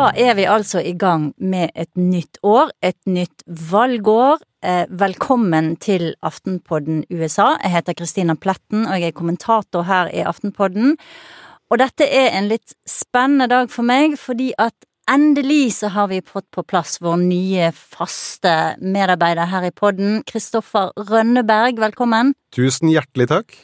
Da 0.00 0.06
er 0.16 0.32
vi 0.32 0.46
altså 0.48 0.80
i 0.80 0.94
gang 0.96 1.26
med 1.36 1.74
et 1.76 1.90
nytt 1.98 2.38
år, 2.46 2.70
et 2.80 2.96
nytt 3.04 3.42
valgår. 3.44 4.40
Eh, 4.64 4.86
velkommen 4.88 5.74
til 5.76 6.14
Aftenpodden 6.24 7.02
USA. 7.12 7.50
Jeg 7.60 7.74
heter 7.74 7.98
Kristina 7.98 8.32
Pletten, 8.32 8.86
og 8.86 8.96
jeg 8.96 9.12
er 9.12 9.18
kommentator 9.18 9.84
her 9.84 10.08
i 10.08 10.22
Aftenpodden. 10.24 10.96
Og 11.68 11.82
dette 11.82 12.08
er 12.08 12.32
en 12.38 12.48
litt 12.48 12.72
spennende 12.88 13.50
dag 13.52 13.68
for 13.68 13.84
meg, 13.84 14.16
fordi 14.16 14.54
at 14.56 14.72
endelig 15.10 15.82
så 15.82 15.92
har 15.92 16.08
vi 16.08 16.24
fått 16.24 16.48
på 16.48 16.64
plass 16.64 16.96
vår 17.04 17.20
nye 17.20 17.68
faste 17.76 18.54
medarbeider 18.80 19.52
her 19.52 19.68
i 19.68 19.74
podden. 19.84 20.22
Kristoffer 20.24 20.94
Rønneberg, 20.96 21.76
velkommen. 21.82 22.32
Tusen 22.56 22.88
hjertelig 22.88 23.28
takk. 23.34 23.58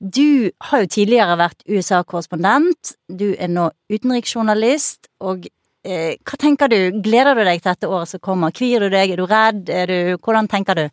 Du 0.00 0.50
har 0.66 0.82
jo 0.82 0.90
tidligere 0.98 1.38
vært 1.38 1.62
USA-korrespondent. 1.70 2.96
Du 3.06 3.30
er 3.38 3.48
nå 3.48 3.70
utenriksjournalist, 3.92 5.06
og 5.22 5.46
hva 5.86 6.38
tenker 6.40 6.70
du? 6.72 6.78
Gleder 7.04 7.38
du 7.38 7.44
deg 7.46 7.60
til 7.62 7.70
dette 7.70 7.88
året 7.90 8.10
som 8.10 8.22
kommer? 8.22 8.54
Kvir 8.54 8.82
du 8.82 8.90
deg? 8.90 9.12
Er 9.14 9.20
du 9.20 9.26
redd? 9.30 9.68
Er 9.70 9.90
du, 9.90 9.98
hvordan 10.18 10.48
tenker 10.50 10.78
du? 10.78 10.86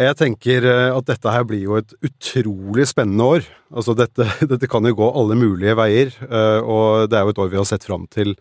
Jeg 0.00 0.16
tenker 0.16 0.64
eh, 0.64 0.88
at 0.88 1.08
dette 1.08 1.32
her 1.34 1.44
blir 1.44 1.66
jo 1.66 1.76
et 1.76 1.92
utrolig 2.00 2.86
spennende 2.88 3.28
år. 3.36 3.46
Altså 3.74 3.94
dette, 3.96 4.24
dette 4.52 4.68
kan 4.70 4.86
jo 4.88 4.96
gå 4.96 5.08
alle 5.20 5.36
mulige 5.36 5.76
veier, 5.76 6.12
eh, 6.24 6.60
og 6.64 7.10
det 7.12 7.18
er 7.18 7.26
jo 7.26 7.34
et 7.34 7.40
år 7.44 7.50
vi 7.52 7.60
har 7.60 7.68
sett 7.68 7.84
fram 7.88 8.06
til 8.12 8.32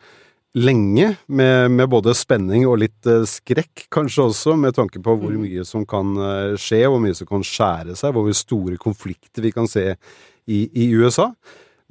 lenge, 0.56 1.14
med, 1.32 1.72
med, 1.72 1.88
både 1.92 2.12
spenning 2.16 2.66
og 2.68 2.82
litt 2.82 3.08
skrekk, 3.08 3.86
kanskje 3.92 4.26
også, 4.26 4.56
med 4.60 4.76
tanke 4.76 5.00
på 5.00 5.14
hvor 5.16 5.32
mm. 5.32 5.46
mye 5.46 5.64
som 5.68 5.86
kan 5.88 6.12
skje, 6.60 6.82
hvor 6.92 7.00
mye 7.00 7.16
som 7.16 7.30
kan 7.30 7.46
skjære 7.48 7.96
seg, 7.96 8.12
hvor 8.12 8.28
store 8.36 8.76
konflikter 8.76 9.48
vi 9.48 9.54
kan 9.56 9.70
se 9.72 9.94
i, 10.52 10.66
i 10.68 10.90
USA. 10.92 11.30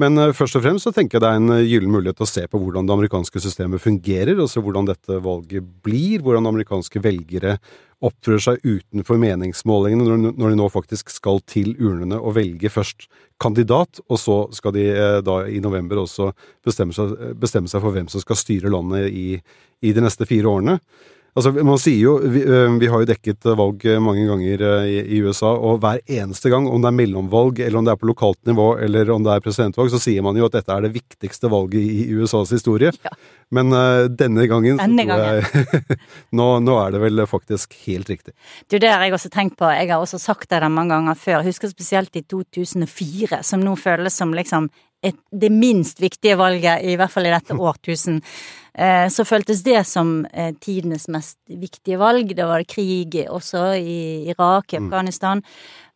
Men 0.00 0.16
uh, 0.16 0.30
først 0.36 0.56
og 0.56 0.64
fremst 0.64 0.86
så 0.86 0.94
tenker 0.96 1.18
jeg 1.18 1.24
det 1.24 1.30
er 1.30 1.40
en 1.40 1.60
gyllen 1.66 1.92
mulighet 1.92 2.20
til 2.20 2.26
å 2.26 2.30
se 2.30 2.46
på 2.48 2.60
hvordan 2.60 2.88
det 2.88 2.96
amerikanske 2.96 3.42
systemet 3.44 3.82
fungerer, 3.84 4.38
og 4.40 4.50
se 4.50 4.62
hvordan 4.64 4.88
dette 4.88 5.20
valget 5.24 5.66
blir, 5.84 6.24
hvordan 6.24 6.48
amerikanske 6.48 7.02
velgere 7.04 7.58
oppfører 8.00 8.40
seg 8.40 8.62
utenfor 8.64 9.18
meningsmålingene 9.20 10.32
når 10.32 10.52
de 10.54 10.56
nå 10.56 10.68
faktisk 10.72 11.12
skal 11.12 11.42
til 11.44 11.74
urnene 11.76 12.16
og 12.16 12.38
velge 12.38 12.72
først 12.72 13.10
kandidat, 13.40 14.00
og 14.08 14.20
så 14.20 14.38
skal 14.56 14.74
de 14.76 14.86
eh, 14.88 15.18
da 15.24 15.42
i 15.48 15.60
november 15.60 16.00
også 16.02 16.30
bestemme 16.64 16.96
seg, 16.96 17.12
bestemme 17.40 17.68
seg 17.68 17.84
for 17.84 17.92
hvem 17.92 18.08
som 18.12 18.24
skal 18.24 18.40
styre 18.40 18.72
landet 18.72 19.12
i, 19.12 19.26
i 19.84 19.92
de 19.96 20.04
neste 20.04 20.28
fire 20.28 20.48
årene. 20.48 20.78
Altså, 21.38 21.52
man 21.54 21.78
sier 21.78 22.00
jo, 22.02 22.14
vi, 22.26 22.42
vi, 22.80 22.88
har 22.90 23.02
jo 23.02 23.08
dekket 23.08 23.46
valg 23.58 23.84
mange 24.02 24.24
ganger 24.26 24.64
i, 24.82 24.96
i, 25.02 25.20
USA, 25.22 25.52
og 25.54 25.78
hver 25.82 26.00
eneste 26.10 26.50
gang, 26.50 26.66
om 26.66 26.82
det 26.82 26.90
er 26.90 26.96
mellomvalg, 26.98 27.60
eller 27.62 27.80
om 27.80 27.86
det 27.86 27.94
er 27.94 28.00
på 28.00 28.10
lokalt 28.10 28.40
nivå, 28.50 28.72
eller 28.82 29.12
om 29.14 29.26
det 29.26 29.36
er 29.36 29.44
presidentvalg, 29.44 29.92
så 29.92 30.00
sier 30.02 30.24
man 30.26 30.38
jo 30.38 30.48
at 30.48 30.58
dette 30.58 30.74
er 30.74 30.86
det 30.86 30.94
viktigste 30.96 31.50
valget 31.52 31.80
i 31.80 32.08
USAs 32.18 32.54
historie. 32.56 32.90
Ja. 33.06 33.14
Men 33.54 33.74
uh, 33.74 34.06
denne 34.10 34.46
gangen, 34.50 34.78
denne 34.78 35.06
gangen. 35.06 35.40
Jeg, 35.42 35.98
nå, 36.38 36.50
nå, 36.62 36.76
er 36.82 36.94
det 36.94 37.02
vel 37.02 37.24
faktisk 37.30 37.74
helt 37.86 38.10
riktig. 38.10 38.34
Du, 38.70 38.78
det 38.78 38.90
har 38.90 39.02
jeg 39.02 39.16
også 39.16 39.30
tenkt 39.32 39.58
på. 39.58 39.70
Jeg 39.74 39.90
har 39.90 40.02
også 40.02 40.20
sagt 40.22 40.50
det 40.50 40.62
mange 40.70 40.94
ganger 40.94 41.18
før. 41.18 41.40
Jeg 41.40 41.54
husker 41.54 41.72
spesielt 41.72 42.14
i 42.18 42.22
2004, 42.22 43.42
som 43.46 43.62
nå 43.62 43.74
føles 43.78 44.14
som 44.14 44.34
liksom 44.36 44.70
et, 45.02 45.16
det 45.32 45.50
minst 45.52 46.00
viktige 46.02 46.36
valget, 46.38 46.84
i 46.84 46.96
hvert 47.00 47.12
fall 47.12 47.26
i 47.26 47.34
dette 47.34 47.56
årtusen. 47.70 48.20
Eh, 48.74 49.08
så 49.08 49.24
føltes 49.26 49.62
det 49.66 49.82
som 49.88 50.24
eh, 50.32 50.52
tidenes 50.60 51.08
mest 51.10 51.38
viktige 51.48 51.98
valg. 52.00 52.34
Da 52.36 52.46
var 52.50 52.62
det 52.62 52.70
krig 52.70 53.16
også 53.26 53.72
i 53.78 54.28
Irak, 54.30 54.72
i 54.72 54.78
mm. 54.78 54.86
Afghanistan. 54.86 55.42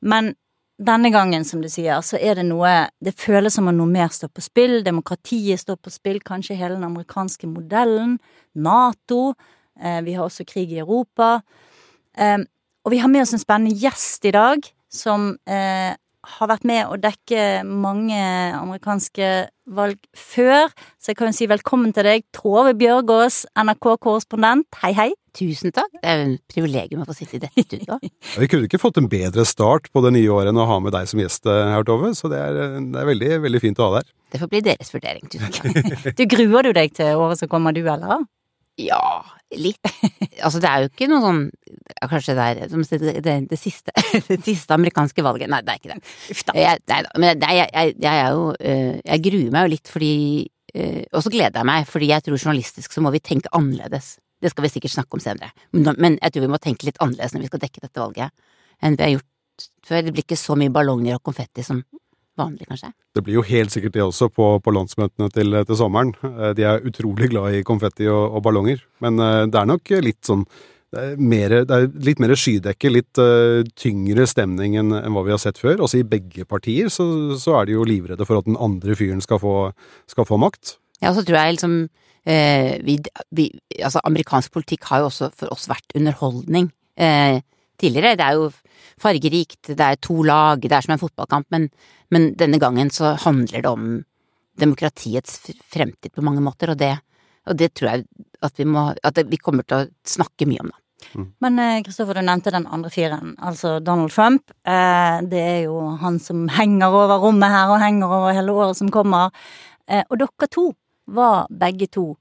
Men 0.02 0.34
denne 0.78 1.12
gangen, 1.14 1.44
som 1.46 1.62
du 1.62 1.68
sier, 1.70 2.00
så 2.02 2.18
er 2.18 2.40
det 2.40 2.48
noe 2.48 2.88
Det 2.98 3.14
føles 3.14 3.54
som 3.54 3.68
om 3.70 3.76
noe 3.76 3.90
mer 3.90 4.10
står 4.10 4.32
på 4.34 4.42
spill. 4.42 4.80
Demokratiet 4.86 5.62
står 5.62 5.78
på 5.78 5.92
spill, 5.94 6.20
kanskje 6.20 6.58
hele 6.58 6.74
den 6.74 6.88
amerikanske 6.88 7.46
modellen. 7.46 8.18
Nato. 8.54 9.34
Eh, 9.80 10.00
vi 10.02 10.16
har 10.18 10.26
også 10.26 10.46
krig 10.46 10.72
i 10.72 10.82
Europa. 10.82 11.40
Og 12.14 12.92
vi 12.92 12.98
har 13.02 13.08
med 13.10 13.24
oss 13.24 13.32
en 13.34 13.40
spennende 13.42 13.74
gjest 13.74 14.22
i 14.28 14.30
dag, 14.30 14.60
som 14.86 15.32
har 16.24 16.50
vært 16.50 16.64
med 16.68 16.86
å 16.88 16.96
dekke 17.00 17.64
mange 17.66 18.18
amerikanske 18.56 19.30
valg 19.74 20.00
før, 20.16 20.72
så 21.00 21.12
jeg 21.12 21.18
kan 21.18 21.30
jo 21.30 21.36
si 21.36 21.48
velkommen 21.48 21.92
til 21.96 22.06
deg, 22.06 22.24
Tove 22.36 22.74
Bjørgaas, 22.78 23.44
NRK-korrespondent. 23.60 24.68
Hei, 24.82 24.92
hei. 24.96 25.08
Tusen 25.34 25.72
takk, 25.74 25.90
det 25.96 26.06
er 26.06 26.20
jo 26.20 26.26
en 26.28 26.36
privilegium 26.50 27.02
å 27.02 27.08
få 27.08 27.16
sitte 27.16 27.38
i 27.38 27.42
dette 27.42 27.64
studioet. 27.64 28.12
vi 28.42 28.50
kunne 28.50 28.68
ikke 28.68 28.82
fått 28.82 29.00
en 29.00 29.08
bedre 29.10 29.46
start 29.48 29.90
på 29.94 30.04
det 30.04 30.14
nye 30.14 30.30
året 30.30 30.52
enn 30.52 30.60
å 30.62 30.68
ha 30.70 30.78
med 30.82 30.94
deg 30.94 31.08
som 31.10 31.22
gjest 31.22 31.48
eh, 31.50 31.64
her, 31.74 31.86
Tove, 31.88 32.12
så 32.14 32.30
det 32.32 32.42
er, 32.42 32.60
det 32.78 33.00
er 33.00 33.10
veldig, 33.10 33.32
veldig 33.48 33.62
fint 33.64 33.82
å 33.82 33.88
ha 33.88 33.96
deg 33.96 34.04
her. 34.04 34.14
Det 34.34 34.42
får 34.42 34.50
bli 34.50 34.62
deres 34.66 34.94
vurdering, 34.94 35.26
tusen 35.30 35.52
takk. 35.54 35.90
du 36.18 36.24
gruer 36.30 36.68
du 36.68 36.72
deg 36.76 36.94
til 36.94 37.24
året 37.24 37.40
som 37.40 37.50
kommer, 37.50 37.74
du, 37.74 37.82
eller? 37.82 38.24
Ja, 38.80 39.22
litt. 39.54 39.78
Altså, 40.42 40.58
det 40.58 40.66
er 40.66 40.82
jo 40.82 40.88
ikke 40.90 41.06
noe 41.06 41.22
sånn 41.22 41.42
Kanskje 42.10 42.34
det 42.34 42.44
er 42.44 42.72
det, 42.72 43.10
det, 43.22 43.34
det, 43.52 43.58
siste, 43.58 43.92
det 44.28 44.40
siste 44.42 44.74
amerikanske 44.74 45.22
valget 45.24 45.50
Nei, 45.52 45.60
det 45.62 45.74
er 45.74 45.78
ikke 45.78 45.92
det. 45.92 46.14
Uff 46.34 46.42
da. 46.48 46.56
Jeg, 46.58 46.82
nei, 46.90 46.98
men 47.22 47.38
det, 47.38 47.50
jeg, 47.54 47.70
jeg, 47.70 47.94
jeg, 48.02 48.24
er 48.24 48.34
jo 48.34 48.48
eh, 48.58 48.96
Jeg 48.98 49.24
gruer 49.28 49.54
meg 49.54 49.66
jo 49.66 49.72
litt 49.76 49.92
fordi 49.92 50.12
eh, 50.74 51.04
Og 51.14 51.22
så 51.22 51.32
gleder 51.32 51.60
jeg 51.62 51.70
meg, 51.70 51.86
fordi 51.90 52.10
jeg 52.10 52.26
tror 52.26 52.40
journalistisk 52.40 52.96
så 52.96 53.04
må 53.04 53.14
vi 53.14 53.22
tenke 53.22 53.52
annerledes. 53.54 54.16
Det 54.42 54.50
skal 54.52 54.66
vi 54.66 54.72
sikkert 54.74 54.96
snakke 54.96 55.16
om 55.16 55.22
senere. 55.22 55.54
Men 55.72 56.18
jeg 56.18 56.34
tror 56.34 56.44
vi 56.44 56.50
må 56.52 56.60
tenke 56.60 56.88
litt 56.88 56.98
annerledes 57.00 57.36
når 57.36 57.46
vi 57.46 57.52
skal 57.52 57.62
dekke 57.62 57.84
dette 57.86 58.02
valget, 58.02 58.34
enn 58.82 58.98
vi 58.98 59.06
har 59.06 59.14
gjort 59.14 59.68
før. 59.86 60.02
Det 60.02 60.12
blir 60.12 60.26
ikke 60.26 60.40
så 60.40 60.58
mye 60.58 60.74
ballonger 60.74 61.16
og 61.16 61.24
konfetti 61.30 61.64
som 61.64 61.80
vanlig, 62.40 62.66
kanskje? 62.70 62.92
Det 63.14 63.22
blir 63.24 63.38
jo 63.38 63.46
helt 63.46 63.72
sikkert 63.74 63.96
det 63.96 64.04
også 64.04 64.28
på, 64.32 64.50
på 64.64 64.74
landsmøtene 64.74 65.30
til, 65.34 65.58
til, 65.64 65.76
sommeren. 65.78 66.14
Eh, 66.26 66.52
de 66.58 66.68
er 66.68 66.86
utrolig 66.86 67.30
glad 67.32 67.58
i 67.58 67.64
konfetti 67.66 68.08
og, 68.10 68.38
og 68.38 68.46
ballonger, 68.46 68.82
men 69.04 69.20
eh, 69.22 69.42
det 69.50 69.60
er 69.60 69.70
nok 69.70 69.94
litt 70.04 70.22
sånn 70.26 70.46
er, 70.94 71.16
mer, 71.18 71.54
det 71.66 71.74
er 71.74 71.88
litt 72.06 72.20
mer 72.22 72.34
skydekke, 72.38 72.92
litt 72.92 73.18
uh, 73.18 73.64
tyngre 73.78 74.26
stemning 74.30 74.76
enn, 74.78 74.92
enn, 74.94 75.14
hva 75.14 75.24
vi 75.26 75.34
har 75.34 75.40
sett 75.42 75.58
før. 75.60 75.82
Også 75.84 76.00
i 76.00 76.06
begge 76.06 76.46
partier 76.46 76.90
så, 76.92 77.06
så, 77.40 77.56
er 77.58 77.68
de 77.68 77.76
jo 77.76 77.86
livredde 77.88 78.26
for 78.28 78.40
at 78.40 78.48
den 78.48 78.58
andre 78.62 78.96
fyren 78.98 79.22
skal 79.24 79.40
få, 79.42 79.56
skal 80.10 80.28
få 80.28 80.38
makt. 80.40 80.76
Ja, 81.00 81.10
og 81.10 81.18
så 81.18 81.24
tror 81.26 81.40
jeg 81.40 81.56
liksom 81.56 81.74
eh, 82.30 82.78
vi, 82.86 82.98
vi, 83.34 83.48
Altså, 83.80 84.02
amerikansk 84.06 84.54
politikk 84.54 84.86
har 84.90 85.02
jo 85.02 85.10
også 85.10 85.32
for 85.34 85.54
oss 85.54 85.66
vært 85.70 85.96
underholdning. 85.98 86.70
Eh, 86.94 87.40
tidligere. 87.80 88.16
Det 88.18 88.26
er 88.26 88.38
jo 88.38 88.50
fargerikt, 89.00 89.72
det 89.72 89.86
er 89.86 90.00
to 90.02 90.20
lag, 90.26 90.62
det 90.62 90.72
er 90.72 90.84
som 90.84 90.94
en 90.94 91.02
fotballkamp, 91.02 91.48
men, 91.54 91.68
men 92.14 92.30
denne 92.38 92.60
gangen 92.62 92.92
så 92.94 93.14
handler 93.24 93.64
det 93.64 93.70
om 93.70 93.88
demokratiets 94.60 95.50
fremtid 95.72 96.14
på 96.14 96.22
mange 96.22 96.42
måter, 96.44 96.70
og 96.70 96.78
det, 96.78 96.92
og 97.50 97.58
det 97.58 97.72
tror 97.74 97.90
jeg 97.90 98.06
at 98.44 98.58
vi 98.60 98.66
må 98.68 98.90
At 99.02 99.18
vi 99.26 99.38
kommer 99.40 99.64
til 99.64 99.76
å 99.82 99.86
snakke 100.06 100.46
mye 100.46 100.62
om, 100.62 100.70
da. 100.70 100.78
Mm. 101.14 101.26
Men 101.40 101.60
Kristoffer, 101.84 102.16
eh, 102.16 102.22
du 102.22 102.28
nevnte 102.28 102.52
den 102.54 102.66
andre 102.66 102.90
fyren, 102.90 103.34
altså 103.38 103.78
Donald 103.80 104.12
Trump. 104.12 104.50
Eh, 104.66 105.20
det 105.30 105.40
er 105.40 105.60
jo 105.66 105.96
han 106.00 106.18
som 106.18 106.46
henger 106.48 106.94
over 106.94 107.18
rommet 107.22 107.50
her, 107.50 107.72
og 107.72 107.82
henger 107.82 108.12
over 108.12 108.34
hele 108.36 108.52
året 108.52 108.78
som 108.78 108.90
kommer. 108.90 109.34
Eh, 109.88 110.04
og 110.08 110.18
dere 110.18 110.48
to 110.50 110.72
var 111.06 111.46
begge 111.50 111.88
to 111.92 112.14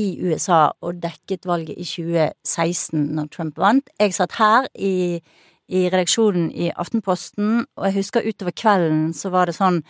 i 0.00 0.08
USA 0.24 0.70
og 0.80 1.00
dekket 1.02 1.46
valget 1.48 1.76
i 1.76 1.84
2016 1.84 3.10
når 3.16 3.28
Trump 3.32 3.58
vant. 3.60 3.90
Jeg 4.00 4.14
satt 4.16 4.36
her 4.38 4.68
i, 4.74 5.20
i 5.68 5.84
redaksjonen 5.92 6.48
i 6.52 6.70
Aftenposten, 6.70 7.66
og 7.76 7.88
jeg 7.88 7.98
husker 8.00 8.28
utover 8.28 8.56
kvelden 8.56 9.10
så 9.16 9.32
var 9.34 9.50
det 9.50 9.58
sånn 9.58 9.82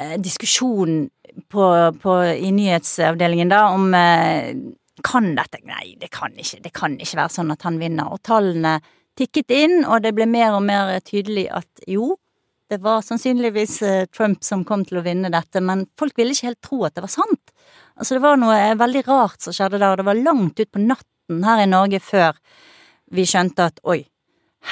eh, 0.00 0.16
diskusjon 0.22 1.04
på, 1.52 1.68
på, 2.00 2.16
i 2.24 2.50
nyhetsavdelingen 2.54 3.52
da 3.52 3.66
om 3.74 3.92
eh, 3.98 4.54
kan 5.04 5.32
dette 5.36 5.60
Nei, 5.66 5.96
det 6.00 6.10
kan, 6.14 6.34
ikke, 6.38 6.60
det 6.62 6.72
kan 6.74 6.98
ikke 7.00 7.18
være 7.18 7.36
sånn 7.36 7.52
at 7.52 7.64
han 7.66 7.80
vinner. 7.80 8.12
Og 8.14 8.22
tallene 8.24 8.78
tikket 9.18 9.52
inn, 9.54 9.80
og 9.84 10.04
det 10.04 10.14
ble 10.16 10.26
mer 10.30 10.54
og 10.56 10.62
mer 10.66 10.92
tydelig 11.04 11.48
at 11.54 11.88
jo, 11.90 12.14
det 12.70 12.80
var 12.82 13.04
sannsynligvis 13.04 13.80
eh, 13.84 14.04
Trump 14.14 14.44
som 14.46 14.64
kom 14.66 14.84
til 14.88 15.00
å 15.00 15.04
vinne 15.04 15.30
dette, 15.32 15.60
men 15.60 15.84
folk 15.98 16.16
ville 16.18 16.32
ikke 16.34 16.50
helt 16.50 16.62
tro 16.64 16.80
at 16.86 16.96
det 16.96 17.04
var 17.04 17.12
sant. 17.12 17.52
Altså, 17.94 18.16
det 18.16 18.24
var 18.24 18.40
noe 18.40 18.58
veldig 18.78 19.04
rart 19.06 19.44
som 19.44 19.54
skjedde 19.54 19.78
der, 19.78 19.92
og 19.92 20.00
det 20.00 20.08
var 20.08 20.18
langt 20.18 20.60
utpå 20.60 20.82
natten 20.82 21.44
her 21.46 21.62
i 21.62 21.70
Norge 21.70 22.00
før 22.02 22.40
vi 23.14 23.26
skjønte 23.28 23.68
at 23.70 23.78
oi, 23.86 24.00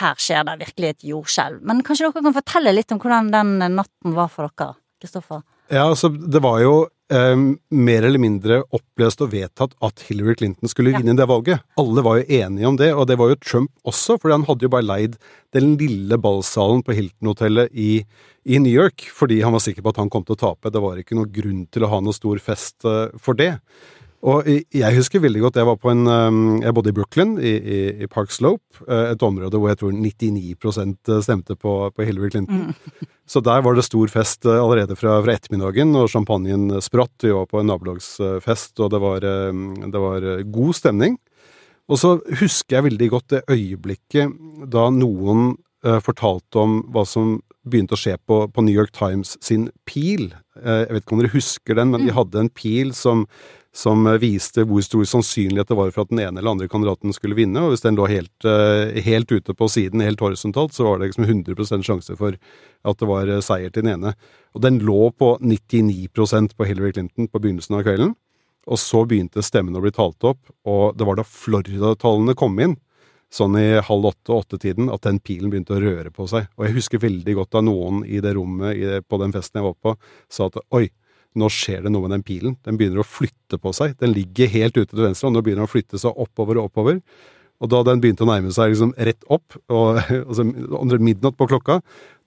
her 0.01 0.19
skjer 0.21 0.47
det 0.49 0.59
virkelig 0.65 0.89
et 0.91 1.07
jordskjelv. 1.13 1.61
Men 1.69 1.83
kanskje 1.87 2.09
dere 2.09 2.25
kan 2.25 2.37
fortelle 2.37 2.75
litt 2.75 2.95
om 2.95 3.01
hvordan 3.03 3.31
den 3.35 3.53
natten 3.77 4.17
var 4.17 4.33
for 4.33 4.49
dere, 4.49 4.75
Kristoffer? 5.03 5.43
Ja, 5.73 5.87
altså, 5.87 6.11
det 6.11 6.43
var 6.43 6.61
jo 6.65 6.75
eh, 7.13 7.45
mer 7.71 8.07
eller 8.09 8.23
mindre 8.23 8.61
oppløst 8.75 9.23
og 9.25 9.33
vedtatt 9.35 9.77
at 9.85 10.03
Hillary 10.09 10.35
Clinton 10.41 10.71
skulle 10.71 10.95
vinne 10.97 11.15
ja. 11.15 11.21
det 11.23 11.29
valget. 11.31 11.65
Alle 11.81 12.05
var 12.05 12.21
jo 12.21 12.41
enige 12.41 12.69
om 12.69 12.79
det, 12.81 12.91
og 12.97 13.07
det 13.11 13.19
var 13.21 13.33
jo 13.33 13.41
Trump 13.43 13.73
også, 13.89 14.19
for 14.19 14.35
han 14.35 14.47
hadde 14.49 14.67
jo 14.67 14.73
bare 14.73 14.89
leid 14.89 15.17
den 15.53 15.75
lille 15.81 16.19
ballsalen 16.21 16.85
på 16.87 16.97
Hilton-hotellet 16.97 17.73
i, 17.77 17.91
i, 18.49 18.59
New 18.59 18.73
York 18.73 19.05
fordi 19.13 19.43
han 19.45 19.53
var 19.55 19.65
sikker 19.65 19.85
på 19.85 19.93
at 19.93 20.01
han 20.01 20.13
kom 20.13 20.25
til 20.27 20.39
å 20.39 20.43
tape. 20.47 20.73
Det 20.73 20.83
var 20.83 21.01
ikke 21.01 21.19
noen 21.19 21.33
grunn 21.35 21.67
til 21.73 21.85
å 21.85 21.93
ha 21.93 22.01
noe 22.05 22.17
stor 22.17 22.41
fest 22.43 22.89
uh, 22.89 23.13
for 23.21 23.39
det. 23.39 23.55
Og 24.23 24.47
jeg 24.47 24.95
husker 24.95 25.19
veldig 25.19 25.41
godt 25.43 25.57
Jeg 25.59 25.67
var 25.67 25.79
på 25.83 25.91
en 25.91 26.07
um, 26.07 26.37
Jeg 26.63 26.75
bodde 26.77 26.93
i 26.93 26.95
Brooklyn, 26.95 27.33
i, 27.43 27.55
i, 27.59 27.79
i 28.05 28.07
Park 28.07 28.31
Slope. 28.31 28.79
eh, 28.87 29.11
Et 29.17 29.25
område 29.27 29.59
hvor 29.59 29.73
jeg 29.73 29.81
tror 29.81 29.97
99% 29.97 31.11
stemte 31.27 31.57
på, 31.59 31.73
på 31.91 32.07
Hillary 32.07 32.31
Clinton. 32.31 32.71
Så 33.33 33.43
der 33.43 33.63
var 33.65 33.75
det 33.75 33.85
stor 33.87 34.07
fest 34.13 34.47
eh, 34.47 34.61
allerede 34.63 34.95
fra, 34.99 35.17
fra 35.25 35.35
ettermiddagen, 35.35 35.95
og 35.99 36.11
champagnen 36.13 36.71
spratt. 36.85 37.15
Vi 37.23 37.33
var 37.35 37.49
på 37.51 37.61
en 37.63 37.71
nabolagsfest, 37.73 38.79
og 38.83 38.91
det 38.95 39.01
var, 39.03 39.27
eh, 39.27 39.63
det 39.91 40.03
var 40.07 40.27
eh, 40.37 40.45
god 40.55 40.77
stemning. 40.79 41.19
Og 41.91 41.99
så 41.99 42.13
husker 42.41 42.79
jeg 42.79 42.87
veldig 42.93 43.09
godt 43.15 43.33
det 43.35 43.43
øyeblikket 43.51 44.37
da 44.71 44.87
noen 44.95 45.57
eh, 45.85 45.99
fortalte 46.05 46.63
om 46.63 46.79
hva 46.95 47.03
som 47.09 47.41
begynte 47.67 47.95
å 47.97 48.01
skje 48.01 48.15
på, 48.27 48.45
på 48.55 48.63
New 48.67 48.75
York 48.75 48.95
Times 48.95 49.35
sin 49.43 49.69
pil. 49.89 50.31
Eh, 50.63 50.85
jeg 50.85 50.95
vet 50.95 51.03
ikke 51.05 51.17
om 51.19 51.23
dere 51.25 51.35
husker 51.35 51.79
den, 51.79 51.91
men 51.95 52.07
de 52.07 52.15
hadde 52.15 52.43
en 52.43 52.53
pil 52.55 52.95
som, 52.97 53.27
som 53.73 54.05
viste 54.21 54.67
hvor 54.69 54.85
stor 54.85 55.07
sannsynlighet 55.09 55.71
det 55.71 55.77
var 55.79 55.93
for 55.95 56.05
at 56.05 56.11
den 56.13 56.21
ene 56.21 56.41
eller 56.41 56.53
andre 56.53 56.69
kandidaten 56.69 57.15
skulle 57.17 57.39
vinne. 57.39 57.57
Og 57.65 57.73
hvis 57.73 57.85
den 57.85 57.97
lå 57.97 58.05
helt, 58.11 58.45
eh, 58.45 59.01
helt 59.01 59.33
ute 59.33 59.55
på 59.57 59.69
siden, 59.73 60.05
helt 60.05 60.21
horisontalt, 60.21 60.75
så 60.77 60.85
var 60.85 60.99
det 60.99 61.09
liksom 61.09 61.25
100% 61.25 61.87
sjanse 61.89 62.17
for 62.19 62.37
at 62.37 63.01
det 63.01 63.09
var 63.09 63.33
eh, 63.33 63.41
seier 63.41 63.73
til 63.73 63.87
den 63.87 63.95
ene. 63.95 64.15
Og 64.53 64.61
den 64.61 64.79
lå 64.85 65.09
på 65.17 65.39
99% 65.41 66.53
på 66.53 66.69
Hillary 66.69 66.93
Clinton 66.93 67.31
på 67.33 67.41
begynnelsen 67.41 67.79
av 67.79 67.87
kvelden. 67.89 68.15
Og 68.69 68.79
så 68.79 69.07
begynte 69.09 69.43
stemmene 69.43 69.81
å 69.81 69.85
bli 69.85 69.95
talt 69.97 70.23
opp, 70.23 70.45
og 70.69 70.93
det 70.95 71.07
var 71.09 71.19
da 71.19 71.25
Florida-tallene 71.27 72.37
kom 72.39 72.61
inn, 72.63 72.77
sånn 73.33 73.57
i 73.59 73.81
halv 73.83 74.13
åtte-åtte-tiden, 74.13 74.93
at 74.93 75.03
den 75.09 75.19
pilen 75.25 75.51
begynte 75.51 75.75
å 75.75 75.81
røre 75.83 76.13
på 76.15 76.29
seg. 76.31 76.47
Og 76.61 76.69
jeg 76.69 76.77
husker 76.77 77.03
veldig 77.03 77.35
godt 77.41 77.57
da 77.57 77.65
noen 77.65 78.05
i 78.05 78.21
det 78.23 78.37
rommet 78.37 79.09
på 79.09 79.19
den 79.19 79.35
festen 79.35 79.59
jeg 79.59 79.67
var 79.67 79.79
på, 79.81 79.97
sa 80.31 80.47
at 80.47 80.61
oi, 80.77 80.85
nå 81.39 81.49
skjer 81.53 81.85
det 81.85 81.93
noe 81.93 82.07
med 82.07 82.17
den 82.17 82.25
pilen. 82.27 82.57
Den 82.67 82.79
begynner 82.81 83.03
å 83.03 83.09
flytte 83.09 83.59
på 83.61 83.73
seg. 83.77 83.95
Den 84.01 84.15
ligger 84.17 84.51
helt 84.53 84.77
ute 84.77 84.91
til 84.93 85.05
venstre, 85.05 85.29
og 85.29 85.37
nå 85.37 85.45
begynner 85.45 85.65
den 85.65 85.71
å 85.71 85.73
flytte 85.73 86.01
seg 86.01 86.19
oppover 86.25 86.61
og 86.61 86.71
oppover. 86.71 86.99
Og 87.63 87.71
da 87.71 87.85
den 87.87 88.03
begynte 88.03 88.27
å 88.27 88.31
nærme 88.31 88.51
seg 88.55 88.73
liksom 88.73 88.93
rett 88.99 89.23
opp, 89.31 89.57
og, 89.71 90.03
altså 90.29 90.99
midnatt 90.99 91.39
på 91.39 91.49
klokka, 91.51 91.81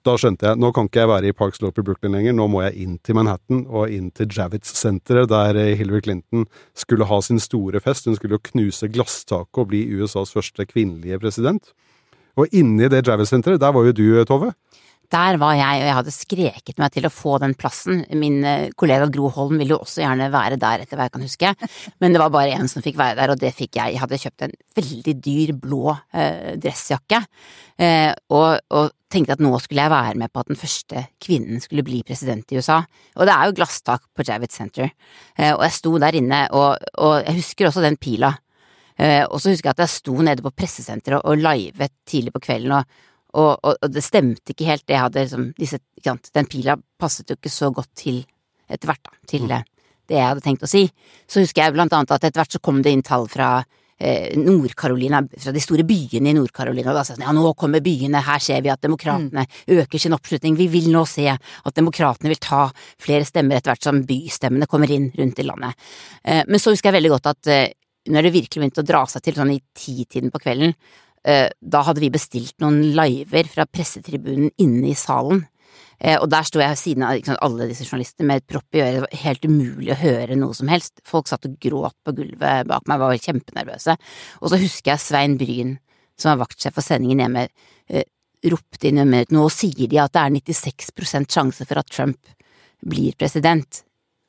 da 0.06 0.14
skjønte 0.20 0.46
jeg 0.46 0.60
nå 0.62 0.68
kan 0.74 0.86
ikke 0.86 1.02
jeg 1.02 1.10
være 1.10 1.30
i 1.30 1.34
Park 1.34 1.56
Slope 1.56 1.82
i 1.82 1.86
Brooklyn 1.86 2.14
lenger, 2.14 2.34
nå 2.36 2.46
må 2.50 2.60
jeg 2.62 2.84
inn 2.84 2.94
til 3.02 3.16
Manhattan 3.18 3.64
og 3.66 3.90
inn 3.90 4.12
til 4.14 4.30
Javits-senteret, 4.30 5.26
der 5.32 5.58
Hillary 5.78 6.04
Clinton 6.04 6.46
skulle 6.78 7.08
ha 7.10 7.18
sin 7.24 7.42
store 7.42 7.82
fest. 7.82 8.06
Hun 8.06 8.14
skulle 8.18 8.38
jo 8.38 8.44
knuse 8.52 8.90
glasstaket 8.94 9.62
og 9.62 9.72
bli 9.72 9.82
USAs 9.98 10.34
første 10.36 10.68
kvinnelige 10.70 11.18
president. 11.24 11.72
Og 12.38 12.52
inni 12.54 12.86
det 12.92 13.02
Javits-senteret, 13.02 13.60
der 13.62 13.74
var 13.74 13.88
jo 13.88 13.96
du, 13.96 14.06
Tove. 14.28 14.52
Der 15.12 15.38
var 15.40 15.54
jeg, 15.54 15.80
og 15.80 15.86
jeg 15.86 15.96
hadde 15.98 16.14
skreket 16.14 16.80
meg 16.82 16.92
til 16.94 17.06
å 17.06 17.12
få 17.12 17.36
den 17.42 17.54
plassen. 17.58 18.02
Min 18.18 18.40
eh, 18.46 18.68
kollega 18.78 19.06
Gro 19.12 19.30
Holm 19.34 19.60
ville 19.60 19.76
jo 19.76 19.80
også 19.84 20.02
gjerne 20.02 20.28
være 20.34 20.58
der, 20.60 20.84
etter 20.84 20.98
hva 20.98 21.06
jeg 21.06 21.14
kan 21.14 21.26
huske, 21.26 21.52
men 22.02 22.14
det 22.14 22.22
var 22.22 22.32
bare 22.34 22.56
én 22.56 22.70
som 22.70 22.84
fikk 22.84 22.98
være 23.00 23.18
der, 23.20 23.34
og 23.34 23.40
det 23.40 23.52
fikk 23.56 23.78
jeg. 23.78 23.94
Jeg 23.94 24.02
hadde 24.02 24.20
kjøpt 24.22 24.46
en 24.46 24.56
veldig 24.78 25.16
dyr 25.28 25.54
blå 25.62 25.94
eh, 25.94 26.54
dressjakke, 26.62 27.22
eh, 27.78 28.12
og, 28.34 28.48
og, 28.74 28.94
tenkte 29.06 29.36
at 29.36 29.40
nå 29.40 29.52
skulle 29.62 29.84
jeg 29.84 29.92
være 29.92 30.18
med 30.18 30.32
på 30.34 30.42
at 30.42 30.48
den 30.50 30.58
første 30.58 31.04
kvinnen 31.22 31.60
skulle 31.62 31.84
bli 31.86 32.00
president 32.04 32.50
i 32.50 32.58
USA. 32.58 32.80
Og 33.14 33.28
det 33.28 33.36
er 33.36 33.46
jo 33.46 33.54
glasstak 33.60 34.02
på 34.10 34.24
Javits 34.26 34.58
Center, 34.58 34.90
eh, 35.38 35.52
og 35.52 35.62
jeg 35.62 35.76
sto 35.78 35.94
der 36.02 36.18
inne, 36.18 36.40
og, 36.50 36.82
og 36.98 37.20
jeg 37.20 37.38
husker 37.38 37.70
også 37.70 37.84
den 37.86 38.00
pila. 38.02 38.32
Eh, 38.96 39.22
og 39.28 39.38
så 39.40 39.52
husker 39.52 39.70
jeg 39.70 39.76
at 39.76 39.84
jeg 39.84 39.92
sto 39.92 40.14
nede 40.24 40.44
på 40.44 40.54
pressesenteret 40.56 41.20
og, 41.20 41.28
og 41.30 41.42
livet 41.44 41.92
tidlig 42.08 42.32
på 42.34 42.42
kvelden, 42.48 42.78
og 42.78 43.04
og, 43.36 43.52
og, 43.62 43.76
og, 43.76 43.92
det 43.92 44.04
stemte 44.04 44.54
ikke 44.54 44.68
helt, 44.70 44.86
det 44.88 44.96
jeg 44.96 45.04
hadde 45.04 45.24
liksom 45.26 45.48
disse, 45.58 45.80
Den 46.34 46.50
pila 46.50 46.76
passet 46.98 47.30
jo 47.30 47.38
ikke 47.38 47.52
så 47.52 47.70
godt 47.74 47.92
til 47.98 48.22
etter 48.66 48.90
hvert, 48.90 49.02
da, 49.04 49.16
til 49.28 49.46
mm. 49.46 49.50
det 50.10 50.16
jeg 50.16 50.26
hadde 50.26 50.44
tenkt 50.44 50.64
å 50.66 50.70
si. 50.70 50.86
Så 51.28 51.42
husker 51.42 51.64
jeg 51.64 51.74
blant 51.74 51.94
annet 51.94 52.14
at 52.14 52.24
etter 52.24 52.40
hvert 52.40 52.56
så 52.56 52.62
kom 52.62 52.80
det 52.82 52.94
inn 52.94 53.04
tall 53.06 53.26
fra 53.30 53.50
eh, 53.98 54.34
Nord-Carolina, 54.38 55.20
fra 55.26 55.54
de 55.54 55.62
store 55.62 55.86
byene 55.86 56.30
i 56.30 56.36
Nord-Carolina, 56.36 56.90
og 56.92 56.98
da 56.98 57.04
sa 57.04 57.14
jeg 57.14 57.20
sånn 57.20 57.26
ja, 57.28 57.34
nå 57.36 57.52
kommer 57.58 57.84
byene, 57.84 58.24
her 58.26 58.42
ser 58.42 58.62
vi 58.64 58.72
at 58.72 58.82
demokratene 58.86 59.46
mm. 59.46 59.78
øker 59.80 60.02
sin 60.02 60.16
oppslutning, 60.16 60.58
vi 60.58 60.68
vil 60.72 60.90
nå 60.94 61.04
se 61.10 61.28
at 61.30 61.78
demokratene 61.78 62.32
vil 62.32 62.42
ta 62.42 62.66
flere 63.02 63.26
stemmer 63.28 63.58
etter 63.58 63.74
hvert 63.74 63.88
som 63.90 64.04
bystemmene 64.06 64.70
kommer 64.70 64.92
inn 64.94 65.10
rundt 65.16 65.42
i 65.42 65.46
landet. 65.46 65.88
Eh, 66.24 66.44
men 66.46 66.62
så 66.62 66.74
husker 66.74 66.90
jeg 66.90 67.00
veldig 67.00 67.16
godt 67.16 67.34
at 67.34 67.52
eh, 67.52 67.66
når 68.06 68.28
det 68.28 68.36
virkelig 68.36 68.62
begynte 68.62 68.84
å 68.84 68.86
dra 68.86 69.02
seg 69.10 69.24
til 69.26 69.34
sånn 69.34 69.50
i 69.50 69.62
titiden 69.74 70.30
på 70.30 70.38
kvelden, 70.38 70.70
Eh, 70.70 71.05
da 71.26 71.80
hadde 71.82 71.98
vi 71.98 72.12
bestilt 72.14 72.54
noen 72.62 72.92
liver 72.94 73.48
fra 73.50 73.64
pressetribunen 73.66 74.52
inne 74.62 74.92
i 74.92 74.98
salen. 74.98 75.40
Eh, 75.98 76.18
og 76.20 76.28
der 76.28 76.44
sto 76.44 76.60
jeg 76.60 76.72
ved 76.74 76.80
siden 76.80 77.04
av 77.06 77.20
sant, 77.24 77.40
alle 77.44 77.68
disse 77.70 77.86
journalistene 77.86 78.28
med 78.28 78.42
et 78.42 78.48
propp 78.52 78.76
i 78.76 78.82
øret, 78.84 78.98
det 78.98 79.04
var 79.06 79.22
helt 79.22 79.46
umulig 79.48 79.92
å 79.94 80.00
høre 80.00 80.36
noe 80.38 80.56
som 80.56 80.68
helst. 80.68 81.00
Folk 81.08 81.30
satt 81.30 81.48
og 81.48 81.56
gråt 81.62 81.96
på 82.04 82.14
gulvet 82.18 82.68
bak 82.68 82.84
meg, 82.90 83.00
var 83.00 83.16
kjempenervøse. 83.16 83.96
Og 84.42 84.52
så 84.52 84.60
husker 84.60 84.92
jeg 84.92 85.04
Svein 85.04 85.38
Bryn, 85.40 85.76
som 86.20 86.34
var 86.34 86.44
vaktsjef 86.44 86.76
for 86.76 86.84
sendingen 86.84 87.24
hjemme, 87.24 87.46
eh, 87.88 88.04
ropte 88.46 88.90
inn 88.90 89.00
under 89.02 89.32
nå 89.32 89.46
sier 89.50 89.88
de 89.88 89.98
at 90.02 90.12
det 90.14 90.22
er 90.22 90.36
96% 90.36 91.32
sjanse 91.32 91.64
for 91.66 91.80
at 91.80 91.88
Trump 91.90 92.20
blir 92.84 93.16
president. 93.18 93.82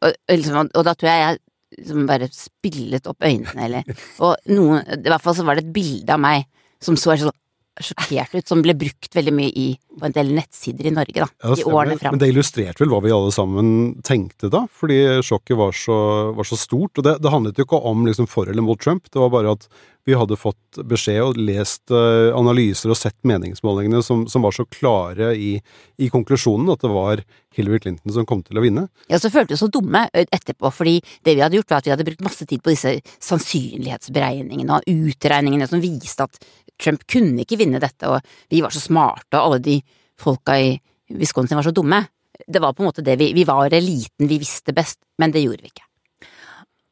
Og, 0.05 0.15
liksom, 0.31 0.71
og 0.71 0.87
da 0.87 0.95
tror 0.95 1.11
jeg 1.11 1.23
jeg 1.25 1.39
liksom 1.81 2.07
bare 2.07 2.29
spillet 2.31 3.09
opp 3.11 3.25
øynene, 3.27 3.65
eller 3.65 3.97
Og 4.25 4.37
noen, 4.55 4.87
i 4.87 5.09
hvert 5.09 5.23
fall 5.23 5.35
så 5.35 5.43
var 5.43 5.59
det 5.59 5.67
et 5.67 5.75
bilde 5.75 6.15
av 6.15 6.23
meg 6.23 6.47
som 6.83 6.97
så 6.99 7.15
sånn 7.17 7.35
sjokkert 7.83 8.33
ut, 8.33 8.47
som 8.47 8.61
ble 8.65 8.73
brukt 8.77 9.15
veldig 9.15 9.33
mye 9.35 9.51
i, 9.53 9.67
på 9.99 10.07
en 10.07 10.15
del 10.15 10.31
nettsider 10.33 10.89
i 10.89 10.93
Norge, 10.93 11.25
da, 11.25 11.27
ja, 11.43 11.57
i 11.57 11.65
årene 11.67 11.97
fram. 11.99 12.15
Men 12.15 12.23
det 12.23 12.31
illustrerte 12.31 12.83
vel 12.83 12.93
hva 12.93 13.01
vi 13.05 13.13
alle 13.13 13.33
sammen 13.33 13.69
tenkte 14.07 14.49
da, 14.53 14.63
fordi 14.79 14.97
sjokket 15.25 15.59
var 15.59 15.77
så, 15.77 15.97
var 16.37 16.47
så 16.47 16.57
stort. 16.59 16.97
Og 16.97 17.05
det, 17.05 17.17
det, 17.23 17.33
handlet 17.33 17.59
jo 17.59 17.67
ikke 17.67 17.83
om 17.91 18.07
liksom 18.07 18.29
for 18.31 18.49
eller 18.49 18.65
mot 18.65 18.81
Trump, 18.81 19.11
det 19.13 19.21
var 19.21 19.33
bare 19.33 19.53
at 19.57 19.69
vi 20.07 20.15
hadde 20.15 20.37
fått 20.39 20.79
beskjed 20.87 21.19
og 21.19 21.39
lest 21.39 21.91
uh, 21.91 22.31
analyser 22.37 22.93
og 22.93 22.95
sett 22.95 23.17
meningsmålingene 23.27 23.99
som, 24.05 24.23
som 24.31 24.45
var 24.45 24.55
så 24.55 24.63
klare 24.71 25.33
i, 25.35 25.57
i, 25.99 26.07
konklusjonen 26.13 26.71
at 26.71 26.85
det 26.85 26.91
var 26.93 27.23
Hillary 27.57 27.81
Clinton 27.83 28.13
som 28.15 28.27
kom 28.29 28.39
til 28.45 28.59
å 28.59 28.63
vinne. 28.63 28.85
Ja, 29.11 29.19
så 29.19 29.31
følte 29.33 29.51
vi 29.51 29.57
oss 29.57 29.65
så 29.65 29.71
dumme 29.73 30.05
etterpå, 30.13 30.71
fordi 30.71 31.01
det 31.27 31.33
vi 31.35 31.43
hadde 31.43 31.59
gjort 31.59 31.73
var 31.73 31.83
at 31.83 31.89
vi 31.89 31.91
hadde 31.91 32.07
brukt 32.07 32.23
masse 32.23 32.47
tid 32.47 32.63
på 32.63 32.71
disse 32.71 32.93
sannsynlighetsberegningene 33.27 34.79
og 34.79 34.87
utregningene 34.87 35.67
som 35.67 35.83
viste 35.83 36.29
at 36.29 36.39
Trump 36.79 37.03
kunne 37.09 37.43
ikke 37.43 37.59
vinne 37.59 37.81
dette, 37.83 38.07
og 38.07 38.23
vi 38.53 38.61
var 38.63 38.71
så 38.71 38.83
smarte, 38.83 39.33
og 39.33 39.41
alle 39.41 39.59
de 39.65 39.81
folka 40.21 40.55
i 40.61 40.71
Wisconsin 41.19 41.59
var 41.59 41.67
så 41.67 41.75
dumme. 41.75 42.05
Det 42.47 42.63
var 42.63 42.77
på 42.77 42.85
en 42.85 42.91
måte 42.93 43.03
det 43.03 43.17
vi, 43.19 43.33
vi 43.35 43.43
var 43.49 43.73
eliten, 43.73 44.29
vi 44.29 44.39
visste 44.39 44.75
best, 44.77 45.01
men 45.19 45.35
det 45.35 45.43
gjorde 45.43 45.65
vi 45.65 45.73
ikke. 45.73 45.86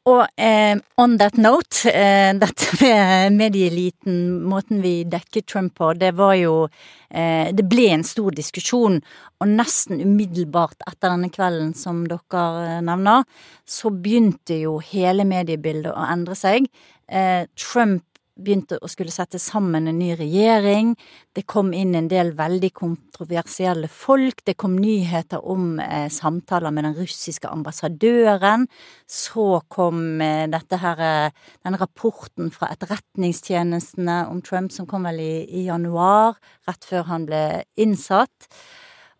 Og 0.06 0.22
eh, 0.38 0.76
on 1.02 1.16
that 1.18 1.34
note, 1.34 1.90
eh, 1.90 2.30
dette 2.38 2.76
med 2.78 3.34
medieeliten, 3.34 4.20
måten 4.46 4.78
vi 4.84 5.00
dekket 5.02 5.48
Trump 5.50 5.74
på, 5.80 5.88
det 5.98 6.12
var 6.14 6.36
jo 6.38 6.68
eh, 7.10 7.50
Det 7.50 7.64
ble 7.66 7.88
en 7.90 8.06
stor 8.06 8.36
diskusjon, 8.36 9.00
og 9.42 9.50
nesten 9.50 9.98
umiddelbart 10.04 10.86
etter 10.86 11.10
denne 11.10 11.30
kvelden 11.34 11.74
som 11.74 12.04
dere 12.06 12.44
eh, 12.62 12.82
nevner, 12.86 13.26
så 13.66 13.90
begynte 13.90 14.60
jo 14.62 14.76
hele 14.92 15.26
mediebildet 15.26 15.90
å 15.90 16.06
endre 16.06 16.38
seg. 16.38 16.70
Eh, 17.10 17.42
Trump 17.58 18.06
begynte 18.36 18.76
å 18.82 18.88
skulle 18.90 19.12
sette 19.14 19.38
sammen 19.40 19.88
en 19.88 19.98
ny 19.98 20.10
regjering. 20.18 20.92
Det 21.34 21.46
kom 21.48 21.72
inn 21.76 21.94
en 21.96 22.08
del 22.10 22.34
veldig 22.36 22.70
kontroversielle 22.76 23.88
folk. 23.92 24.42
Det 24.44 24.56
kom 24.60 24.76
nyheter 24.80 25.40
om 25.40 25.78
eh, 25.80 26.08
samtaler 26.12 26.74
med 26.74 26.84
den 26.88 26.96
russiske 26.98 27.48
ambassadøren. 27.48 28.66
Så 29.08 29.62
kom 29.72 30.20
eh, 30.24 30.44
dette 30.52 30.80
her, 30.82 31.02
eh, 31.06 31.54
den 31.64 31.78
rapporten 31.80 32.52
fra 32.54 32.68
etterretningstjenestene 32.74 34.24
om 34.30 34.42
Trump 34.44 34.74
som 34.74 34.88
kom 34.90 35.08
vel 35.08 35.22
i, 35.24 35.34
i 35.62 35.66
januar, 35.70 36.36
rett 36.68 36.84
før 36.84 37.08
han 37.08 37.28
ble 37.28 37.44
innsatt. 37.80 38.50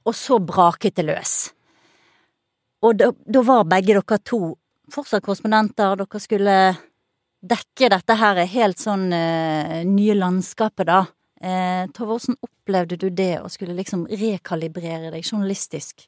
Og 0.06 0.14
så 0.14 0.38
braket 0.38 1.00
det 1.00 1.08
løs. 1.08 1.38
Og 2.84 3.00
da, 3.00 3.10
da 3.24 3.42
var 3.42 3.64
begge 3.66 3.96
dere 3.96 4.20
to 4.22 4.56
fortsatt 4.92 5.24
korrespondenter. 5.24 5.96
Dere 5.98 6.20
skulle 6.22 6.58
dekke 7.42 7.90
dette 7.92 8.16
her 8.18 8.42
helt 8.50 8.80
sånn 8.80 9.08
uh, 9.12 9.82
nye 9.86 10.16
landskapet, 10.16 10.88
da. 10.88 11.04
Uh, 11.36 11.84
Tove, 11.92 12.16
hvordan 12.16 12.38
opplevde 12.40 12.98
du 13.00 13.10
det 13.12 13.36
å 13.42 13.50
skulle 13.52 13.76
liksom 13.76 14.06
rekalibrere 14.08 15.12
deg 15.12 15.24
journalistisk? 15.24 16.06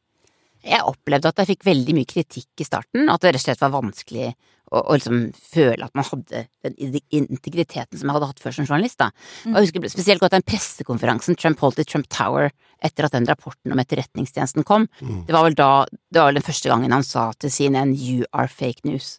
Jeg 0.64 0.82
opplevde 0.82 1.30
at 1.30 1.40
jeg 1.42 1.52
fikk 1.52 1.66
veldig 1.68 1.94
mye 1.94 2.08
kritikk 2.08 2.62
i 2.62 2.66
starten, 2.66 3.06
at 3.12 3.22
det 3.22 3.34
rett 3.34 3.44
og 3.44 3.44
slett 3.44 3.60
var 3.62 3.74
vanskelig 3.76 4.30
å, 4.72 4.80
å 4.80 4.96
liksom 4.96 5.20
føle 5.32 5.86
at 5.86 5.94
man 5.96 6.06
hadde 6.08 6.42
den 6.66 6.98
integriteten 7.14 8.00
som 8.00 8.08
jeg 8.08 8.16
hadde 8.16 8.30
hatt 8.32 8.42
før 8.42 8.56
som 8.56 8.66
journalist. 8.66 8.98
da. 9.00 9.10
Mm. 9.44 9.52
Og 9.52 9.60
jeg 9.60 9.68
husker 9.68 9.92
spesielt 9.94 10.24
godt 10.24 10.34
den 10.34 10.46
pressekonferansen 10.48 11.38
Trump 11.38 11.62
holdt 11.62 11.80
i 11.82 11.86
Trump 11.88 12.10
Tower 12.12 12.50
etter 12.84 13.06
at 13.06 13.14
den 13.14 13.28
rapporten 13.28 13.74
om 13.74 13.80
etterretningstjenesten 13.82 14.66
kom. 14.68 14.88
Mm. 15.00 15.22
Det 15.28 15.36
var 15.36 15.46
vel 15.46 15.56
da, 15.58 15.70
det 15.86 16.20
var 16.20 16.32
vel 16.32 16.40
den 16.40 16.48
første 16.48 16.72
gangen 16.72 16.94
han 16.94 17.06
sa 17.06 17.30
til 17.38 17.54
CNN 17.54 17.94
'you 17.94 18.26
are 18.32 18.50
fake 18.50 18.84
news' 18.84 19.18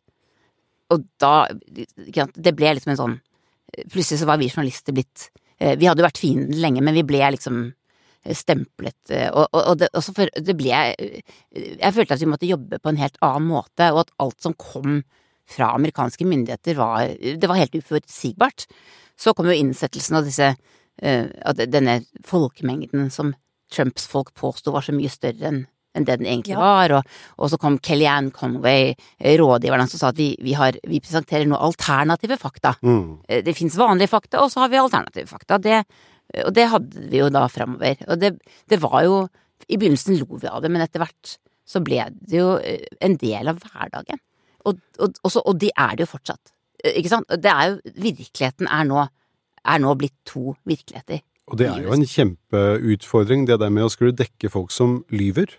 og 0.94 1.06
da 1.22 1.48
Det 1.50 2.54
ble 2.58 2.76
liksom 2.76 2.94
en 2.94 3.02
sånn 3.04 3.18
Plutselig 3.92 4.22
så 4.22 4.28
var 4.30 4.40
vi 4.42 4.50
journalister 4.50 4.96
blitt 4.96 5.30
eh, 5.60 5.76
Vi 5.78 5.88
hadde 5.88 6.02
jo 6.02 6.08
vært 6.08 6.22
fienden 6.22 6.62
lenge, 6.62 6.82
men 6.82 6.98
vi 6.98 7.06
ble 7.06 7.22
liksom 7.36 7.62
eh, 7.68 8.36
stemplet, 8.36 8.98
eh, 9.14 9.30
og, 9.30 9.46
og, 9.54 9.60
og 9.62 9.80
det, 9.82 9.92
også 9.94 10.16
for, 10.18 10.32
det 10.34 10.56
ble 10.58 10.74
Jeg 10.74 11.96
følte 11.96 12.18
at 12.18 12.24
vi 12.24 12.32
måtte 12.32 12.50
jobbe 12.50 12.82
på 12.82 12.92
en 12.92 13.02
helt 13.02 13.20
annen 13.26 13.50
måte, 13.52 13.92
og 13.94 14.06
at 14.06 14.16
alt 14.26 14.40
som 14.42 14.58
kom 14.58 15.04
fra 15.50 15.72
amerikanske 15.78 16.26
myndigheter 16.30 16.78
var 16.78 17.14
Det 17.14 17.50
var 17.50 17.58
helt 17.58 17.78
uforutsigbart. 17.78 18.68
Så 19.18 19.34
kom 19.34 19.50
jo 19.50 19.58
innsettelsen 19.58 20.20
av 20.20 20.28
disse 20.28 20.52
Av 21.00 21.58
denne 21.58 22.02
folkemengden 22.28 23.08
som 23.14 23.32
Trumps 23.72 24.06
folk 24.10 24.34
påsto 24.38 24.74
var 24.74 24.84
så 24.86 24.94
mye 24.94 25.10
større 25.14 25.48
enn 25.50 25.62
enn 25.98 26.06
det 26.06 26.20
den 26.22 26.30
egentlig 26.30 26.56
ja. 26.56 26.62
var, 26.62 26.94
og, 27.00 27.18
og, 27.38 27.50
så 27.52 27.60
kom 27.62 27.80
Kellyanne 27.84 28.34
Conway, 28.36 28.94
eh, 29.18 29.36
rådgiveren 29.40 29.90
som 29.90 30.02
sa 30.02 30.12
at 30.14 30.20
vi, 30.20 30.32
vi, 30.44 30.54
har, 30.58 30.78
vi 30.88 31.02
presenterer 31.04 31.50
nå 31.50 31.58
alternative 31.58 32.38
fakta. 32.42 32.76
Mm. 32.86 33.20
Eh, 33.28 33.44
det 33.46 33.56
fins 33.58 33.78
vanlige 33.80 34.12
fakta, 34.12 34.44
og 34.44 34.54
så 34.54 34.64
har 34.64 34.72
vi 34.72 34.82
alternative 34.82 35.30
fakta. 35.30 35.60
Det, 35.64 35.82
og 36.46 36.54
det 36.56 36.70
hadde 36.74 37.10
vi 37.12 37.22
jo 37.24 37.30
da 37.34 37.48
framover. 37.52 38.02
Og 38.08 38.22
det, 38.22 38.36
det, 38.70 38.82
var 38.84 39.04
jo 39.08 39.22
I 39.68 39.78
begynnelsen 39.78 40.20
lo 40.22 40.40
vi 40.40 40.50
av 40.50 40.62
det, 40.64 40.72
men 40.74 40.86
etter 40.86 41.04
hvert 41.04 41.38
så 41.70 41.82
ble 41.86 42.02
det 42.10 42.40
jo 42.40 42.56
en 42.58 43.18
del 43.22 43.52
av 43.52 43.60
hverdagen. 43.62 44.22
Og, 44.68 44.80
og, 45.00 45.20
og, 45.24 45.36
og 45.44 45.60
de 45.62 45.70
er 45.74 45.98
det 45.98 46.06
jo 46.06 46.14
fortsatt. 46.16 46.54
Ikke 46.96 47.12
sant? 47.12 47.30
Det 47.30 47.52
er 47.52 47.74
jo 47.74 47.94
Virkeligheten 48.00 48.70
er 48.72 48.88
nå, 48.88 49.04
er 49.68 49.82
nå 49.84 49.96
blitt 50.00 50.16
to 50.28 50.56
virkeligheter. 50.70 51.22
Og 51.50 51.58
det 51.58 51.68
er 51.70 51.82
jo 51.82 51.96
en 51.96 52.06
kjempeutfordring, 52.06 53.48
det 53.50 53.58
der 53.62 53.74
med 53.74 53.88
å 53.88 53.92
skulle 53.92 54.16
dekke 54.18 54.52
folk 54.54 54.74
som 54.74 55.00
lyver. 55.10 55.56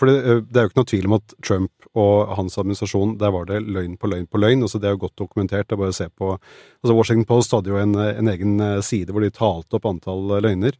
For 0.00 0.10
det, 0.10 0.16
det, 0.50 0.58
er 0.58 0.66
jo 0.66 0.72
ikke 0.72 0.80
noe 0.80 0.90
tvil 0.90 1.08
om 1.08 1.16
at 1.20 1.34
Trump 1.44 1.88
og 1.94 2.34
hans 2.34 2.58
administrasjon, 2.58 3.14
der 3.20 3.30
var 3.34 3.46
det 3.46 3.60
løgn 3.62 3.94
på 4.00 4.10
løgn 4.10 4.26
på 4.26 4.40
løgn. 4.42 4.64
altså 4.66 4.80
Det 4.82 4.90
er 4.90 4.96
jo 4.96 5.04
godt 5.06 5.20
dokumentert. 5.22 5.68
det 5.68 5.76
er 5.76 5.82
bare 5.84 5.94
å 5.94 5.96
se 6.00 6.08
på, 6.10 6.34
altså 6.82 6.96
Washington 6.98 7.28
Post 7.28 7.54
hadde 7.54 7.70
jo 7.70 7.78
en, 7.78 7.94
en 7.94 8.30
egen 8.32 8.56
eh, 8.60 8.80
side 8.82 9.14
hvor 9.14 9.22
de 9.22 9.30
talte 9.34 9.78
opp 9.78 9.86
antall 9.86 10.34
eh, 10.34 10.42
løgner. 10.42 10.78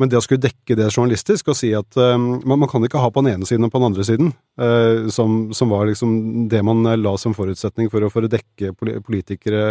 Men 0.00 0.10
det 0.12 0.18
å 0.18 0.22
skulle 0.24 0.44
dekke 0.44 0.76
det 0.76 0.90
journalistisk 0.90 1.48
og 1.48 1.56
si 1.56 1.70
at 1.76 1.96
um, 1.96 2.26
man, 2.44 2.60
man, 2.60 2.68
kan 2.68 2.84
ikke 2.84 3.00
ha 3.00 3.08
på 3.08 3.22
den 3.24 3.32
ene 3.32 3.48
siden 3.48 3.64
og 3.64 3.70
på 3.72 3.80
den 3.80 3.88
andre 3.88 4.04
siden, 4.04 4.32
uh, 4.60 5.08
som, 5.12 5.38
som, 5.56 5.72
var 5.72 5.88
liksom 5.88 6.10
det 6.52 6.60
man 6.68 6.84
la 7.00 7.14
som 7.16 7.32
forutsetning 7.36 7.88
for 7.92 8.04
å, 8.04 8.10
for 8.12 8.26
å 8.26 8.28
dekke 8.28 8.74
politikere 8.76 9.62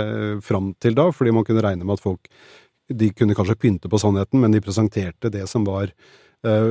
fram 0.42 0.72
til 0.82 0.98
da, 0.98 1.12
fordi 1.14 1.36
man 1.36 1.46
kunne 1.46 1.62
regne 1.62 1.86
med 1.86 2.00
at 2.00 2.06
folk 2.06 2.26
de 2.90 3.12
kunne 3.14 3.38
kanskje 3.38 3.58
pynte 3.62 3.90
på 3.90 4.02
sannheten, 4.02 4.42
men 4.42 4.54
de 4.54 4.62
presenterte 4.66 5.30
det 5.34 5.46
som 5.50 5.66
var 5.66 5.94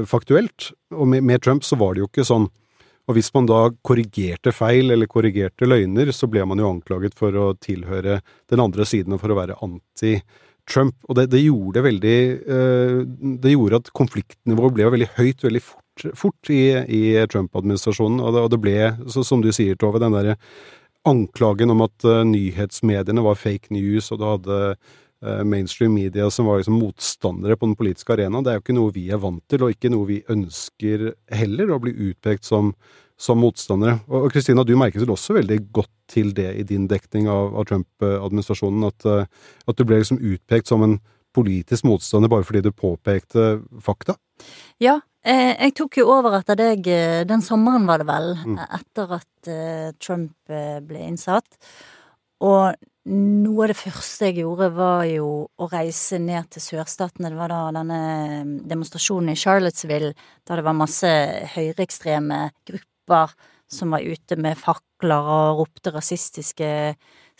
faktuelt. 0.06 0.70
Og 0.94 1.08
med, 1.10 1.24
med, 1.26 1.42
Trump 1.42 1.64
så 1.66 1.78
var 1.80 1.94
det 1.94 2.04
jo 2.04 2.10
ikke 2.10 2.26
sånn. 2.28 2.48
Og 3.04 3.18
hvis 3.18 3.28
man 3.34 3.48
da 3.48 3.66
korrigerte 3.84 4.52
feil 4.54 4.94
eller 4.94 5.10
korrigerte 5.10 5.68
løgner, 5.68 6.12
så 6.14 6.28
ble 6.30 6.44
man 6.48 6.60
jo 6.60 6.70
anklaget 6.72 7.16
for 7.18 7.36
å 7.36 7.52
tilhøre 7.60 8.20
den 8.50 8.62
andre 8.64 8.86
siden 8.88 9.16
og 9.16 9.20
for 9.20 9.34
å 9.34 9.38
være 9.38 9.58
anti-Trump. 9.64 10.96
Og 11.08 11.18
det, 11.18 11.26
det 11.34 11.42
gjorde 11.44 11.84
veldig 11.84 12.18
uh, 12.48 13.00
Det 13.44 13.52
gjorde 13.52 13.82
at 13.82 13.92
konfliktnivået 14.00 14.78
ble 14.78 14.88
veldig 14.96 15.10
høyt 15.18 15.44
veldig 15.44 15.64
fort, 15.66 16.06
fort 16.16 16.52
i, 16.54 16.62
i 16.80 17.02
Trump-administrasjonen, 17.28 18.24
og, 18.24 18.40
og, 18.46 18.48
det 18.54 18.62
ble, 18.64 18.78
som 19.12 19.44
du 19.44 19.52
sier, 19.52 19.76
Tove, 19.76 20.00
den 20.00 20.16
derre 20.16 20.38
anklagen 21.04 21.74
om 21.74 21.84
at 21.84 22.08
uh, 22.08 22.22
nyhetsmediene 22.24 23.26
var 23.26 23.36
fake 23.36 23.74
news, 23.76 24.08
og 24.14 24.22
du 24.22 24.28
hadde 24.30 24.60
mainstream 25.46 25.94
media 25.96 26.26
som 26.32 26.48
var 26.48 26.58
liksom 26.60 26.76
motstandere 26.76 27.56
på 27.56 27.68
den 27.70 27.76
politiske 27.78 28.12
arenaen. 28.12 28.44
Det 28.44 28.52
er 28.52 28.58
jo 28.58 28.64
ikke 28.64 28.76
noe 28.76 28.92
vi 28.92 29.06
er 29.14 29.22
vant 29.22 29.40
til, 29.48 29.64
og 29.64 29.72
ikke 29.72 29.92
noe 29.92 30.08
vi 30.08 30.18
ønsker 30.34 31.06
heller, 31.32 31.72
å 31.72 31.80
bli 31.80 31.94
utpekt 32.10 32.44
som 32.44 32.74
som 33.16 33.38
motstandere. 33.38 33.98
Og 34.10 34.28
Kristina, 34.32 34.64
du 34.66 34.74
merket 34.78 35.02
vel 35.02 35.14
også 35.14 35.36
veldig 35.38 35.58
godt 35.74 35.92
til 36.10 36.32
det 36.36 36.50
i 36.58 36.66
din 36.66 36.88
dekning 36.90 37.28
av, 37.30 37.54
av 37.56 37.66
Trump-administrasjonen, 37.70 38.86
at, 38.90 39.06
eh, 39.08 39.50
at, 39.64 39.76
du 39.78 39.86
ble 39.86 40.00
liksom 40.02 40.20
utpekt 40.20 40.70
som 40.70 40.84
en 40.84 40.98
politisk 41.34 41.86
motstander 41.88 42.30
bare 42.30 42.46
fordi 42.46 42.62
du 42.66 42.70
påpekte 42.74 43.58
fakta? 43.82 44.16
Ja, 44.82 44.98
eh, 45.26 45.54
jeg 45.54 45.76
tok 45.78 46.00
jo 46.02 46.08
over 46.14 46.38
etter 46.40 46.58
deg 46.58 46.88
eh, 46.90 47.22
den 47.28 47.42
sommeren, 47.42 47.86
var 47.88 48.02
det 48.02 48.08
vel, 48.10 48.34
mm. 48.42 48.58
etter 48.80 49.18
at 49.20 49.52
Trump 50.02 50.34
ble 50.48 51.06
innsatt. 51.06 51.58
Og 52.44 52.74
noe 53.04 53.64
av 53.66 53.72
det 53.72 53.76
første 53.76 54.30
jeg 54.30 54.40
gjorde, 54.40 54.70
var 54.76 55.04
jo 55.08 55.28
å 55.44 55.68
reise 55.68 56.18
ned 56.22 56.48
til 56.54 56.64
sørstatene. 56.64 57.30
Det 57.32 57.38
var 57.38 57.52
da 57.52 57.60
denne 57.76 57.98
demonstrasjonen 58.64 59.34
i 59.34 59.38
Charlottesville, 59.38 60.14
da 60.46 60.56
det 60.56 60.64
var 60.64 60.78
masse 60.78 61.10
høyreekstreme 61.54 62.46
grupper 62.68 63.34
som 63.70 63.92
var 63.94 64.04
ute 64.04 64.38
med 64.40 64.58
fakler 64.60 65.28
og 65.36 65.60
ropte 65.62 65.92
rasistiske 65.92 66.70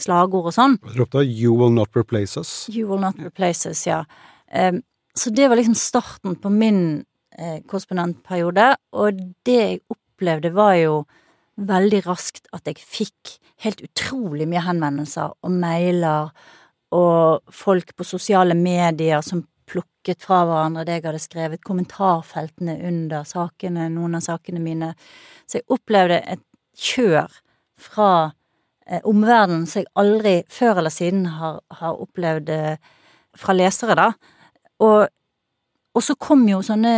slagord 0.00 0.50
og 0.50 0.56
sånn. 0.56 0.78
Ropte 0.98 1.24
'You 1.24 1.54
will 1.54 1.72
not 1.72 1.96
replace 1.96 2.36
us'. 2.40 2.68
You 2.68 2.88
will 2.88 3.00
not 3.00 3.18
replace 3.18 3.68
us, 3.68 3.86
ja. 3.86 4.04
Um, 4.52 4.82
så 5.14 5.30
det 5.30 5.48
var 5.48 5.56
liksom 5.56 5.74
starten 5.74 6.36
på 6.36 6.50
min 6.50 7.04
eh, 7.38 7.60
korrespondentperiode, 7.66 8.76
og 8.92 9.12
det 9.46 9.60
jeg 9.60 9.80
opplevde 9.88 10.50
var 10.52 10.74
jo 10.74 11.04
veldig 11.56 12.02
raskt 12.06 12.48
at 12.56 12.66
jeg 12.68 12.82
fikk 12.82 13.36
helt 13.64 13.82
utrolig 13.84 14.46
mye 14.50 14.64
henvendelser 14.64 15.34
og 15.44 15.52
mailer 15.52 16.32
og 16.94 17.54
folk 17.54 17.94
på 17.96 18.06
sosiale 18.06 18.56
medier 18.58 19.22
som 19.26 19.44
plukket 19.70 20.22
fra 20.22 20.42
hverandre 20.44 20.84
det 20.86 20.98
jeg 20.98 21.06
hadde 21.06 21.22
skrevet, 21.22 21.64
kommentarfeltene 21.64 22.76
under 22.88 23.24
sakene, 23.28 23.88
noen 23.92 24.18
av 24.18 24.24
sakene 24.26 24.60
mine. 24.62 24.92
Så 25.48 25.60
jeg 25.60 25.68
opplevde 25.72 26.20
et 26.20 26.42
kjør 26.76 27.32
fra 27.80 28.10
eh, 28.86 29.00
omverdenen 29.08 29.66
som 29.66 29.82
jeg 29.82 29.90
aldri 30.00 30.36
før 30.52 30.82
eller 30.82 30.94
siden 30.94 31.26
har, 31.38 31.60
har 31.80 32.00
opplevd 32.04 32.52
eh, 32.52 32.94
fra 33.38 33.56
lesere, 33.56 33.96
da. 33.98 34.10
Og, 34.84 35.06
og, 35.94 36.02
så 36.02 36.16
kom 36.20 36.44
jo 36.50 36.60
sånne 36.66 36.94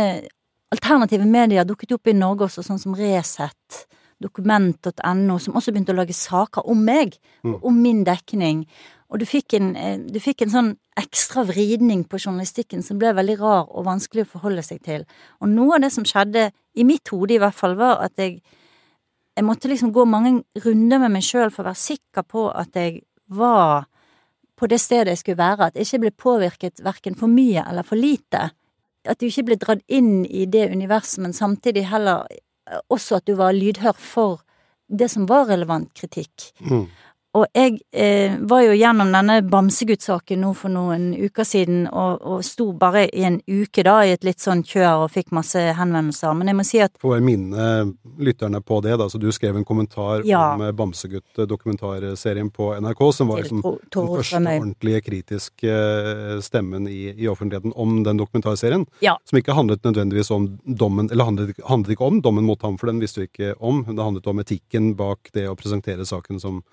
alternative 0.73 1.25
medier 1.29 1.65
dukket 1.65 1.95
opp 1.95 2.09
i 2.09 2.17
Norge 2.17 2.49
også, 2.49 2.65
sånn 2.65 2.81
som 2.81 2.97
Resett, 2.97 3.85
dokument.no, 4.23 5.39
som 5.39 5.57
også 5.57 5.73
begynte 5.73 5.93
å 5.93 5.99
lage 5.99 6.15
saker 6.17 6.67
om 6.69 6.83
meg, 6.85 7.17
mm. 7.45 7.59
om 7.61 7.81
min 7.81 8.03
dekning. 8.07 8.65
Og 9.07 9.21
du 9.21 9.25
fikk, 9.29 9.55
en, 9.59 9.73
eh, 9.79 9.97
du 10.01 10.19
fikk 10.19 10.43
en 10.43 10.53
sånn 10.53 10.71
ekstra 10.99 11.45
vridning 11.47 12.03
på 12.09 12.19
journalistikken 12.19 12.83
som 12.83 12.99
ble 12.99 13.13
veldig 13.15 13.37
rar 13.39 13.67
og 13.69 13.87
vanskelig 13.87 14.25
å 14.25 14.31
forholde 14.35 14.65
seg 14.65 14.81
til. 14.83 15.05
Og 15.41 15.51
noe 15.53 15.77
av 15.77 15.85
det 15.85 15.93
som 15.95 16.07
skjedde, 16.07 16.49
i 16.77 16.85
mitt 16.85 17.09
hode 17.13 17.37
i 17.37 17.41
hvert 17.41 17.55
fall, 17.57 17.77
var 17.79 18.01
at 18.05 18.17
jeg 18.21 18.41
jeg 19.37 19.45
måtte 19.45 19.69
liksom 19.69 19.91
gå 19.93 20.01
mange 20.09 20.31
runder 20.65 21.03
med 21.03 21.13
meg 21.13 21.25
sjøl 21.25 21.51
for 21.53 21.61
å 21.61 21.69
være 21.69 21.77
sikker 21.77 22.25
på 22.25 22.47
at 22.57 22.73
jeg 22.73 23.03
var 23.29 23.85
på 24.57 24.69
det 24.71 24.79
stedet 24.81 25.13
jeg 25.13 25.21
skulle 25.21 25.37
være, 25.37 25.67
at 25.67 25.75
jeg 25.77 25.85
ikke 25.85 25.99
ble 26.01 26.11
påvirket 26.23 26.81
verken 26.81 27.17
for 27.19 27.29
mye 27.29 27.61
eller 27.69 27.85
for 27.85 28.01
lite. 28.01 28.47
At 29.05 29.21
du 29.21 29.27
ikke 29.27 29.45
ble 29.51 29.59
dratt 29.61 29.83
inn 29.93 30.25
i 30.25 30.47
det 30.49 30.71
universet, 30.73 31.21
men 31.21 31.37
samtidig 31.37 31.85
heller 31.91 32.25
også 32.89 33.19
at 33.19 33.27
du 33.27 33.35
var 33.39 33.55
lydhør 33.55 33.97
for 33.97 34.41
det 34.87 35.09
som 35.11 35.27
var 35.29 35.49
relevant 35.49 35.91
kritikk. 35.97 36.51
Mm. 36.63 36.87
Og 37.37 37.45
jeg 37.53 37.77
eh, 37.93 38.33
var 38.49 38.63
jo 38.65 38.73
gjennom 38.73 39.11
denne 39.13 39.41
Bamsegutt-saken 39.45 40.41
nå 40.41 40.53
for 40.57 40.73
noen 40.73 41.11
uker 41.13 41.45
siden, 41.45 41.83
og, 41.91 42.23
og, 42.23 42.39
sto 42.45 42.71
bare 42.77 43.05
i 43.11 43.25
en 43.27 43.37
uke 43.45 43.83
da 43.85 43.99
i 44.05 44.13
et 44.15 44.25
litt 44.25 44.41
sånn 44.41 44.63
kjør 44.65 45.03
og 45.05 45.11
fikk 45.13 45.33
masse 45.35 45.61
henvendelser, 45.77 46.33
men 46.37 46.49
jeg 46.49 46.57
må 46.57 46.65
si 46.65 46.81
at 46.81 46.95
Får 47.01 47.17
jeg 47.17 47.25
minne 47.27 47.67
lytterne 48.23 48.61
på 48.65 48.79
det, 48.85 48.95
da. 48.97 49.09
Så 49.11 49.19
du 49.21 49.27
skrev 49.35 49.59
en 49.59 49.67
kommentar 49.67 50.23
ja. 50.25 50.55
om 50.55 50.63
Bamsegutt-dokumentarserien 50.79 52.49
på 52.53 52.71
NRK, 52.81 53.03
som 53.13 53.29
var 53.29 53.43
liksom 53.43 53.61
den 53.61 54.09
første 54.15 54.41
ordentlige 54.41 55.03
kritiske 55.05 55.77
eh, 55.77 56.33
stemmen 56.45 56.89
i, 56.89 57.11
i, 57.13 57.29
offentligheten 57.29 57.75
om 57.77 58.01
den 58.07 58.23
dokumentarserien. 58.23 58.87
Ja. 59.05 59.17
Som 59.29 59.41
ikke 59.41 59.57
handlet 59.57 59.85
nødvendigvis 59.85 60.33
om 60.33 60.49
dommen, 60.65 61.11
eller 61.11 61.29
handlet, 61.29 61.61
handlet 61.67 61.93
ikke 61.93 62.09
om 62.09 62.23
dommen 62.25 62.47
mot 62.49 62.65
ham, 62.65 62.79
for 62.81 62.89
den 62.89 63.03
visste 63.03 63.21
vi 63.21 63.29
ikke 63.29 63.53
om. 63.59 63.83
Det 63.91 64.01
handlet 64.01 64.33
om 64.33 64.41
etikken 64.41 64.93
bak 64.97 65.29
det 65.37 65.45
å 65.51 65.57
presentere 65.59 66.07
saken 66.07 66.41
som 66.41 66.63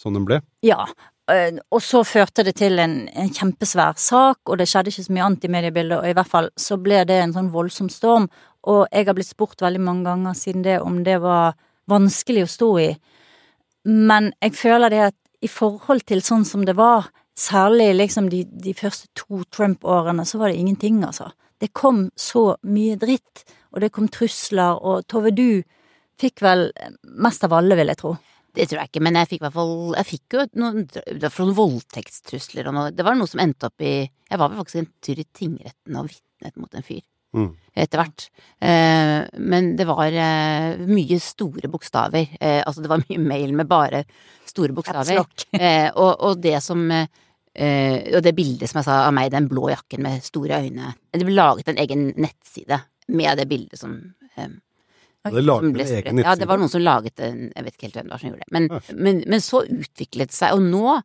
som 0.00 0.16
den 0.16 0.26
ble? 0.28 0.40
Ja, 0.66 0.84
eh, 1.30 1.60
og 1.70 1.82
så 1.84 2.02
førte 2.06 2.44
det 2.46 2.56
til 2.60 2.80
en, 2.82 3.04
en, 3.08 3.32
kjempesvær 3.32 3.98
sak, 4.00 4.42
og 4.48 4.58
det 4.60 4.68
skjedde 4.70 4.92
ikke 4.92 5.06
så 5.06 5.16
mye 5.16 5.26
annet 5.28 5.46
i 5.46 5.52
mediebildet, 5.56 5.98
og 6.00 6.08
i 6.08 6.16
hvert 6.16 6.30
fall 6.30 6.50
så 6.60 6.78
ble 6.80 7.02
det 7.08 7.20
en 7.22 7.34
sånn 7.36 7.52
voldsom 7.54 7.90
storm, 7.92 8.28
og 8.64 8.86
jeg 8.90 9.08
har 9.08 9.16
blitt 9.16 9.30
spurt 9.30 9.62
veldig 9.62 9.82
mange 9.84 10.08
ganger 10.08 10.38
siden 10.38 10.64
det 10.64 10.78
om 10.80 11.02
det 11.04 11.18
var 11.22 11.58
vanskelig 11.90 12.46
å 12.46 12.54
stå 12.54 12.70
i, 12.80 12.88
men 13.84 14.32
jeg 14.40 14.56
føler 14.56 14.92
det 14.92 15.02
at 15.10 15.18
i 15.44 15.50
forhold 15.50 16.06
til 16.08 16.22
sånn 16.24 16.46
som 16.48 16.64
det 16.64 16.76
var, 16.78 17.10
særlig 17.36 17.90
liksom 17.98 18.30
de, 18.32 18.44
de 18.46 18.72
første 18.78 19.10
to 19.18 19.42
Trump-årene, 19.52 20.24
så 20.24 20.38
var 20.40 20.50
det 20.50 20.60
ingenting, 20.62 21.02
altså. 21.04 21.32
Det 21.60 21.72
kom 21.74 22.06
så 22.16 22.54
mye 22.66 22.96
dritt, 23.00 23.44
og 23.74 23.82
det 23.82 23.90
kom 23.94 24.08
trusler, 24.12 24.78
og 24.78 25.06
Tove, 25.10 25.34
du 25.34 25.62
fikk 26.20 26.42
vel 26.44 26.68
mest 27.02 27.44
av 27.46 27.56
alle, 27.58 27.76
vil 27.78 27.90
jeg 27.90 28.00
tro. 28.00 28.14
Det 28.54 28.68
tror 28.70 28.80
jeg 28.80 28.92
ikke, 28.92 29.02
men 29.02 29.18
jeg 29.18 29.30
fikk 29.32 29.40
i 29.40 29.44
hvert 29.48 29.56
fall 29.56 29.96
Jeg 29.96 30.08
fikk 30.08 30.36
jo 30.36 30.44
noen, 30.60 30.84
noen 30.86 31.56
voldtektstrusler 31.58 32.70
og 32.70 32.76
noe 32.76 32.92
Det 32.94 33.06
var 33.06 33.18
noe 33.18 33.30
som 33.30 33.42
endte 33.42 33.70
opp 33.70 33.82
i 33.82 33.96
Jeg 34.04 34.40
var 34.40 34.52
vel 34.52 34.60
faktisk 34.60 34.82
en 34.82 34.92
tur 35.02 35.20
i 35.20 35.26
tingretten 35.26 35.98
og 35.98 36.08
vitnet 36.12 36.56
mot 36.60 36.74
en 36.74 36.86
fyr. 36.86 37.02
Mm. 37.34 37.50
Etter 37.74 37.98
hvert. 37.98 38.24
Eh, 38.62 39.16
men 39.42 39.72
det 39.78 39.86
var 39.88 40.14
eh, 40.14 40.82
mye 40.86 41.18
store 41.22 41.70
bokstaver. 41.70 42.36
Eh, 42.38 42.60
altså 42.62 42.84
det 42.84 42.90
var 42.92 43.02
mye 43.02 43.22
mail 43.22 43.54
med 43.58 43.70
bare 43.70 44.04
store 44.46 44.74
bokstaver. 44.76 45.24
Eh, 45.54 45.88
og, 45.94 46.12
og, 46.18 46.40
det 46.42 46.56
som 46.64 46.80
eh, 46.90 47.06
Og 47.54 48.22
det 48.26 48.32
bildet 48.34 48.70
som 48.70 48.80
jeg 48.80 48.86
sa 48.88 48.96
av 49.06 49.14
meg, 49.14 49.30
den 49.30 49.46
blå 49.50 49.68
jakken 49.70 50.02
med 50.02 50.24
store 50.26 50.58
øyne 50.64 50.90
Det 51.14 51.22
ble 51.22 51.36
laget 51.36 51.70
en 51.70 51.78
egen 51.78 52.08
nettside 52.18 52.80
med 53.14 53.38
det 53.38 53.46
bildet 53.50 53.78
som 53.78 53.94
eh, 55.24 55.34
Det 55.34 55.44
laget 55.44 55.68
en 55.68 55.74
ble 55.76 55.88
egen. 55.98 56.22
Ja, 56.24 56.36
det 56.38 56.48
var 56.50 56.60
noen 56.60 56.72
som 56.72 56.84
laget 56.84 57.20
en 57.24 57.50
Jeg 57.50 57.66
vet 57.66 57.76
ikke 57.76 57.88
helt 57.88 57.98
hvem 58.00 58.08
det 58.08 58.14
var 58.14 58.22
som 58.22 58.30
gjorde 58.30 58.44
det. 58.46 58.54
Men, 58.56 58.70
men, 59.08 59.20
men 59.34 59.44
så 59.44 59.64
utviklet 59.64 60.32
det 60.32 60.36
seg, 60.36 60.56
og 60.56 60.64
nå, 60.64 60.96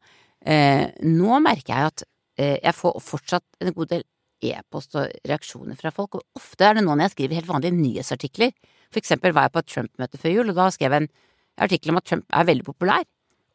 eh, 0.45 0.88
nå 1.07 1.41
merker 1.45 1.75
jeg 1.75 1.93
at 1.93 2.05
eh, 2.39 2.57
jeg 2.57 2.75
får 2.77 2.99
fortsatt 3.03 3.63
en 3.63 3.75
god 3.75 3.93
del 3.95 4.05
e-post 4.39 4.95
og 4.95 5.09
reaksjoner 5.27 5.75
fra 5.79 5.91
folk, 5.91 6.19
og 6.19 6.39
ofte 6.39 6.67
er 6.67 6.77
det 6.77 6.85
nå 6.85 6.93
når 6.93 7.09
jeg 7.09 7.15
skriver 7.17 7.41
helt 7.41 7.49
vanlige 7.49 7.75
nyhetsartikler. 7.75 8.53
For 8.89 9.01
eksempel 9.01 9.35
var 9.35 9.47
jeg 9.47 9.55
på 9.55 9.63
et 9.63 9.71
Trump-møte 9.73 10.21
før 10.21 10.35
jul, 10.38 10.51
og 10.51 10.59
da 10.59 10.69
skrev 10.73 10.95
jeg 10.95 11.05
en 11.05 11.09
artikkel 11.59 11.91
om 11.91 11.99
at 11.99 12.07
Trump 12.07 12.25
er 12.31 12.47
veldig 12.47 12.67
populær. 12.69 13.07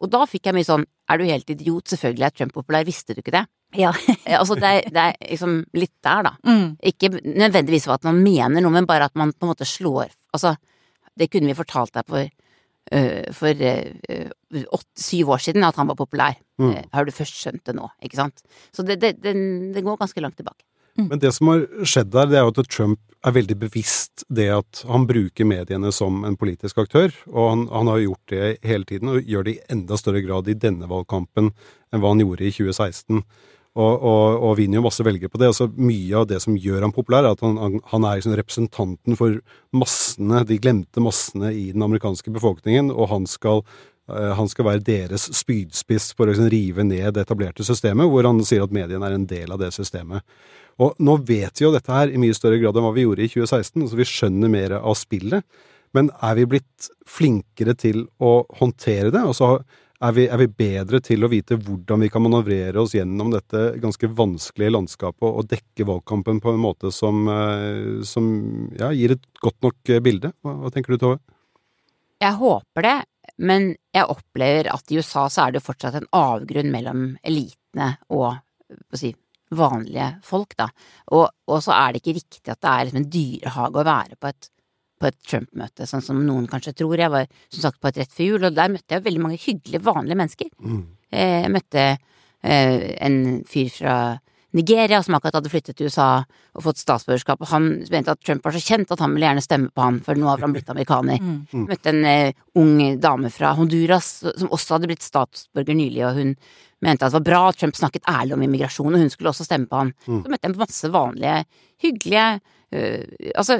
Og 0.04 0.10
da 0.12 0.24
fikk 0.28 0.50
jeg 0.50 0.56
mye 0.56 0.66
sånn 0.66 0.84
er 0.84 1.20
du 1.20 1.24
helt 1.28 1.50
idiot, 1.52 1.88
selvfølgelig 1.92 2.26
er 2.26 2.34
Trump 2.36 2.54
populær, 2.56 2.84
visste 2.86 3.16
du 3.16 3.22
ikke 3.22 3.34
det? 3.34 3.44
Ja. 3.78 3.92
Altså 4.40 4.56
det 4.58 4.68
er, 4.68 4.90
det 4.92 5.02
er 5.02 5.16
liksom 5.30 5.56
litt 5.76 5.94
der, 6.04 6.28
da. 6.28 6.34
Mm. 6.48 6.68
Ikke 6.90 7.10
nødvendigvis 7.14 7.88
at 7.92 8.06
man 8.06 8.20
mener 8.24 8.64
noe, 8.64 8.74
men 8.74 8.88
bare 8.88 9.08
at 9.10 9.16
man 9.18 9.32
på 9.32 9.46
en 9.46 9.52
måte 9.52 9.68
slår 9.68 10.12
Altså, 10.34 10.56
det 11.18 11.30
kunne 11.30 11.50
vi 11.50 11.56
fortalt 11.58 11.94
deg 11.94 12.10
for, 12.10 12.28
uh, 12.98 13.24
for 13.38 13.64
uh, 13.64 14.28
åtte, 14.66 14.92
syv 15.00 15.34
år 15.36 15.44
siden, 15.46 15.66
at 15.66 15.78
han 15.80 15.90
var 15.90 15.98
populær. 15.98 16.38
Mm. 16.60 16.70
Eh, 16.74 16.84
har 16.94 17.06
du 17.06 17.14
først 17.14 17.38
skjønt 17.38 17.64
det 17.66 17.74
nå, 17.78 17.88
ikke 18.04 18.20
sant? 18.20 18.44
Så 18.74 18.84
det, 18.86 19.00
det, 19.02 19.16
det, 19.22 19.34
det 19.74 19.82
går 19.82 19.98
ganske 20.00 20.22
langt 20.22 20.38
tilbake. 20.38 20.62
Men 20.94 21.18
det 21.18 21.32
som 21.34 21.50
har 21.50 21.64
skjedd 21.82 22.12
der, 22.14 22.28
det 22.30 22.38
er 22.38 22.44
jo 22.46 22.52
at 22.52 22.70
Trump 22.70 23.00
er 23.26 23.34
veldig 23.34 23.56
bevisst 23.64 24.22
det 24.30 24.46
at 24.54 24.82
han 24.86 25.06
bruker 25.08 25.48
mediene 25.48 25.90
som 25.94 26.22
en 26.28 26.36
politisk 26.38 26.78
aktør, 26.84 27.10
og 27.32 27.48
han, 27.50 27.64
han 27.72 27.90
har 27.90 28.02
gjort 28.04 28.30
det 28.30 28.50
hele 28.62 28.86
tiden, 28.86 29.10
og 29.10 29.26
gjør 29.26 29.48
det 29.48 29.56
i 29.56 29.64
enda 29.74 29.98
større 29.98 30.22
grad 30.22 30.50
i 30.50 30.54
denne 30.54 30.86
valgkampen 30.90 31.50
enn 31.50 32.02
hva 32.02 32.12
han 32.12 32.22
gjorde 32.22 32.46
i 32.46 32.52
2016. 32.54 33.24
Og, 33.74 33.94
og, 34.06 34.36
og 34.46 34.52
vinner 34.60 34.78
jo 34.78 34.84
masse 34.84 35.02
velgere 35.02 35.32
på 35.32 35.40
det. 35.40 35.48
Altså, 35.50 35.66
mye 35.74 36.20
av 36.20 36.28
det 36.30 36.38
som 36.44 36.54
gjør 36.54 36.84
ham 36.86 36.92
populær, 36.94 37.26
er 37.26 37.34
at 37.34 37.42
han, 37.42 37.80
han, 37.90 38.04
er 38.06 38.20
liksom 38.20 38.36
representanten 38.38 39.18
for 39.18 39.40
massene, 39.74 40.44
de 40.46 40.60
glemte 40.62 41.02
massene 41.02 41.50
i 41.50 41.72
den 41.74 41.82
amerikanske 41.82 42.30
befolkningen, 42.36 42.92
og 42.94 43.10
han 43.10 43.26
skal 43.26 43.64
eh, 43.64 44.30
han 44.38 44.50
skal 44.52 44.68
være 44.68 44.84
deres 44.86 45.26
spydspiss 45.40 46.12
for 46.14 46.28
å 46.28 46.30
liksom 46.30 46.52
rive 46.54 46.86
ned 46.86 47.16
det 47.16 47.26
etablerte 47.26 47.66
systemet, 47.66 48.06
hvor 48.12 48.30
han 48.30 48.44
sier 48.46 48.62
at 48.62 48.78
mediene 48.78 49.10
er 49.10 49.18
en 49.18 49.26
del 49.26 49.50
av 49.50 49.58
det 49.64 49.72
systemet. 49.74 50.22
Og 50.82 50.94
nå 51.02 51.18
vet 51.26 51.58
vi 51.58 51.66
jo 51.66 51.74
dette 51.74 51.90
her 51.94 52.10
i 52.10 52.20
mye 52.20 52.34
større 52.34 52.62
grad 52.62 52.78
enn 52.78 52.86
hva 52.86 52.94
vi 52.94 53.08
gjorde 53.08 53.26
i 53.26 53.30
2016, 53.30 53.88
så 53.90 53.98
vi 53.98 54.06
skjønner 54.10 54.54
mer 54.54 54.78
av 54.80 54.94
spillet. 54.98 55.42
Men 55.94 56.10
er 56.26 56.38
vi 56.38 56.48
blitt 56.50 56.90
flinkere 57.06 57.76
til 57.78 58.06
å 58.18 58.42
håndtere 58.58 59.12
det? 59.14 59.22
Altså, 59.22 59.60
er 60.04 60.14
vi, 60.16 60.24
er 60.28 60.40
vi 60.40 60.48
bedre 60.48 61.00
til 61.04 61.24
å 61.24 61.30
vite 61.32 61.56
hvordan 61.60 62.04
vi 62.04 62.10
kan 62.12 62.24
manøvrere 62.24 62.82
oss 62.82 62.94
gjennom 62.96 63.32
dette 63.32 63.74
ganske 63.82 64.10
vanskelige 64.18 64.74
landskapet 64.74 65.26
og 65.28 65.48
dekke 65.50 65.86
valgkampen 65.88 66.40
på 66.44 66.54
en 66.54 66.62
måte 66.62 66.92
som, 66.94 67.24
eh, 67.30 68.04
som 68.06 68.28
ja, 68.78 68.92
gir 68.96 69.16
et 69.16 69.26
godt 69.42 69.60
nok 69.64 69.94
eh, 69.94 70.02
bilde? 70.04 70.34
Hva, 70.44 70.56
hva 70.62 70.72
tenker 70.74 70.94
du, 70.94 71.00
Tove? 71.02 71.20
Jeg 72.22 72.38
håper 72.40 72.86
det, 72.86 72.96
men 73.44 73.72
jeg 73.94 74.10
opplever 74.12 74.70
at 74.72 74.90
i 74.92 75.00
USA 75.00 75.26
så 75.32 75.44
er 75.44 75.52
det 75.52 75.62
jo 75.62 75.68
fortsatt 75.68 75.98
en 75.98 76.10
avgrunn 76.14 76.72
mellom 76.72 77.06
elitene 77.26 77.94
og 78.14 78.34
si, 78.96 79.12
vanlige 79.54 80.08
folk, 80.24 80.54
da. 80.58 80.68
Og, 81.14 81.26
og 81.50 81.62
så 81.64 81.74
er 81.76 81.92
det 81.92 82.02
ikke 82.02 82.18
riktig 82.18 82.52
at 82.52 82.60
det 82.62 82.70
er 82.70 82.86
liksom 82.86 83.02
en 83.02 83.12
dyrehage 83.12 83.80
å 83.80 83.86
være 83.86 84.18
på 84.20 84.30
et, 84.30 84.50
på 85.04 85.12
et 85.12 85.20
Trump-møte, 85.28 85.86
sånn 85.88 86.04
som 86.04 86.24
noen 86.24 86.48
kanskje 86.50 86.74
tror. 86.80 86.96
Jeg 86.98 87.12
var 87.12 87.28
som 87.52 87.66
sagt 87.66 87.80
på 87.82 87.90
et 87.90 88.02
rett 88.02 88.16
før 88.16 88.30
jul, 88.32 88.48
og 88.48 88.56
der 88.56 88.72
møtte 88.72 88.96
jeg 88.96 89.04
veldig 89.04 89.22
mange 89.22 89.40
hyggelige, 89.42 89.84
vanlige 89.84 90.20
mennesker. 90.20 90.52
Mm. 90.64 90.84
Jeg 91.14 91.50
møtte 91.54 91.82
eh, 91.84 92.78
en 93.04 93.18
fyr 93.48 93.72
fra 93.74 93.96
Nigeria 94.54 95.00
som 95.02 95.16
akkurat 95.16 95.40
hadde 95.40 95.50
flyttet 95.50 95.76
til 95.76 95.90
USA 95.90 96.22
og 96.54 96.62
fått 96.62 96.78
statsborgerskap, 96.78 97.40
og 97.42 97.50
han 97.50 97.64
mente 97.90 98.12
at 98.14 98.20
Trump 98.22 98.44
var 98.46 98.54
så 98.54 98.62
kjent 98.62 98.92
at 98.94 99.00
han 99.02 99.16
ville 99.16 99.26
gjerne 99.26 99.42
stemme 99.42 99.72
på 99.74 99.82
han, 99.82 99.98
for 100.06 100.18
nå 100.18 100.28
har 100.30 100.44
han 100.44 100.54
blitt 100.54 100.70
amerikaner. 100.70 101.18
Mm. 101.18 101.64
Møtte 101.66 101.90
en 101.90 102.04
eh, 102.06 102.44
ung 102.60 102.76
dame 103.02 103.32
fra 103.34 103.50
Honduras 103.58 104.12
som 104.22 104.52
også 104.54 104.76
hadde 104.76 104.92
blitt 104.92 105.02
statsborger 105.02 105.78
nylig, 105.78 106.04
og 106.06 106.20
hun 106.20 106.36
mente 106.84 107.02
at 107.02 107.10
det 107.10 107.18
var 107.18 107.26
bra 107.26 107.40
at 107.48 107.58
Trump 107.58 107.78
snakket 107.78 108.06
ærlig 108.10 108.36
om 108.36 108.44
immigrasjon, 108.46 108.92
og 108.92 109.02
hun 109.02 109.10
skulle 109.10 109.32
også 109.34 109.48
stemme 109.48 109.66
på 109.70 109.80
han. 109.80 109.90
Så 110.06 110.22
møtte 110.22 110.46
jeg 110.46 110.60
masse 110.60 110.92
vanlige, 110.94 111.34
hyggelige, 111.82 112.28
uh, 112.76 113.32
altså 113.34 113.58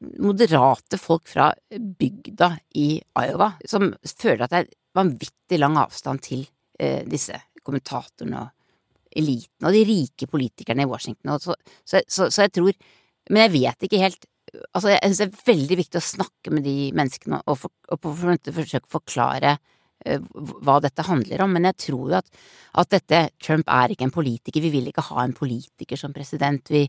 moderate 0.00 0.98
folk 1.00 1.28
fra 1.30 1.50
bygda 1.70 2.50
i 2.80 2.88
Iowa, 3.20 3.52
som 3.68 3.92
føler 4.04 4.44
at 4.44 4.52
det 4.52 4.60
er 4.62 4.74
vanvittig 4.94 5.58
lang 5.60 5.78
avstand 5.80 6.22
til 6.24 6.44
eh, 6.78 7.02
disse 7.08 7.38
kommentatorene 7.64 8.42
og 8.42 8.52
eliten 9.14 9.68
og 9.68 9.74
de 9.74 9.84
rike 9.86 10.28
politikerne 10.30 10.84
i 10.84 10.90
Washington. 10.90 11.36
Så, 11.40 11.56
så, 11.86 12.02
så, 12.08 12.28
så 12.30 12.46
jeg 12.46 12.54
tror 12.58 12.72
Men 13.30 13.46
jeg 13.46 13.52
vet 13.54 13.84
ikke 13.86 14.02
helt 14.02 14.26
Altså, 14.76 14.90
jeg 14.92 15.00
synes 15.02 15.18
det 15.18 15.26
er 15.26 15.46
veldig 15.48 15.76
viktig 15.80 15.98
å 15.98 16.04
snakke 16.04 16.50
med 16.54 16.62
de 16.66 16.90
menneskene 16.94 17.40
og, 17.50 17.56
for, 17.58 17.72
og 17.90 18.04
forsøke 18.04 18.84
å 18.84 18.92
forklare 18.92 19.54
hva 20.04 20.76
dette 20.84 21.04
handler 21.06 21.42
om, 21.44 21.54
men 21.56 21.64
jeg 21.70 21.78
tror 21.86 22.10
jo 22.10 22.16
at, 22.18 22.26
at 22.80 22.90
dette 22.92 23.20
Trump 23.42 23.70
er 23.72 23.94
ikke 23.94 24.04
en 24.08 24.12
politiker. 24.14 24.60
Vi 24.60 24.72
vil 24.74 24.90
ikke 24.90 25.06
ha 25.06 25.24
en 25.24 25.34
politiker 25.36 25.98
som 26.00 26.12
president. 26.12 26.60
Vi, 26.72 26.82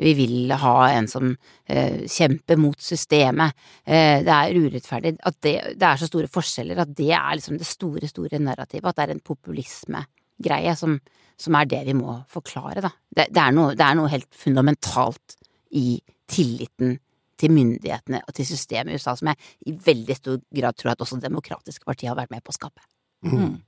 vi 0.00 0.14
vil 0.16 0.54
ha 0.62 0.76
en 0.94 1.08
som 1.10 1.28
eh, 1.66 2.06
kjemper 2.08 2.60
mot 2.60 2.78
systemet. 2.80 3.52
Eh, 3.84 4.22
det 4.24 4.38
er 4.38 4.56
urettferdig. 4.56 5.14
At 5.20 5.38
det, 5.44 5.56
det 5.76 5.88
er 5.88 6.00
så 6.00 6.08
store 6.08 6.32
forskjeller 6.32 6.80
at 6.84 6.96
det 6.96 7.12
er 7.12 7.36
liksom 7.36 7.60
det 7.60 7.68
store, 7.68 8.08
store 8.08 8.40
narrativet. 8.40 8.88
At 8.88 9.00
det 9.00 9.06
er 9.06 9.14
en 9.18 9.24
populismegreie 9.32 10.76
som, 10.78 10.96
som 11.36 11.60
er 11.60 11.68
det 11.68 11.84
vi 11.90 11.98
må 11.98 12.22
forklare, 12.32 12.84
da. 12.84 12.94
Det, 13.10 13.28
det, 13.28 13.42
er 13.44 13.56
noe, 13.58 13.76
det 13.76 13.84
er 13.84 14.00
noe 14.00 14.12
helt 14.12 14.30
fundamentalt 14.32 15.36
i 15.76 15.98
tilliten 16.30 16.96
til 17.42 17.52
myndighetene 17.54 18.22
og 18.22 18.34
til 18.36 18.48
systemet 18.48 18.94
i 18.94 19.00
USA 19.00 19.16
som 19.18 19.32
jeg 19.32 19.52
i 19.66 19.76
veldig 19.86 20.16
stor 20.18 20.40
grad 20.54 20.78
tror 20.78 20.94
at 20.94 21.04
også 21.04 21.20
demokratiske 21.22 21.86
partier 21.88 22.12
har 22.12 22.20
vært 22.20 22.32
med 22.34 22.44
på 22.44 22.54
å 22.54 22.58
skape. 22.58 22.84
Mm. 23.26 23.58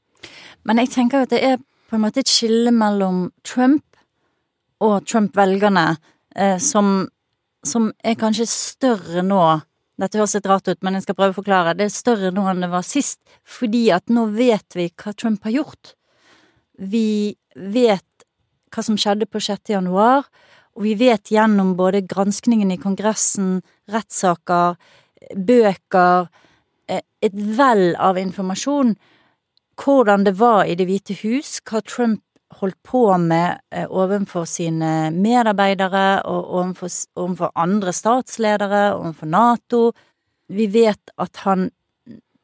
Men 0.64 0.82
jeg 0.82 0.92
tenker 0.94 1.20
jo 1.20 1.28
at 1.28 1.34
det 1.34 1.42
er 1.44 1.60
på 1.90 1.98
en 1.98 2.04
måte 2.06 2.22
et 2.22 2.30
skille 2.30 2.72
mellom 2.74 3.26
Trump 3.46 3.84
og 4.84 5.04
Trump-velgerne 5.08 5.86
eh, 6.36 6.56
som, 6.62 7.04
som 7.66 7.92
er 8.02 8.18
kanskje 8.20 8.48
større 8.50 9.22
nå 9.26 9.44
dette 10.00 10.18
høres 10.18 10.34
litt 10.34 10.48
rart 10.50 10.66
ut, 10.66 10.80
men 10.82 10.96
jeg 10.96 11.04
skal 11.04 11.16
prøve 11.18 11.36
å 11.36 11.36
forklare. 11.36 11.76
Det 11.78 11.86
er 11.86 11.92
større 11.94 12.32
nå 12.34 12.48
enn 12.50 12.64
det 12.64 12.70
var 12.72 12.82
sist, 12.86 13.20
fordi 13.46 13.86
at 13.94 14.10
nå 14.10 14.26
vet 14.34 14.74
vi 14.74 14.88
hva 14.90 15.12
Trump 15.14 15.46
har 15.46 15.54
gjort. 15.54 15.92
Vi 16.74 17.36
vet 17.54 18.26
hva 18.74 18.82
som 18.82 18.98
skjedde 18.98 19.28
på 19.30 19.38
6. 19.38 19.70
januar, 19.70 20.26
og 20.74 20.82
vi 20.82 20.94
vet 20.98 21.30
gjennom 21.30 21.74
både 21.78 22.02
granskningen 22.08 22.72
i 22.74 22.78
Kongressen, 22.82 23.60
rettssaker, 23.90 24.74
bøker, 25.34 26.28
eh, 26.88 27.02
et 27.22 27.34
vell 27.34 27.94
av 27.96 28.18
informasjon, 28.18 28.96
hvordan 29.78 30.24
det 30.24 30.36
var 30.38 30.64
i 30.66 30.74
Det 30.74 30.86
hvite 30.86 31.14
hus, 31.22 31.60
hva 31.62 31.80
Trump 31.82 32.22
holdt 32.60 32.78
på 32.86 33.06
med 33.18 33.60
eh, 33.70 33.86
overfor 33.86 34.46
sine 34.46 35.10
medarbeidere 35.10 36.22
og 36.24 36.50
overfor, 36.58 36.90
overfor 37.16 37.54
andre 37.54 37.92
statsledere, 37.92 38.94
overfor 38.94 39.26
Nato. 39.26 39.92
Vi 40.48 40.66
vet 40.66 41.14
at 41.18 41.42
han 41.46 41.70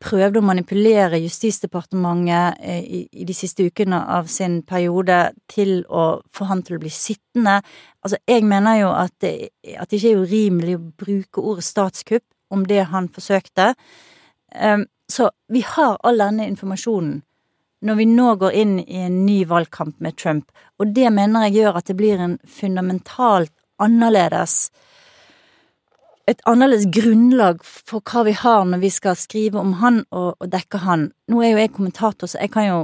prøvde 0.01 0.41
å 0.41 0.45
manipulere 0.45 1.21
Justisdepartementet 1.21 2.61
eh, 2.61 2.81
i, 2.81 3.01
i 3.13 3.27
de 3.29 3.37
siste 3.37 3.67
ukene 3.69 4.01
av 4.17 4.31
sin 4.33 4.61
periode 4.67 5.19
til 5.51 5.83
å 5.89 6.21
få 6.33 6.49
han 6.51 6.63
til 6.65 6.79
å 6.79 6.83
bli 6.83 6.93
sittende. 6.95 7.59
Altså, 8.01 8.21
jeg 8.29 8.47
mener 8.49 8.81
jo 8.81 8.93
at 8.97 9.15
det, 9.21 9.35
at 9.77 9.91
det 9.91 10.01
ikke 10.01 10.15
er 10.15 10.23
urimelig 10.25 10.77
å 10.79 10.85
bruke 11.05 11.45
ordet 11.45 11.67
statskupp 11.69 12.27
om 12.51 12.65
det 12.67 12.87
han 12.91 13.11
forsøkte. 13.13 13.75
Um, 14.57 14.87
så 15.11 15.31
vi 15.53 15.63
har 15.67 15.99
all 16.07 16.23
denne 16.23 16.49
informasjonen 16.51 17.21
når 17.81 17.97
vi 17.97 18.07
nå 18.11 18.35
går 18.37 18.57
inn 18.61 18.75
i 18.83 18.99
en 19.07 19.23
ny 19.25 19.39
valgkamp 19.49 20.03
med 20.05 20.19
Trump, 20.21 20.51
og 20.77 20.91
det 20.93 21.09
mener 21.17 21.47
jeg 21.47 21.63
gjør 21.63 21.79
at 21.81 21.89
det 21.89 21.97
blir 21.97 22.21
en 22.21 22.37
fundamentalt 22.45 23.55
annerledes 23.81 24.67
et 26.31 26.43
annerledes 26.49 26.87
grunnlag 26.95 27.63
for 27.67 28.01
hva 28.07 28.25
vi 28.29 28.35
har 28.39 28.65
når 28.69 28.83
vi 28.85 28.91
skal 28.95 29.17
skrive 29.19 29.59
om 29.61 29.73
han 29.81 30.05
og, 30.11 30.37
og 30.39 30.51
dekke 30.53 30.81
han. 30.85 31.09
Nå 31.31 31.43
er 31.43 31.55
jo 31.55 31.63
jeg 31.63 31.73
kommentator, 31.75 32.31
så 32.31 32.39
jeg 32.41 32.53
kan 32.55 32.69
jo 32.69 32.79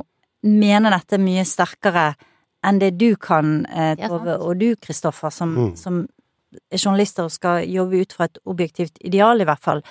mene 0.46 0.90
dette 0.92 1.18
mye 1.22 1.44
sterkere 1.46 2.10
enn 2.66 2.80
det 2.82 2.96
du 2.98 3.14
kan, 3.16 3.60
eh, 3.66 3.94
Ja. 3.98 4.08
Tove, 4.10 4.38
og 4.42 4.58
du, 4.58 4.74
Kristoffer, 4.76 5.30
som, 5.30 5.54
Mm. 5.54 5.76
som 5.76 6.00
er 6.72 6.78
journalister 6.78 7.24
og 7.24 7.30
skal 7.30 7.66
jobbe 7.68 8.00
ut 8.00 8.12
fra 8.12 8.24
et 8.24 8.38
objektivt 8.46 8.98
ideal, 9.04 9.40
i 9.40 9.44
hvert 9.44 9.62
fall. 9.62 9.82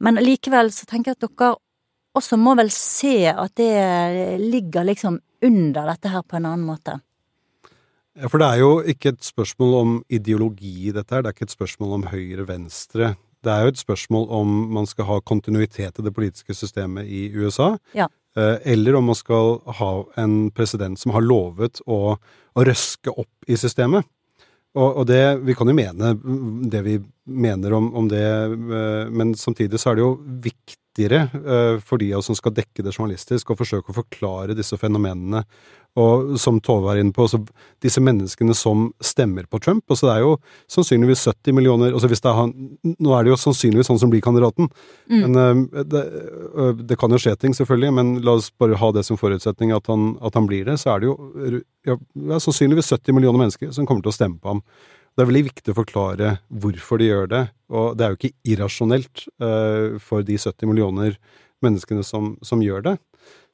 Men 0.00 0.16
likevel 0.16 0.70
så 0.72 0.86
tenker 0.86 1.12
jeg 1.12 1.18
at 1.22 1.28
dere 1.28 1.56
også 2.16 2.38
må 2.38 2.56
vel 2.56 2.70
se 2.70 3.26
at 3.28 3.54
det 3.54 4.40
ligger 4.40 4.84
liksom 4.84 5.20
under 5.42 5.86
dette 5.92 6.08
her 6.08 6.22
på 6.22 6.36
en 6.36 6.46
annen 6.46 6.66
måte. 6.66 7.00
Ja, 8.18 8.28
For 8.28 8.42
det 8.42 8.48
er 8.50 8.60
jo 8.62 8.70
ikke 8.82 9.12
et 9.14 9.22
spørsmål 9.26 9.74
om 9.78 9.96
ideologi 10.10 10.88
i 10.88 10.94
dette 10.94 11.14
her, 11.14 11.22
det 11.22 11.30
er 11.30 11.36
ikke 11.36 11.46
et 11.48 11.54
spørsmål 11.54 11.92
om 12.00 12.06
høyre-venstre. 12.10 13.12
Det 13.46 13.52
er 13.54 13.62
jo 13.62 13.70
et 13.70 13.78
spørsmål 13.78 14.24
om 14.34 14.54
man 14.74 14.88
skal 14.90 15.06
ha 15.06 15.20
kontinuitet 15.22 16.00
i 16.00 16.02
det 16.06 16.14
politiske 16.16 16.56
systemet 16.58 17.06
i 17.06 17.28
USA, 17.38 17.76
Ja. 17.94 18.08
eh, 18.36 18.58
eller 18.74 18.96
om 18.98 19.04
man 19.04 19.14
skal 19.14 19.60
ha 19.78 20.04
en 20.16 20.50
president 20.50 20.98
som 20.98 21.12
har 21.14 21.22
lovet 21.22 21.80
å, 21.86 22.18
å 22.18 22.64
røske 22.66 23.14
opp 23.14 23.46
i 23.46 23.54
systemet. 23.56 24.04
Og, 24.74 24.98
og 25.00 25.06
det, 25.06 25.40
vi 25.46 25.54
kan 25.54 25.66
jo 25.70 25.74
mene 25.74 26.12
det 26.70 26.82
vi 26.84 26.98
mener 27.24 27.72
om, 27.72 27.94
om 27.96 28.08
det, 28.10 28.20
men 29.10 29.32
samtidig 29.34 29.78
så 29.80 29.90
er 29.90 29.96
det 29.96 30.04
jo 30.04 30.10
viktigere 30.44 31.22
for 31.80 31.98
de 31.98 32.12
av 32.12 32.20
oss 32.20 32.28
som 32.28 32.36
skal 32.36 32.52
dekke 32.54 32.82
det 32.84 32.92
journalistisk, 32.92 33.50
å 33.50 33.56
forsøke 33.58 33.90
å 33.90 33.96
forklare 33.96 34.54
disse 34.58 34.76
fenomenene 34.78 35.44
og 35.98 36.34
som 36.40 36.60
Tove 36.62 36.86
var 36.86 36.98
inne 37.00 37.14
på, 37.14 37.26
disse 37.82 38.00
menneskene 38.02 38.54
som 38.56 38.88
stemmer 39.04 39.48
på 39.50 39.60
Trump. 39.62 39.84
altså 39.88 40.08
Det 40.08 40.14
er 40.14 40.24
jo 40.24 40.34
sannsynligvis 40.70 41.24
70 41.26 41.56
millioner 41.56 41.92
altså 41.92 42.10
hvis 42.10 42.22
det 42.22 42.30
er 42.30 42.38
han, 42.38 42.52
Nå 42.98 43.14
er 43.14 43.24
det 43.24 43.32
jo 43.32 43.38
sannsynligvis 43.40 43.90
han 43.90 44.00
som 44.00 44.12
blir 44.12 44.22
kandidaten. 44.24 44.68
Mm. 45.10 45.24
Men 45.24 45.38
uh, 45.38 45.82
det, 45.82 46.04
uh, 46.54 46.72
det, 46.78 46.98
kan 47.00 47.10
jo 47.10 47.20
skje 47.22 47.34
ting, 47.36 47.56
selvfølgelig, 47.56 47.94
men 47.94 48.12
la 48.26 48.36
oss 48.38 48.50
bare 48.50 48.78
ha 48.78 48.92
det 48.94 49.04
som 49.08 49.18
forutsetning 49.20 49.74
at 49.74 49.90
han, 49.90 50.12
at 50.24 50.38
han 50.38 50.46
blir 50.48 50.68
det. 50.68 50.78
Så 50.82 50.92
er 50.94 51.02
det 51.02 51.10
jo 51.10 51.16
ja, 51.88 51.98
sannsynligvis 52.38 52.92
70 52.94 53.16
millioner 53.16 53.42
mennesker 53.44 53.74
som 53.74 53.88
kommer 53.88 54.04
til 54.04 54.14
å 54.14 54.18
stemme 54.18 54.38
på 54.42 54.54
ham. 54.54 54.62
Det 55.18 55.24
er 55.24 55.32
veldig 55.32 55.46
viktig 55.48 55.72
å 55.74 55.80
forklare 55.80 56.36
hvorfor 56.62 57.00
de 57.00 57.08
gjør 57.08 57.30
det, 57.32 57.44
og 57.74 57.96
det 57.98 58.04
er 58.04 58.12
jo 58.12 58.18
ikke 58.20 58.52
irrasjonelt 58.54 59.24
uh, 59.42 59.98
for 59.98 60.22
de 60.22 60.38
70 60.38 60.70
millioner 60.70 61.18
menneskene 61.64 62.04
som, 62.06 62.36
som 62.46 62.62
gjør 62.62 62.84
det. 62.84 62.96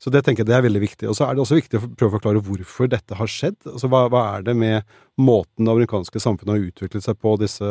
Så 0.02 0.10
det 0.12 0.24
tenker 0.24 0.42
jeg 0.42 0.50
det 0.50 0.56
er 0.58 0.64
veldig 0.66 0.82
viktig. 0.82 1.08
Og 1.08 1.16
så 1.16 1.26
er 1.26 1.34
det 1.34 1.44
også 1.44 1.58
viktig 1.58 1.78
å 1.78 1.88
prøve 1.94 2.10
å 2.10 2.16
forklare 2.18 2.42
hvorfor 2.44 2.90
dette 2.92 3.16
har 3.16 3.30
skjedd. 3.30 3.56
Altså 3.70 3.88
hva, 3.88 4.04
hva 4.12 4.24
er 4.34 4.46
det 4.46 4.56
med 4.58 4.96
måten 5.20 5.64
det 5.64 5.72
amerikanske 5.72 6.20
samfunnet 6.20 6.56
har 6.56 6.66
utviklet 6.68 7.06
seg 7.06 7.20
på 7.22 7.36
disse 7.40 7.68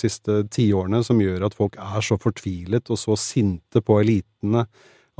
siste 0.00 0.42
tiårene 0.52 1.02
som 1.06 1.20
gjør 1.22 1.46
at 1.48 1.56
folk 1.56 1.78
er 1.80 2.04
så 2.04 2.18
fortvilet 2.20 2.90
og 2.92 3.00
så 3.00 3.16
sinte 3.20 3.82
på 3.84 4.00
elitene 4.02 4.66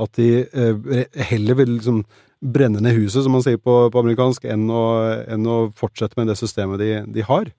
at 0.01 0.17
de 0.17 0.29
eh, 0.43 1.01
heller 1.29 1.57
vil 1.61 1.75
liksom 1.77 2.03
brenne 2.41 2.81
ned 2.81 2.97
huset, 2.97 3.21
som 3.23 3.35
man 3.35 3.43
sier 3.45 3.59
på, 3.61 3.75
på 3.93 4.01
amerikansk, 4.01 4.47
enn 4.49 4.65
å, 4.73 4.85
enn 5.29 5.45
å, 5.45 5.57
fortsette 5.77 6.17
med 6.17 6.31
det 6.31 6.39
systemet 6.39 6.81
de, 6.81 6.89
de 7.13 7.25
har. 7.27 7.51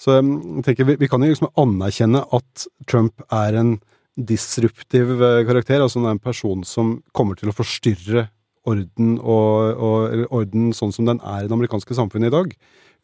Så 0.00 0.16
jeg 0.16 0.64
tenker 0.64 0.88
vi, 0.88 0.96
vi 1.00 1.08
kan 1.08 1.24
jo 1.24 1.32
liksom 1.32 1.52
anerkjenne 1.60 2.22
at 2.36 2.66
Trump 2.88 3.20
er 3.32 3.56
en 3.60 3.76
disruptiv 4.16 5.22
eh, 5.22 5.42
karakter, 5.46 5.82
altså 5.82 6.00
en 6.08 6.22
person 6.22 6.64
som 6.64 6.96
kommer 7.16 7.38
til 7.38 7.52
å 7.52 7.56
forstyrre 7.56 8.28
orden, 8.66 9.16
og, 9.20 9.78
og, 9.78 10.26
orden 10.34 10.70
sånn 10.74 10.94
som 10.94 11.08
den 11.08 11.20
er 11.22 11.44
i 11.44 11.48
det 11.48 11.54
amerikanske 11.54 11.96
samfunnet 11.96 12.32
i 12.32 12.34
dag, 12.34 12.54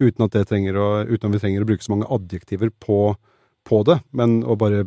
uten 0.03 0.25
at, 0.27 0.37
å, 0.37 0.87
uten 1.07 1.29
at 1.29 1.35
vi 1.37 1.43
trenger 1.43 1.65
å 1.65 1.69
bruke 1.69 1.85
så 1.85 1.93
mange 1.95 2.09
adjektiver 2.11 2.73
på, 2.83 3.15
på, 3.69 3.83
det, 3.87 4.01
men 4.17 4.41
å 4.43 4.57
bare 4.59 4.87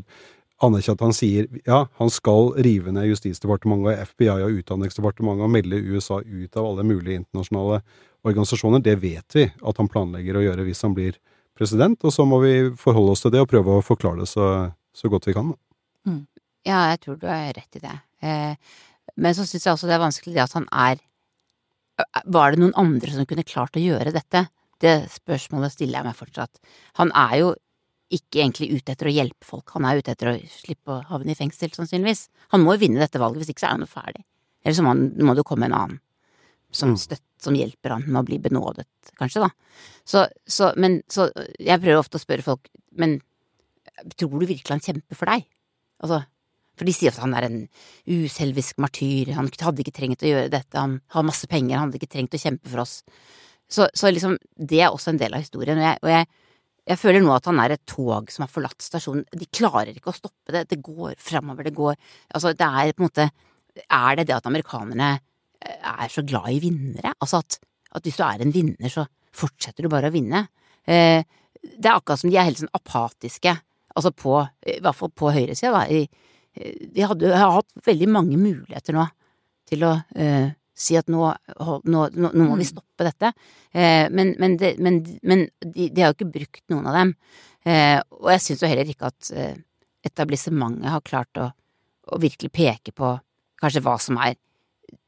anerkjenne 0.64 0.98
at 0.98 1.04
han 1.04 1.16
sier 1.16 1.48
ja, 1.68 1.86
han 2.00 2.12
skal 2.12 2.54
rive 2.64 2.94
ned 2.96 3.10
Justisdepartementet 3.10 3.92
og 3.92 4.12
FBI 4.12 4.46
og 4.48 4.60
Utdanningsdepartementet 4.62 5.46
og 5.46 5.52
melde 5.52 5.82
USA 5.84 6.22
ut 6.24 6.56
av 6.56 6.70
alle 6.70 6.86
mulige 6.88 7.22
internasjonale 7.22 7.82
organisasjoner. 8.26 8.84
Det 8.84 8.96
vet 9.04 9.36
vi 9.36 9.46
at 9.52 9.82
han 9.82 9.92
planlegger 9.92 10.40
å 10.40 10.46
gjøre 10.46 10.66
hvis 10.68 10.84
han 10.88 10.96
blir 10.96 11.20
president, 11.56 12.00
og 12.04 12.12
så 12.12 12.26
må 12.28 12.40
vi 12.44 12.56
forholde 12.80 13.16
oss 13.16 13.24
til 13.24 13.36
det 13.36 13.44
og 13.44 13.52
prøve 13.52 13.78
å 13.78 13.86
forklare 13.86 14.24
det 14.24 14.32
så, 14.32 14.50
så 14.96 15.12
godt 15.12 15.28
vi 15.30 15.36
kan. 15.36 15.54
Mm. 16.06 16.24
Ja, 16.66 16.80
jeg 16.92 17.02
tror 17.04 17.20
du 17.22 17.28
har 17.30 17.54
rett 17.56 17.78
i 17.78 17.84
det. 17.84 17.96
Eh, 18.26 18.78
men 19.22 19.36
så 19.38 19.46
syns 19.46 19.66
jeg 19.66 19.76
også 19.76 19.90
det 19.90 19.98
er 19.98 20.04
vanskelig 20.04 20.36
det 20.36 20.46
at 20.46 20.56
han 20.58 20.66
er 20.74 21.04
Var 22.26 22.52
det 22.52 22.60
noen 22.60 22.74
andre 22.76 23.12
som 23.14 23.28
kunne 23.30 23.46
klart 23.48 23.78
å 23.80 23.84
gjøre 23.84 24.12
dette? 24.12 24.42
Det 24.84 24.96
spørsmålet 25.14 25.72
stiller 25.72 26.02
jeg 26.02 26.08
meg 26.10 26.18
fortsatt. 26.18 26.60
Han 27.00 27.14
er 27.16 27.36
jo 27.40 27.54
ikke 28.12 28.42
egentlig 28.42 28.68
ute 28.76 28.92
etter 28.92 29.08
å 29.08 29.14
hjelpe 29.16 29.48
folk, 29.48 29.72
han 29.74 29.88
er 29.88 30.02
ute 30.02 30.12
etter 30.14 30.30
å 30.30 30.34
slippe 30.52 30.92
å 30.92 31.04
havne 31.10 31.32
i 31.32 31.38
fengsel, 31.40 31.72
sannsynligvis. 31.74 32.28
Han 32.54 32.66
må 32.66 32.76
jo 32.76 32.84
vinne 32.84 33.00
dette 33.02 33.22
valget, 33.22 33.42
hvis 33.42 33.54
ikke 33.54 33.64
så 33.64 33.70
er 33.70 33.78
han 33.78 33.86
jo 33.86 33.90
ferdig. 33.90 34.26
Eller 34.66 34.78
så 34.78 34.86
må, 34.86 34.94
det 35.32 35.42
jo 35.42 35.48
komme 35.48 35.70
en 35.70 35.78
annen 35.78 36.02
som, 36.76 36.92
mm. 36.94 37.00
støtt, 37.02 37.24
som 37.42 37.56
hjelper 37.58 37.96
han 37.96 38.06
med 38.10 38.20
å 38.22 38.26
bli 38.28 38.42
benådet, 38.44 38.88
kanskje, 39.18 39.48
da. 39.48 39.80
Så, 40.06 40.26
så, 40.46 40.72
men, 40.82 41.00
så 41.12 41.30
jeg 41.56 41.82
prøver 41.82 42.02
ofte 42.02 42.20
å 42.20 42.24
spørre 42.24 42.46
folk, 42.46 42.70
men 43.00 43.18
tror 44.20 44.36
du 44.36 44.46
virkelig 44.46 44.74
han 44.76 44.84
kjemper 44.84 45.18
for 45.18 45.32
deg? 45.32 45.48
Altså, 46.04 46.22
for 46.76 46.88
de 46.88 46.94
sier 46.96 47.14
at 47.14 47.22
han 47.24 47.36
er 47.38 47.48
en 47.48 47.60
uselvisk 48.10 48.80
martyr, 48.84 49.32
han 49.38 49.48
hadde 49.48 49.84
ikke 49.84 49.96
trengt 49.96 50.26
å 50.26 50.32
gjøre 50.32 50.52
dette, 50.52 50.76
han 50.76 50.98
har 51.16 51.28
masse 51.28 51.48
penger, 51.52 51.78
han 51.78 51.88
hadde 51.88 52.02
ikke 52.02 52.12
trengt 52.18 52.36
å 52.36 52.42
kjempe 52.42 52.72
for 52.72 52.84
oss. 52.84 52.98
Så, 53.72 53.88
så 53.96 54.12
liksom, 54.12 54.36
det 54.60 54.82
er 54.84 54.92
også 54.92 55.14
en 55.14 55.22
del 55.22 55.38
av 55.38 55.46
historien, 55.46 55.80
og 55.80 55.88
jeg, 55.88 56.02
og 56.04 56.12
jeg, 56.12 56.28
jeg 56.92 57.02
føler 57.02 57.24
nå 57.24 57.32
at 57.34 57.48
han 57.50 57.62
er 57.64 57.74
et 57.74 57.86
tog 57.90 58.30
som 58.34 58.46
har 58.46 58.52
forlatt 58.52 58.84
stasjonen. 58.84 59.26
De 59.32 59.48
klarer 59.50 59.96
ikke 59.96 60.12
å 60.12 60.18
stoppe 60.18 60.54
det. 60.54 60.68
Det 60.70 60.84
går 60.86 61.16
framover, 61.18 61.66
det 61.66 61.74
går 61.78 61.96
Altså, 61.96 62.52
det 62.54 62.68
er 62.68 62.92
på 62.94 63.02
en 63.02 63.08
måte 63.08 63.26
Er 63.90 64.20
det 64.20 64.28
det 64.30 64.36
at 64.36 64.46
amerikanerne 64.46 65.08
eh, 65.16 65.80
er 65.82 66.12
så 66.14 66.22
glad 66.28 66.52
i 66.54 66.60
vinnere? 66.62 67.16
Altså 67.18 67.42
at, 67.42 67.58
at 67.98 68.06
hvis 68.06 68.20
du 68.20 68.24
er 68.28 68.44
en 68.44 68.54
vinner, 68.54 68.92
så 68.92 69.08
fortsetter 69.36 69.84
du 69.84 69.92
bare 69.92 70.12
å 70.12 70.14
vinne. 70.14 70.46
Eh, 70.86 71.26
det 71.66 71.90
er 71.90 71.96
akkurat 71.96 72.22
som 72.22 72.30
de 72.30 72.38
er 72.38 72.46
helt 72.48 72.62
sånn 72.62 72.76
apatiske 72.78 73.56
altså 73.96 74.12
på, 74.12 74.38
i 74.68 74.80
hvert 74.84 74.98
fall 74.98 75.12
på 75.16 75.32
høyresida, 75.34 75.84
da. 75.84 76.06
De 76.56 77.04
hadde, 77.04 77.32
har 77.36 77.58
hatt 77.58 77.84
veldig 77.84 78.08
mange 78.12 78.38
muligheter 78.40 78.96
nå 78.96 79.04
til 79.68 79.84
å 79.88 79.92
eh, 80.16 80.54
si 80.76 80.96
at 81.00 81.10
nå, 81.12 81.26
nå, 81.26 81.76
nå, 81.84 82.06
nå, 82.14 82.30
må 82.46 82.56
vi 82.56 82.64
mm. 82.64 82.70
stoppe 82.70 83.08
dette. 83.08 83.32
Eh, 83.72 84.06
men, 84.14 84.36
men, 84.40 84.56
de, 84.62 84.72
men, 84.84 85.02
men 85.26 85.46
de, 85.60 85.90
de, 85.90 86.04
har 86.04 86.12
jo 86.12 86.18
ikke 86.20 86.32
brukt 86.38 86.64
noen 86.72 86.88
av 86.92 86.98
dem. 87.00 87.14
Eh, 87.66 88.00
og 88.22 88.32
jeg 88.36 88.44
syns 88.46 88.64
jo 88.64 88.72
heller 88.72 88.92
ikke 88.92 89.12
at 89.12 89.32
etablissementet 90.06 90.92
har 90.94 91.06
klart 91.06 91.42
å, 91.42 91.50
å, 92.12 92.20
virkelig 92.22 92.54
peke 92.54 92.94
på 92.96 93.16
kanskje 93.62 93.84
hva 93.84 93.98
som 94.02 94.20
er 94.22 94.38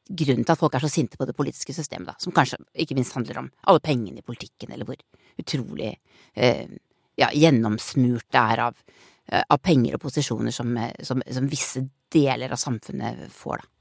grunnen 0.07 0.47
til 0.47 0.55
at 0.55 0.59
folk 0.59 0.75
er 0.75 0.83
så 0.83 0.89
sinte 0.89 1.19
på 1.19 1.27
det 1.27 1.35
politiske 1.37 1.75
systemet, 1.75 2.09
da. 2.09 2.17
Som 2.23 2.35
kanskje 2.35 2.59
ikke 2.79 2.95
minst 2.97 3.15
handler 3.15 3.43
om 3.43 3.49
alle 3.67 3.83
pengene 3.83 4.23
i 4.23 4.25
politikken, 4.25 4.71
eller 4.73 4.87
hvor 4.87 4.99
utrolig 5.37 5.93
ja, 7.17 7.29
gjennomsmurt 7.33 8.27
det 8.33 8.43
er 8.53 8.63
av, 8.67 8.77
eh, 9.31 9.43
av, 9.43 9.59
penger 9.63 9.97
og 9.97 10.05
posisjoner 10.05 10.53
som, 10.53 10.75
eh, 10.77 10.93
som, 11.03 11.23
som, 11.33 11.49
visse 11.49 11.83
deler 12.13 12.53
av 12.53 12.61
samfunnet 12.61 13.27
får, 13.33 13.63
da. 13.63 13.73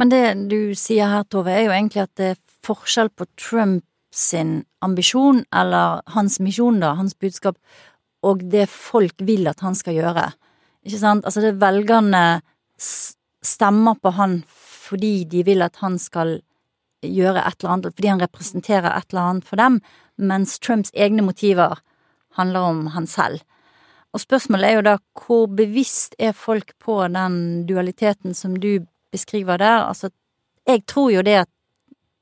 Men 0.00 0.10
det 0.10 0.24
du 0.50 0.74
sier 0.74 1.10
her, 1.12 1.24
Tove, 1.30 1.52
er 1.52 1.66
jo 1.66 1.74
egentlig 1.74 2.02
at 2.02 2.14
det 2.18 2.28
er 2.32 2.38
forskjell 2.66 3.12
på 3.14 3.28
Trump 3.38 3.84
sin 4.12 4.62
ambisjon, 4.84 5.44
eller 5.54 6.02
hans 6.12 6.38
misjon, 6.42 6.80
da, 6.82 6.94
hans 6.98 7.14
budskap, 7.14 7.58
og 8.26 8.42
det 8.52 8.66
folk 8.72 9.22
vil 9.24 9.48
at 9.50 9.62
han 9.64 9.76
skal 9.78 9.96
gjøre. 9.96 10.26
Ikke 10.84 11.00
sant? 11.00 11.26
Altså, 11.28 11.44
det 11.44 11.60
velgerne 11.62 12.42
stemmer 12.78 13.98
på 14.02 14.12
han 14.18 14.42
fordi 14.82 15.22
de 15.30 15.44
vil 15.46 15.62
at 15.64 15.78
han 15.80 15.96
skal 16.02 16.40
gjøre 17.02 17.42
et 17.46 17.62
eller 17.62 17.72
annet, 17.72 17.94
fordi 17.96 18.10
han 18.10 18.22
representerer 18.22 18.90
et 18.90 19.12
eller 19.12 19.30
annet 19.30 19.48
for 19.48 19.60
dem, 19.60 19.78
mens 20.18 20.58
Trumps 20.62 20.92
egne 20.94 21.24
motiver 21.24 21.80
handler 22.38 22.68
om 22.68 22.86
han 22.94 23.06
selv. 23.06 23.42
Og 24.12 24.20
spørsmålet 24.20 24.68
er 24.68 24.76
jo 24.76 24.86
da 24.86 24.96
hvor 25.22 25.46
bevisst 25.48 26.14
er 26.18 26.36
folk 26.36 26.74
på 26.80 26.98
den 27.08 27.64
dualiteten 27.68 28.34
som 28.36 28.58
du 28.60 28.84
beskriver 29.12 29.56
der? 29.60 29.88
Altså, 29.88 30.10
jeg 30.68 30.84
tror 30.86 31.10
jo 31.10 31.22
det 31.22 31.42
at 31.46 31.50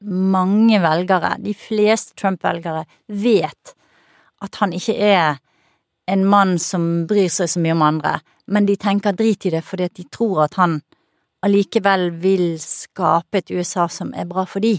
mange 0.00 0.80
velgere, 0.80 1.36
de 1.42 1.54
fleste 1.54 2.14
Trump-velgere, 2.16 2.84
vet 3.08 3.74
at 4.40 4.54
han 4.62 4.72
ikke 4.72 4.96
er 4.96 5.40
en 6.10 6.24
mann 6.24 6.58
som 6.58 7.06
bryr 7.06 7.28
seg 7.28 7.50
så 7.50 7.60
mye 7.62 7.74
om 7.76 7.82
andre, 7.84 8.14
men 8.50 8.66
de 8.66 8.78
tenker 8.80 9.14
drit 9.14 9.46
i 9.46 9.52
det 9.54 9.62
fordi 9.66 9.86
at 9.90 9.98
de 9.98 10.06
tror 10.10 10.46
at 10.46 10.56
han 10.58 10.80
allikevel 11.44 12.10
vil 12.22 12.54
skape 12.62 13.40
et 13.40 13.52
USA 13.52 13.86
som 13.88 14.14
er 14.16 14.28
bra 14.28 14.46
for 14.48 14.64
de. 14.64 14.78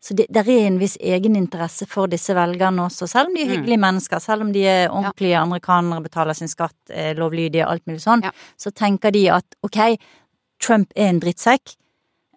Så 0.00 0.16
det 0.16 0.30
der 0.32 0.48
er 0.48 0.66
en 0.66 0.78
viss 0.80 0.96
egeninteresse 0.96 1.84
for 1.88 2.08
disse 2.08 2.32
velgerne 2.36 2.86
også, 2.86 3.08
selv 3.10 3.28
om 3.28 3.36
de 3.36 3.42
er 3.42 3.50
mm. 3.50 3.52
hyggelige 3.52 3.76
mm. 3.76 3.84
mennesker, 3.84 4.22
selv 4.24 4.46
om 4.46 4.52
de 4.54 4.64
er 4.64 4.88
ordentlige 4.88 5.34
ja. 5.34 5.42
amerikanere, 5.44 6.00
betaler 6.06 6.38
sin 6.38 6.48
skatt, 6.48 6.78
er 6.88 7.20
lovlydige, 7.20 7.66
alt 7.68 7.84
mulig 7.88 8.00
sånn, 8.00 8.24
ja. 8.24 8.32
så 8.56 8.72
tenker 8.72 9.12
de 9.12 9.26
at 9.36 9.58
ok, 9.66 9.78
Trump 10.60 10.96
er 10.96 11.12
en 11.12 11.20
drittsekk, 11.20 11.74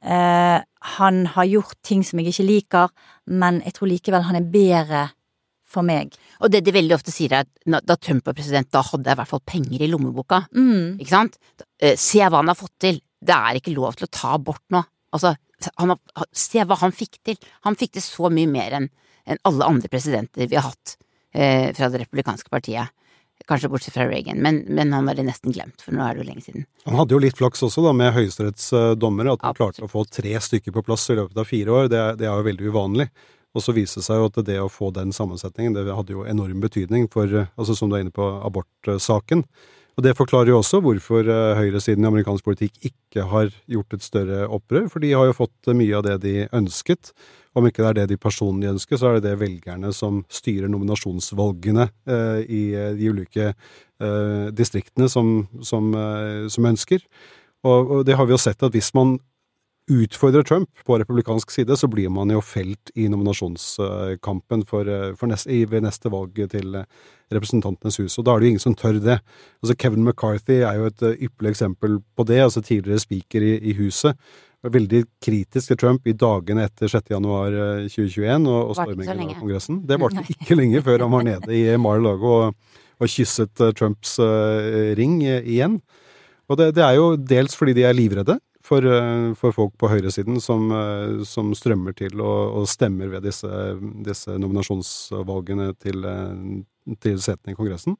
eh, 0.04 0.60
han 0.99 1.26
har 1.38 1.47
gjort 1.47 1.80
ting 1.88 2.04
som 2.04 2.19
jeg 2.19 2.34
ikke 2.34 2.49
liker, 2.49 2.93
men 3.32 3.62
jeg 3.63 3.78
tror 3.78 3.91
likevel 3.93 4.28
han 4.28 4.39
er 4.41 4.49
bedre 4.52 5.06
for 5.73 5.88
meg. 5.88 6.13
Og 6.43 6.52
det 6.54 6.62
de 6.65 6.76
veldig 6.76 6.95
ofte 6.97 7.13
sier 7.13 7.34
er 7.34 7.47
at 7.47 7.88
da 7.88 7.95
Trump 7.97 8.28
var 8.28 8.36
president, 8.38 8.69
da 8.76 8.84
hadde 8.86 9.08
jeg 9.08 9.15
i 9.15 9.21
hvert 9.21 9.32
fall 9.32 9.45
penger 9.47 9.86
i 9.86 9.89
lommeboka, 9.89 10.43
mm. 10.52 10.99
ikke 10.99 11.15
sant? 11.15 11.39
Eh, 11.80 11.95
se 11.99 12.21
hva 12.23 12.41
han 12.41 12.52
har 12.52 12.60
fått 12.60 12.76
til, 12.84 12.99
det 13.23 13.39
er 13.39 13.60
ikke 13.60 13.76
lov 13.76 13.95
til 13.97 14.10
å 14.10 14.13
ta 14.13 14.36
abort 14.36 14.63
nå. 14.73 14.84
Altså, 15.13 15.36
han, 15.80 15.95
se 16.32 16.63
hva 16.67 16.78
han 16.82 16.95
fikk 16.95 17.19
til. 17.26 17.39
Han 17.67 17.78
fikk 17.80 17.95
til 17.97 18.06
så 18.06 18.32
mye 18.34 18.49
mer 18.49 18.78
enn 18.80 18.89
en 19.23 19.39
alle 19.47 19.65
andre 19.65 19.88
presidenter 19.88 20.49
vi 20.52 20.58
har 20.58 20.67
hatt 20.67 20.97
eh, 21.32 21.71
fra 21.76 21.89
det 21.89 22.04
republikanske 22.04 22.52
partiet. 22.52 22.91
Kanskje 23.47 23.69
bortsett 23.71 23.95
fra 23.95 24.06
Reagan, 24.08 24.39
men, 24.39 24.62
men, 24.71 24.93
han 24.95 25.10
er 25.12 25.17
det 25.17 25.26
nesten 25.28 25.52
glemt, 25.52 25.82
for 25.84 25.95
nå 25.95 26.04
er 26.06 26.15
det 26.15 26.23
jo 26.23 26.28
lenge 26.30 26.43
siden. 26.45 26.65
Han 26.86 26.95
hadde 26.99 27.15
jo 27.15 27.19
litt 27.23 27.39
flaks 27.39 27.63
også, 27.65 27.84
da, 27.84 27.91
med 27.97 28.13
høyesterettsdommere, 28.15 29.34
at 29.34 29.43
han 29.43 29.52
Absolutt. 29.52 29.80
klarte 29.80 29.88
å 29.88 29.91
få 29.91 30.04
tre 30.08 30.36
stykker 30.47 30.76
på 30.76 30.84
plass 30.88 31.10
i 31.12 31.17
løpet 31.19 31.41
av 31.41 31.49
fire 31.49 31.73
år. 31.76 31.89
Det, 31.91 32.04
det 32.21 32.30
er 32.30 32.38
jo 32.38 32.47
veldig 32.47 32.69
uvanlig. 32.71 33.10
Og 33.54 33.65
så 33.65 33.76
viste 33.76 33.99
det 33.99 34.08
seg 34.08 34.21
jo 34.21 34.30
at 34.32 34.39
det 34.47 34.58
å 34.63 34.71
få 34.71 34.93
den 34.95 35.12
sammensetningen, 35.13 35.76
det 35.76 35.97
hadde 35.97 36.15
jo 36.15 36.23
enorm 36.30 36.63
betydning 36.63 37.10
for, 37.12 37.30
altså 37.54 37.76
som 37.78 37.91
du 37.91 37.97
er 37.97 38.06
inne 38.06 38.15
på, 38.15 38.30
abortsaken. 38.47 39.43
Og 39.94 40.04
Det 40.04 40.16
forklarer 40.18 40.50
jo 40.50 40.58
også 40.58 40.80
hvorfor 40.82 41.28
eh, 41.30 41.60
høyresiden 41.60 42.06
i 42.06 42.10
amerikansk 42.10 42.46
politikk 42.46 42.88
ikke 42.90 43.28
har 43.30 43.52
gjort 43.70 43.94
et 43.94 44.06
større 44.06 44.48
opprør, 44.48 44.88
for 44.90 45.04
de 45.04 45.12
har 45.14 45.30
jo 45.30 45.38
fått 45.38 45.70
mye 45.78 45.98
av 46.00 46.06
det 46.08 46.18
de 46.24 46.36
ønsket. 46.50 47.12
Om 47.54 47.68
ikke 47.70 47.84
det 47.84 47.90
er 47.92 47.98
det 48.00 48.08
de 48.10 48.18
personlig 48.18 48.72
ønsker, 48.72 48.98
så 48.98 49.12
er 49.12 49.20
det 49.20 49.28
det 49.28 49.42
velgerne 49.44 49.92
som 49.94 50.24
styrer 50.34 50.72
nominasjonsvalgene 50.74 51.86
eh, 52.10 52.42
i 52.50 52.64
eh, 52.74 52.96
de 52.98 53.12
ulike 53.14 53.52
eh, 53.52 54.48
distriktene 54.50 55.10
som, 55.14 55.36
som, 55.62 55.94
eh, 55.94 56.50
som 56.50 56.72
ønsker. 56.74 57.06
Og, 57.64 57.94
og 58.00 58.02
det 58.08 58.18
har 58.18 58.26
vi 58.26 58.34
jo 58.34 58.42
sett 58.42 58.66
at 58.66 58.74
hvis 58.74 58.90
man 58.98 59.20
utfordrer 59.91 60.43
Trump 60.43 60.69
på 60.86 60.98
republikansk 61.00 61.52
side, 61.52 61.78
så 61.78 61.88
blir 61.88 62.10
man 62.10 62.32
jo 62.32 62.41
felt 62.41 62.91
i 62.96 63.10
nominasjonskampen 63.12 64.63
for, 64.67 64.88
eh, 64.88 65.12
for 65.19 65.28
neste, 65.28 65.65
ved 65.69 65.84
neste 65.84 66.12
valg 66.12 66.38
til 66.52 66.76
eh, 66.76 66.86
Representantenes 67.34 67.98
hus. 67.98 68.17
Og 68.19 68.26
da 68.26 68.34
er 68.34 68.39
det 68.39 68.46
jo 68.46 68.54
ingen 68.54 68.63
som 68.63 68.76
tør 68.76 69.00
det. 69.02 69.19
Altså 69.63 69.76
Kevin 69.76 70.06
McCarthy 70.06 70.62
er 70.62 70.78
jo 70.78 70.88
et 70.88 71.04
eh, 71.04 71.17
ypperlig 71.28 71.52
eksempel 71.52 72.00
på 72.15 72.26
det, 72.30 72.39
altså 72.43 72.62
tidligere 72.62 73.04
speaker 73.04 73.41
i, 73.43 73.58
i 73.60 73.74
huset. 73.74 74.15
Veldig 74.63 75.04
kritisk 75.19 75.67
til 75.67 75.78
Trump 75.78 76.08
i 76.08 76.15
dagene 76.15 76.63
etter 76.63 76.88
6. 76.88 77.10
januar 77.12 77.52
2021 77.91 78.48
og, 78.48 78.69
og 78.69 78.78
stormingen 78.78 79.26
av 79.26 79.34
Kongressen. 79.41 79.82
Det 79.89 80.00
varte 80.00 80.24
ikke 80.38 80.56
lenge 80.56 80.84
før 80.86 81.04
han 81.04 81.12
var 81.12 81.28
nede 81.28 81.52
i 81.52 81.65
Mar-a-Lago 81.76 82.32
og, 82.38 82.78
og, 83.02 83.10
kysset 83.12 83.60
Trumps 83.76 84.15
ring 84.96 85.19
igjen. 85.26 85.82
Og 86.48 86.60
det, 86.60 86.72
det, 86.78 86.86
er 86.86 86.96
jo 86.96 87.17
dels 87.17 87.58
fordi 87.60 87.76
de 87.76 87.84
er 87.89 87.98
livredde 87.98 88.38
for, 88.63 88.86
eh, 88.86 89.34
for 89.36 89.52
folk 89.52 89.76
på 89.78 89.89
høyresiden 89.91 90.39
som, 90.41 90.71
eh, 90.71 91.23
som 91.28 91.52
strømmer 91.56 91.95
til 91.99 92.21
og, 92.21 92.62
og, 92.62 92.67
stemmer 92.71 93.12
ved 93.12 93.26
disse, 93.28 93.49
disse 94.06 94.38
nominasjonsvalgene 94.39 95.73
til, 95.84 96.06
eh, 96.08 96.95
til 97.04 97.19
setene 97.19 97.54
i 97.54 97.60
Kongressen. 97.60 97.97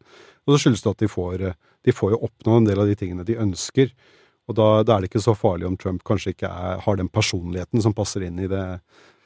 Og 0.48 0.54
så 0.54 0.64
skyldes 0.64 0.84
det 0.84 0.94
at 0.96 1.04
de 1.04 1.12
får, 1.12 1.48
de 1.84 1.96
får 1.96 2.16
jo 2.16 2.24
oppnå 2.30 2.58
en 2.58 2.68
del 2.70 2.80
av 2.80 2.88
de 2.88 2.96
tingene 3.00 3.28
de 3.28 3.40
ønsker. 3.40 3.92
Og 4.48 4.56
da, 4.56 4.68
da, 4.84 4.96
er 4.96 5.04
det 5.04 5.12
ikke 5.12 5.24
så 5.24 5.36
farlig 5.36 5.68
om 5.68 5.78
Trump 5.80 6.04
kanskje 6.08 6.34
ikke 6.34 6.52
er, 6.52 6.80
har 6.84 7.00
den 7.00 7.12
personligheten 7.12 7.84
som 7.84 7.96
passer 7.96 8.24
inn 8.28 8.40
i 8.44 8.50
det, 8.52 8.66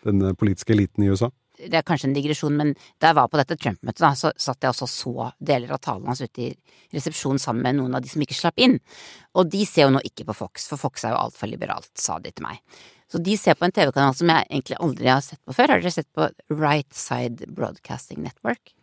den 0.05 0.33
politiske 0.37 0.73
eliten 0.73 1.05
i 1.05 1.09
USA 1.09 1.31
det 1.57 1.79
er 1.79 1.85
kanskje 1.85 2.09
en 2.09 2.15
digresjon, 2.15 2.57
men 2.57 2.73
da 3.01 3.11
jeg 3.11 3.17
var 3.17 3.31
på 3.31 3.39
dette 3.39 3.57
Trump-møtet, 3.59 4.03
da, 4.03 4.11
så 4.17 4.31
satt 4.37 4.63
jeg 4.63 4.73
også 4.73 4.87
og 4.87 4.91
så 4.93 5.29
deler 5.49 5.73
av 5.73 5.81
talen 5.83 6.09
hans 6.09 6.21
ute 6.21 6.43
i 6.45 6.51
resepsjonen 6.93 7.41
sammen 7.41 7.65
med 7.65 7.79
noen 7.79 7.97
av 7.97 8.05
de 8.05 8.11
som 8.11 8.23
ikke 8.23 8.37
slapp 8.37 8.61
inn. 8.61 8.77
Og 9.37 9.49
de 9.51 9.63
ser 9.69 9.87
jo 9.87 9.95
nå 9.95 10.03
ikke 10.07 10.27
på 10.29 10.37
Fox, 10.37 10.69
for 10.69 10.81
Fox 10.81 11.05
er 11.05 11.15
jo 11.15 11.23
altfor 11.25 11.49
liberalt, 11.51 11.91
sa 11.97 12.19
de 12.23 12.31
til 12.31 12.45
meg. 12.45 12.61
Så 13.11 13.21
de 13.23 13.37
ser 13.39 13.55
på 13.55 13.67
en 13.67 13.73
TV-kanal 13.73 14.15
som 14.19 14.31
jeg 14.31 14.47
egentlig 14.49 14.79
aldri 14.83 15.09
har 15.09 15.21
sett 15.23 15.39
på 15.47 15.55
før. 15.55 15.73
Har 15.73 15.83
dere 15.83 15.95
sett 15.95 16.09
på 16.15 16.27
Right 16.51 16.89
Side 16.95 17.47
Broadcasting 17.55 18.19
Network? 18.25 18.73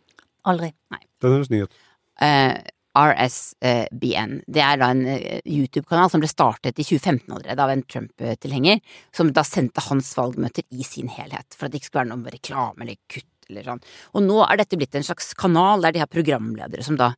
Aldri. 0.49 0.71
Nei. 0.93 1.03
Den 1.21 1.37
høres 1.37 1.51
ny 1.53 1.65
ut. 1.65 1.83
Uh, 2.21 2.57
RSBN. 2.95 4.39
Det 4.47 4.63
er 4.63 4.79
da 4.81 4.89
en 4.93 5.03
eh, 5.11 5.43
YouTube-kanal 5.43 6.09
som 6.11 6.23
ble 6.23 6.29
startet 6.31 6.79
i 6.79 6.85
2015 6.85 7.27
allerede 7.27 7.63
av 7.65 7.73
en 7.73 7.83
Trump-tilhenger, 7.83 8.81
som 9.15 9.31
da 9.35 9.43
sendte 9.47 9.83
hans 9.89 10.13
valgmøter 10.17 10.65
i 10.71 10.87
sin 10.87 11.11
helhet, 11.11 11.55
for 11.55 11.67
at 11.67 11.73
det 11.73 11.81
ikke 11.81 11.91
skulle 11.91 12.05
være 12.05 12.13
noe 12.13 12.35
reklame 12.35 12.85
eller 12.85 12.99
kutt 13.11 13.49
eller 13.49 13.69
sånn. 13.69 13.83
Og 14.17 14.25
nå 14.25 14.41
er 14.47 14.61
dette 14.61 14.79
blitt 14.79 14.95
en 14.97 15.05
slags 15.05 15.33
kanal 15.37 15.83
der 15.85 15.95
de 15.95 16.01
har 16.01 16.11
programledere 16.11 16.85
som 16.85 16.97
da 16.99 17.13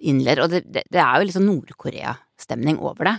innleder, 0.00 0.44
og 0.44 0.52
det, 0.52 0.62
det, 0.72 0.86
det 0.92 1.00
er 1.00 1.20
jo 1.20 1.28
liksom 1.28 1.44
Nord-Korea-stemning 1.44 2.78
over 2.80 3.10
det. 3.10 3.16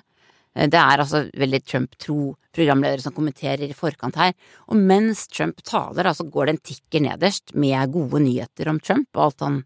Eh, 0.56 0.70
det 0.70 0.80
er 0.80 1.04
altså 1.04 1.26
veldig 1.40 1.62
Trump-tro 1.66 2.34
programledere 2.54 3.02
som 3.06 3.16
kommenterer 3.16 3.66
i 3.68 3.78
forkant 3.78 4.18
her, 4.20 4.34
og 4.70 4.82
mens 4.82 5.28
Trump 5.32 5.62
taler, 5.66 6.10
altså 6.10 6.28
går 6.30 6.50
det 6.50 6.56
en 6.56 6.66
tikker 6.72 7.06
nederst 7.08 7.56
med 7.58 7.94
gode 7.94 8.24
nyheter 8.26 8.70
om 8.70 8.82
Trump 8.82 9.10
og 9.16 9.28
alt 9.28 9.46
han 9.46 9.62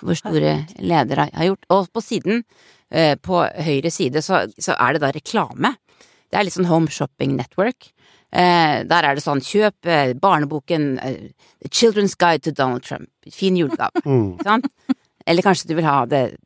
hvor 0.00 0.18
store 0.18 0.54
ledere 0.78 1.28
har 1.32 1.50
gjort. 1.50 1.66
Og 1.74 1.90
på 1.92 2.02
siden, 2.04 2.44
eh, 2.90 3.14
på 3.16 3.42
høyre 3.66 3.90
side, 3.92 4.22
så, 4.24 4.44
så 4.58 4.76
er 4.78 4.96
det 4.96 5.02
da 5.04 5.12
reklame. 5.14 5.74
Det 6.30 6.38
er 6.38 6.46
litt 6.46 6.56
sånn 6.56 6.70
Home 6.70 6.90
Shopping 6.92 7.36
Network. 7.36 7.90
Eh, 8.32 8.82
der 8.88 9.06
er 9.06 9.16
det 9.16 9.24
sånn 9.24 9.42
kjøp 9.44 9.88
eh, 9.88 10.14
barneboken 10.18 10.96
The 10.98 11.70
Children's 11.70 12.16
Guide 12.18 12.44
to 12.46 12.54
Donald 12.54 12.86
Trump. 12.86 13.10
Fin 13.32 13.58
julegave. 13.58 14.02
Mm. 14.06 14.62
Eller 15.26 15.42
kanskje 15.42 15.66
du 15.66 15.72
vil 15.74 15.86
ha 15.88 16.04
The 16.06 16.36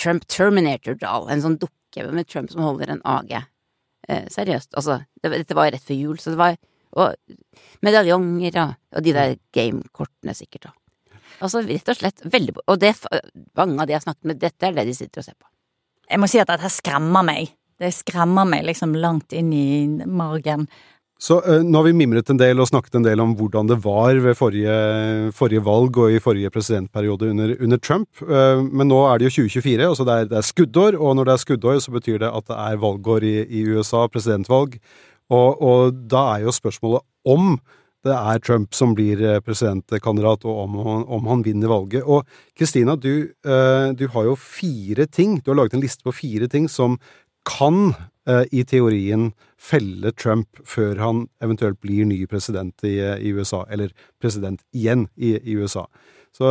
Trump 0.00 0.24
Terminator 0.32 0.94
Doll, 0.96 1.26
en 1.28 1.42
sånn 1.44 1.58
dukke 1.60 2.06
med 2.08 2.24
Trump 2.24 2.48
som 2.48 2.62
holder 2.64 2.94
en 2.94 3.02
AG. 3.04 3.34
seriøst, 4.08 4.70
altså. 4.80 5.02
Dette 5.20 5.54
var 5.54 5.68
rett 5.74 5.84
før 5.84 5.98
jul, 5.98 6.16
så 6.18 6.32
det 6.32 6.40
var 6.40 6.56
Og 6.96 7.12
medaljonger 7.84 8.56
og, 8.62 8.72
og 8.96 9.04
de 9.04 9.12
der 9.14 9.36
gamekortene 9.54 10.32
sikkert, 10.34 10.70
da. 10.70 10.72
Altså 11.40 11.62
rett 11.64 11.88
og 11.88 11.96
slett 11.96 12.22
veldig 12.28 12.54
Og 12.66 12.76
det, 12.80 12.92
mange 13.56 13.80
av 13.80 13.88
de 13.88 13.94
jeg 13.94 14.00
har 14.00 14.06
snakket 14.06 14.28
med, 14.28 14.40
dette 14.42 14.68
er 14.68 14.76
det 14.76 14.86
de 14.90 14.94
sitter 14.96 15.22
og 15.22 15.26
ser 15.26 15.38
på. 15.38 15.48
Jeg 16.10 16.20
må 16.20 16.28
si 16.30 16.40
at 16.42 16.50
dette 16.50 16.70
skremmer 16.72 17.24
meg. 17.26 17.52
Det 17.80 17.92
skremmer 17.96 18.48
meg 18.48 18.66
liksom 18.66 18.96
langt 19.00 19.32
inn 19.36 19.52
i 19.56 19.68
margen. 20.04 20.66
Så 21.20 21.36
uh, 21.44 21.60
nå 21.60 21.76
har 21.76 21.86
vi 21.90 21.96
mimret 21.96 22.30
en 22.32 22.38
del 22.40 22.60
og 22.62 22.68
snakket 22.70 22.96
en 22.96 23.04
del 23.04 23.20
om 23.20 23.34
hvordan 23.36 23.68
det 23.68 23.76
var 23.84 24.16
ved 24.24 24.36
forrige, 24.38 24.76
forrige 25.36 25.64
valg 25.66 25.98
og 26.00 26.14
i 26.16 26.20
forrige 26.22 26.52
presidentperiode 26.52 27.28
under, 27.34 27.52
under 27.60 27.80
Trump, 27.80 28.08
uh, 28.24 28.62
men 28.64 28.88
nå 28.88 29.02
er 29.04 29.20
det 29.20 29.28
jo 29.28 29.44
2024, 29.44 29.90
altså 29.90 30.06
det 30.08 30.14
er, 30.16 30.30
det 30.30 30.38
er, 30.40 30.46
skuddår, 30.48 30.96
og 30.96 31.18
når 31.18 31.28
det 31.28 31.34
er 31.34 31.42
skuddår 31.44 31.82
så 31.84 31.92
betyr 31.92 32.22
det 32.24 32.32
at 32.32 32.48
det 32.48 32.56
er 32.56 32.80
valgår 32.80 33.28
i, 33.28 33.34
i 33.52 33.66
USA, 33.68 34.06
presidentvalg, 34.08 34.80
og, 35.28 35.60
og 35.60 36.00
da 36.10 36.24
er 36.38 36.46
jo 36.46 36.56
spørsmålet 36.56 37.04
om 37.28 37.52
det 38.06 38.16
er 38.16 38.40
Trump 38.40 38.76
som 38.76 38.94
blir 38.96 39.20
eh, 39.20 39.40
presidentkandidat, 39.44 40.46
og 40.48 40.62
om, 40.64 40.76
om 41.04 41.26
han 41.28 41.44
vinner 41.44 41.68
valget. 41.68 42.04
Og 42.04 42.28
Kristina, 42.56 42.96
du, 42.96 43.28
eh, 43.44 43.88
du, 43.96 44.06
har 44.14 44.28
jo 44.30 44.36
fire 44.40 45.06
ting, 45.06 45.38
du 45.40 45.52
har 45.52 45.60
laget 45.60 45.76
en 45.76 45.84
liste 45.84 46.06
på 46.06 46.14
fire 46.16 46.48
ting 46.48 46.68
som 46.72 46.96
kan 47.48 47.92
eh, 48.28 48.46
i 48.56 48.64
teorien 48.64 49.30
felle 49.60 50.12
Trump 50.16 50.62
før 50.64 51.00
han 51.00 51.26
eventuelt 51.44 51.80
blir 51.84 52.08
ny 52.08 52.22
president 52.30 52.86
i, 52.88 52.96
i 53.20 53.34
USA, 53.36 53.66
eller 53.68 53.92
president 54.20 54.62
igjen 54.72 55.08
i, 55.16 55.34
i, 55.36 55.58
USA. 55.60 55.84
Så 56.32 56.46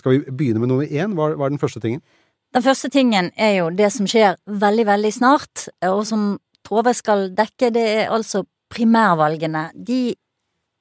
skal 0.00 0.14
vi 0.14 0.32
begynne 0.32 0.62
med 0.62 0.70
nummer 0.72 0.88
én? 0.88 1.14
Hva, 1.14 1.34
hva 1.36 1.46
er 1.46 1.52
den 1.52 1.60
første 1.60 1.82
tingen? 1.82 2.00
Den 2.56 2.64
første 2.64 2.88
tingen 2.90 3.28
er 3.38 3.60
jo 3.60 3.68
det 3.70 3.92
som 3.94 4.08
skjer 4.10 4.40
veldig, 4.48 4.86
veldig 4.88 5.10
snart, 5.14 5.68
og 5.86 6.02
som 6.08 6.32
Tove 6.66 6.92
skal 6.96 7.28
dekke. 7.36 7.70
Det 7.74 7.84
er 8.02 8.10
altså 8.12 8.42
primærvalgene. 8.72 9.68
De 9.74 10.16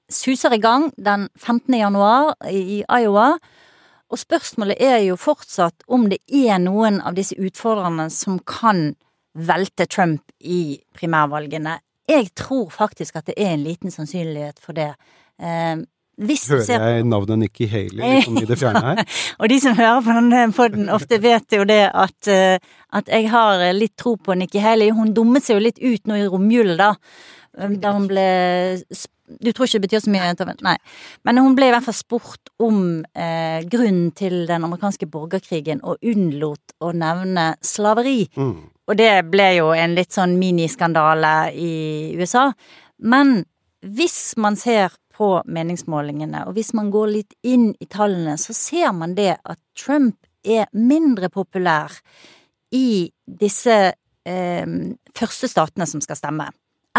suser 0.09 0.53
i 0.53 0.61
gang 0.61 0.89
den 0.97 1.27
15. 1.37 1.73
januar 1.79 2.35
i 2.49 2.83
Iowa. 2.83 3.35
Og 4.09 4.17
spørsmålet 4.17 4.81
er 4.81 5.03
jo 5.05 5.19
fortsatt 5.19 5.85
om 5.87 6.07
det 6.09 6.19
er 6.25 6.57
noen 6.63 6.97
av 7.05 7.17
disse 7.17 7.37
utfordrerne 7.37 8.09
som 8.13 8.39
kan 8.41 8.95
velte 9.37 9.85
Trump 9.85 10.33
i 10.41 10.79
primærvalgene. 10.97 11.77
Jeg 12.09 12.31
tror 12.37 12.71
faktisk 12.73 13.19
at 13.19 13.29
det 13.29 13.37
er 13.37 13.53
en 13.53 13.63
liten 13.63 13.93
sannsynlighet 13.93 14.57
for 14.63 14.73
det. 14.73 14.95
Eh, 15.37 15.77
hører 16.19 16.89
jeg 16.89 17.03
navnet 17.07 17.39
Nikki 17.39 17.67
Haley 17.69 18.01
liksom, 18.01 18.41
i 18.41 18.47
det 18.49 18.57
fjerne 18.59 18.81
her? 18.83 19.03
og 19.39 19.49
de 19.49 19.59
som 19.61 19.77
hører 19.77 20.01
på 20.03 20.15
denne 20.17 20.41
poden 20.57 20.89
ofte 20.91 21.21
vet 21.23 21.55
jo 21.55 21.63
det 21.69 21.83
at, 21.93 22.17
uh, 22.27 22.57
at 22.97 23.07
jeg 23.13 23.29
har 23.31 23.63
litt 23.77 23.95
tro 23.97 24.17
på 24.17 24.35
Nikki 24.35 24.59
Haley. 24.59 24.91
Hun 24.91 25.13
dummet 25.13 25.45
seg 25.45 25.59
jo 25.59 25.67
litt 25.69 25.79
ut 25.79 26.09
nå 26.09 26.17
i 26.17 26.27
romjulen, 26.27 26.79
da. 26.79 26.95
Da 27.79 27.93
hun 27.95 28.09
ble 28.09 28.25
du 29.29 29.51
tror 29.51 29.67
ikke 29.67 29.79
det 29.79 29.87
betyr 29.87 30.03
så 30.03 30.13
mye? 30.13 30.55
Nei. 30.65 30.75
Men 31.27 31.41
hun 31.43 31.55
ble 31.57 31.69
i 31.69 31.73
hvert 31.73 31.85
fall 31.85 31.97
spurt 31.97 32.51
om 32.61 32.79
eh, 33.13 33.61
grunnen 33.69 34.09
til 34.17 34.43
den 34.49 34.65
amerikanske 34.65 35.09
borgerkrigen, 35.11 35.83
og 35.83 36.01
unnlot 36.05 36.75
å 36.81 36.91
nevne 36.97 37.51
slaveri. 37.65 38.23
Mm. 38.35 38.55
Og 38.89 38.97
det 38.97 39.11
ble 39.29 39.51
jo 39.59 39.69
en 39.75 39.93
litt 39.97 40.15
sånn 40.15 40.37
miniskandale 40.41 41.51
i 41.53 41.73
USA. 42.17 42.49
Men 42.97 43.43
hvis 43.85 44.33
man 44.41 44.57
ser 44.59 44.95
på 45.19 45.33
meningsmålingene, 45.51 46.45
og 46.47 46.55
hvis 46.55 46.71
man 46.77 46.89
går 46.93 47.11
litt 47.11 47.35
inn 47.43 47.73
i 47.79 47.87
tallene, 47.91 48.37
så 48.39 48.55
ser 48.55 48.93
man 48.95 49.13
det 49.17 49.35
at 49.37 49.59
Trump 49.77 50.17
er 50.43 50.69
mindre 50.71 51.29
populær 51.29 51.91
i 52.75 53.09
disse 53.27 53.77
eh, 54.25 54.65
første 55.17 55.49
statene 55.51 55.87
som 55.89 56.01
skal 56.01 56.17
stemme 56.19 56.47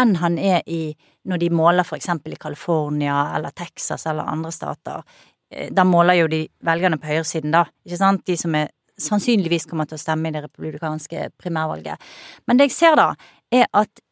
enn 0.01 0.17
han 0.21 0.37
er 0.41 0.61
i 0.67 0.83
når 1.29 1.41
de 1.43 1.49
måler 1.53 1.85
for 1.87 1.99
eksempel 1.99 2.33
i 2.33 2.41
California 2.41 3.23
eller 3.35 3.53
Texas 3.55 4.07
eller 4.09 4.29
andre 4.29 4.51
stater. 4.51 5.03
Eh, 5.53 5.69
da 5.71 5.85
måler 5.87 6.19
jo 6.21 6.29
de 6.31 6.43
velgerne 6.65 6.99
på 7.01 7.11
høyresiden, 7.11 7.53
da, 7.53 7.65
ikke 7.85 8.01
sant, 8.01 8.25
de 8.27 8.37
som 8.39 8.55
er 8.57 8.71
sannsynligvis 9.01 9.65
kommer 9.69 9.87
til 9.89 9.97
å 9.97 10.01
stemme 10.01 10.29
i 10.29 10.35
det 10.35 10.43
republikanske 10.45 11.29
primærvalget. 11.41 12.01
Men 12.45 12.59
det 12.59 12.69
jeg 12.69 12.77
ser 12.77 12.97
da, 12.99 13.11
er 13.53 13.67
at 13.77 14.03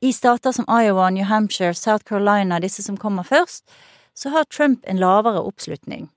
i 0.00 0.12
stater 0.16 0.54
som 0.56 0.68
Iowa, 0.70 1.10
New 1.12 1.26
Hampshire, 1.28 1.74
South 1.74 2.06
Carolina, 2.08 2.60
disse 2.60 2.82
som 2.82 2.96
kommer 2.96 3.26
først, 3.26 3.66
så 4.16 4.32
har 4.32 4.48
Trump 4.48 4.84
en 4.88 5.00
lavere 5.00 5.42
oppslutning. 5.44 6.08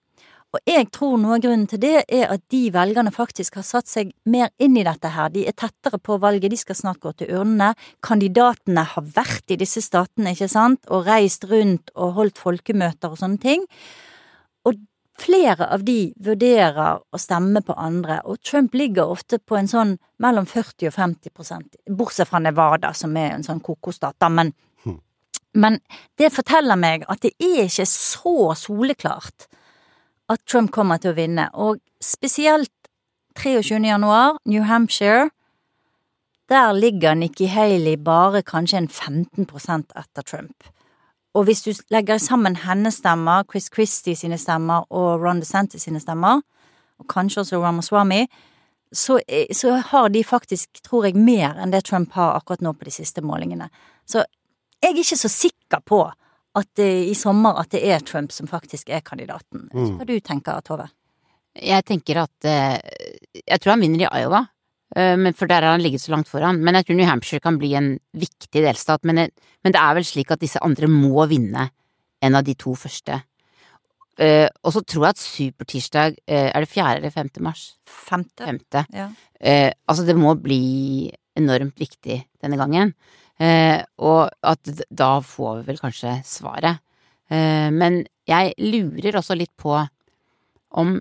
Og 0.53 0.61
jeg 0.69 0.85
tror 0.93 1.15
noe 1.17 1.39
av 1.39 1.41
grunnen 1.41 1.65
til 1.69 1.79
det 1.81 2.03
er 2.13 2.27
at 2.29 2.43
de 2.53 2.67
velgerne 2.73 3.09
faktisk 3.13 3.55
har 3.57 3.65
satt 3.65 3.89
seg 3.89 4.11
mer 4.29 4.51
inn 4.61 4.75
i 4.77 4.85
dette 4.85 5.09
her. 5.09 5.31
De 5.33 5.47
er 5.49 5.55
tettere 5.57 5.97
på 5.97 6.19
valget, 6.21 6.51
de 6.53 6.59
skal 6.61 6.77
snart 6.77 7.01
gå 7.01 7.09
til 7.17 7.31
urnene. 7.33 7.71
Kandidatene 8.05 8.83
har 8.91 9.07
vært 9.15 9.49
i 9.49 9.57
disse 9.57 9.81
statene, 9.81 10.35
ikke 10.35 10.51
sant, 10.51 10.83
og 10.93 11.07
reist 11.09 11.47
rundt 11.49 11.89
og 11.95 12.19
holdt 12.19 12.41
folkemøter 12.41 13.15
og 13.15 13.21
sånne 13.23 13.41
ting. 13.41 13.65
Og 14.69 14.77
flere 15.17 15.71
av 15.73 15.87
de 15.87 16.13
vurderer 16.21 17.01
å 17.01 17.21
stemme 17.21 17.63
på 17.65 17.73
andre, 17.73 18.19
og 18.29 18.37
Trump 18.45 18.77
ligger 18.77 19.09
ofte 19.09 19.41
på 19.41 19.57
en 19.57 19.71
sånn 19.71 19.95
mellom 20.21 20.45
40 20.45 20.91
og 20.91 20.93
50 20.99 21.33
prosent, 21.33 21.81
bortsett 21.89 22.29
fra 22.29 22.43
Nevada, 22.43 22.93
som 22.93 23.17
er 23.17 23.33
en 23.33 23.47
sånn 23.47 23.63
kokostat, 23.63 24.21
men 24.29 24.53
hm. 24.85 25.01
Men 25.53 25.81
det 26.17 26.29
forteller 26.33 26.77
meg 26.77 27.09
at 27.09 27.25
det 27.25 27.33
er 27.41 27.65
ikke 27.65 27.85
så 27.89 28.53
soleklart 28.57 29.49
at 30.29 30.43
Trump 30.47 30.71
kommer 30.71 31.01
til 31.01 31.13
å 31.13 31.17
vinne, 31.17 31.49
og 31.53 31.81
spesielt 32.01 32.71
23. 33.39 33.79
januar, 33.87 34.37
New 34.45 34.63
Hampshire, 34.63 35.29
der 36.49 36.73
ligger 36.73 37.15
Nikki 37.15 37.45
Haley 37.45 37.97
bare 37.97 38.43
kanskje 38.43 38.77
en 38.77 38.87
15% 38.87 39.93
etter 39.95 40.21
Trump. 40.21 40.63
Og 41.33 41.47
hvis 41.47 41.63
du 41.65 41.71
legger 41.89 42.17
sammen 42.21 42.55
hennes 42.61 42.99
stemmer, 43.01 43.43
Chris 43.49 43.69
Christie 43.73 44.15
sine 44.15 44.37
stemmer 44.37 44.85
og 44.93 45.23
Ron 45.23 45.41
DeSantis 45.41 45.87
sine 45.87 45.99
stemmer, 45.99 46.43
og 46.99 47.07
kanskje 47.09 47.41
også 47.41 47.61
Ramaswamy, 47.63 48.27
så, 48.93 49.19
så 49.51 49.79
har 49.89 50.09
de 50.13 50.23
faktisk, 50.23 50.83
tror 50.85 51.07
jeg, 51.07 51.17
mer 51.17 51.57
enn 51.57 51.73
det 51.73 51.85
Trump 51.87 52.13
har 52.13 52.35
akkurat 52.37 52.61
nå 52.61 52.75
på 52.77 52.85
de 52.85 52.93
siste 52.93 53.23
målingene. 53.25 53.71
Så 54.05 54.21
jeg 54.83 54.91
er 54.91 55.01
ikke 55.01 55.17
så 55.17 55.31
sikker 55.31 55.81
på 55.85 56.03
at 56.59 56.69
det, 56.77 56.89
i 57.09 57.13
sommer 57.17 57.57
at 57.61 57.71
det 57.73 57.81
er 57.89 58.03
Trump 58.05 58.33
som 58.33 58.49
faktisk 58.49 58.91
er 58.93 59.01
kandidaten. 59.05 59.67
Mm. 59.73 59.95
Hva 59.97 60.07
du 60.07 60.17
tenker 60.21 60.61
Tove? 60.65 60.87
Jeg 61.53 61.85
tenker 61.85 62.23
at 62.23 62.47
eh, 62.49 62.79
Jeg 63.43 63.61
tror 63.61 63.75
han 63.75 63.83
vinner 63.83 64.05
i 64.05 64.21
Iowa, 64.21 64.43
eh, 64.95 65.15
men 65.19 65.37
for 65.37 65.49
der 65.49 65.65
har 65.65 65.75
han 65.75 65.83
ligget 65.83 66.01
så 66.01 66.13
langt 66.13 66.29
foran. 66.29 66.61
Men 66.61 66.77
jeg 66.77 66.87
tror 66.87 66.99
New 66.99 67.09
Hampshire 67.09 67.43
kan 67.43 67.59
bli 67.61 67.73
en 67.77 67.91
viktig 68.13 68.65
delstat. 68.65 69.05
Men, 69.05 69.27
men 69.65 69.75
det 69.75 69.81
er 69.81 69.97
vel 69.97 70.07
slik 70.07 70.33
at 70.33 70.41
disse 70.41 70.61
andre 70.65 70.89
må 70.89 71.27
vinne 71.29 71.69
en 72.23 72.39
av 72.39 72.45
de 72.47 72.55
to 72.57 72.75
første. 72.77 73.19
Eh, 74.21 74.45
og 74.61 74.75
så 74.75 74.83
tror 74.85 75.07
jeg 75.07 75.15
at 75.15 75.21
supertirsdag 75.23 76.17
Er 76.29 76.61
det 76.61 76.69
fjerde 76.69 76.99
eller 77.01 77.13
femte 77.13 77.41
mars? 77.41 77.79
Femte? 77.81 78.45
Femte. 78.45 78.85
Ja. 78.93 79.07
Eh, 79.41 79.71
altså, 79.89 80.05
det 80.05 80.15
må 80.17 80.35
bli 80.37 81.09
enormt 81.33 81.81
viktig 81.81 82.19
denne 82.41 82.59
gangen. 82.61 82.93
Eh, 83.39 83.81
og 83.97 84.29
at 84.45 84.69
da 84.93 85.19
får 85.25 85.61
vi 85.61 85.67
vel 85.71 85.79
kanskje 85.81 86.19
svaret. 86.27 86.79
Eh, 87.33 87.69
men 87.73 88.03
jeg 88.29 88.53
lurer 88.61 89.17
også 89.19 89.35
litt 89.37 89.53
på 89.57 89.73
om 90.77 90.99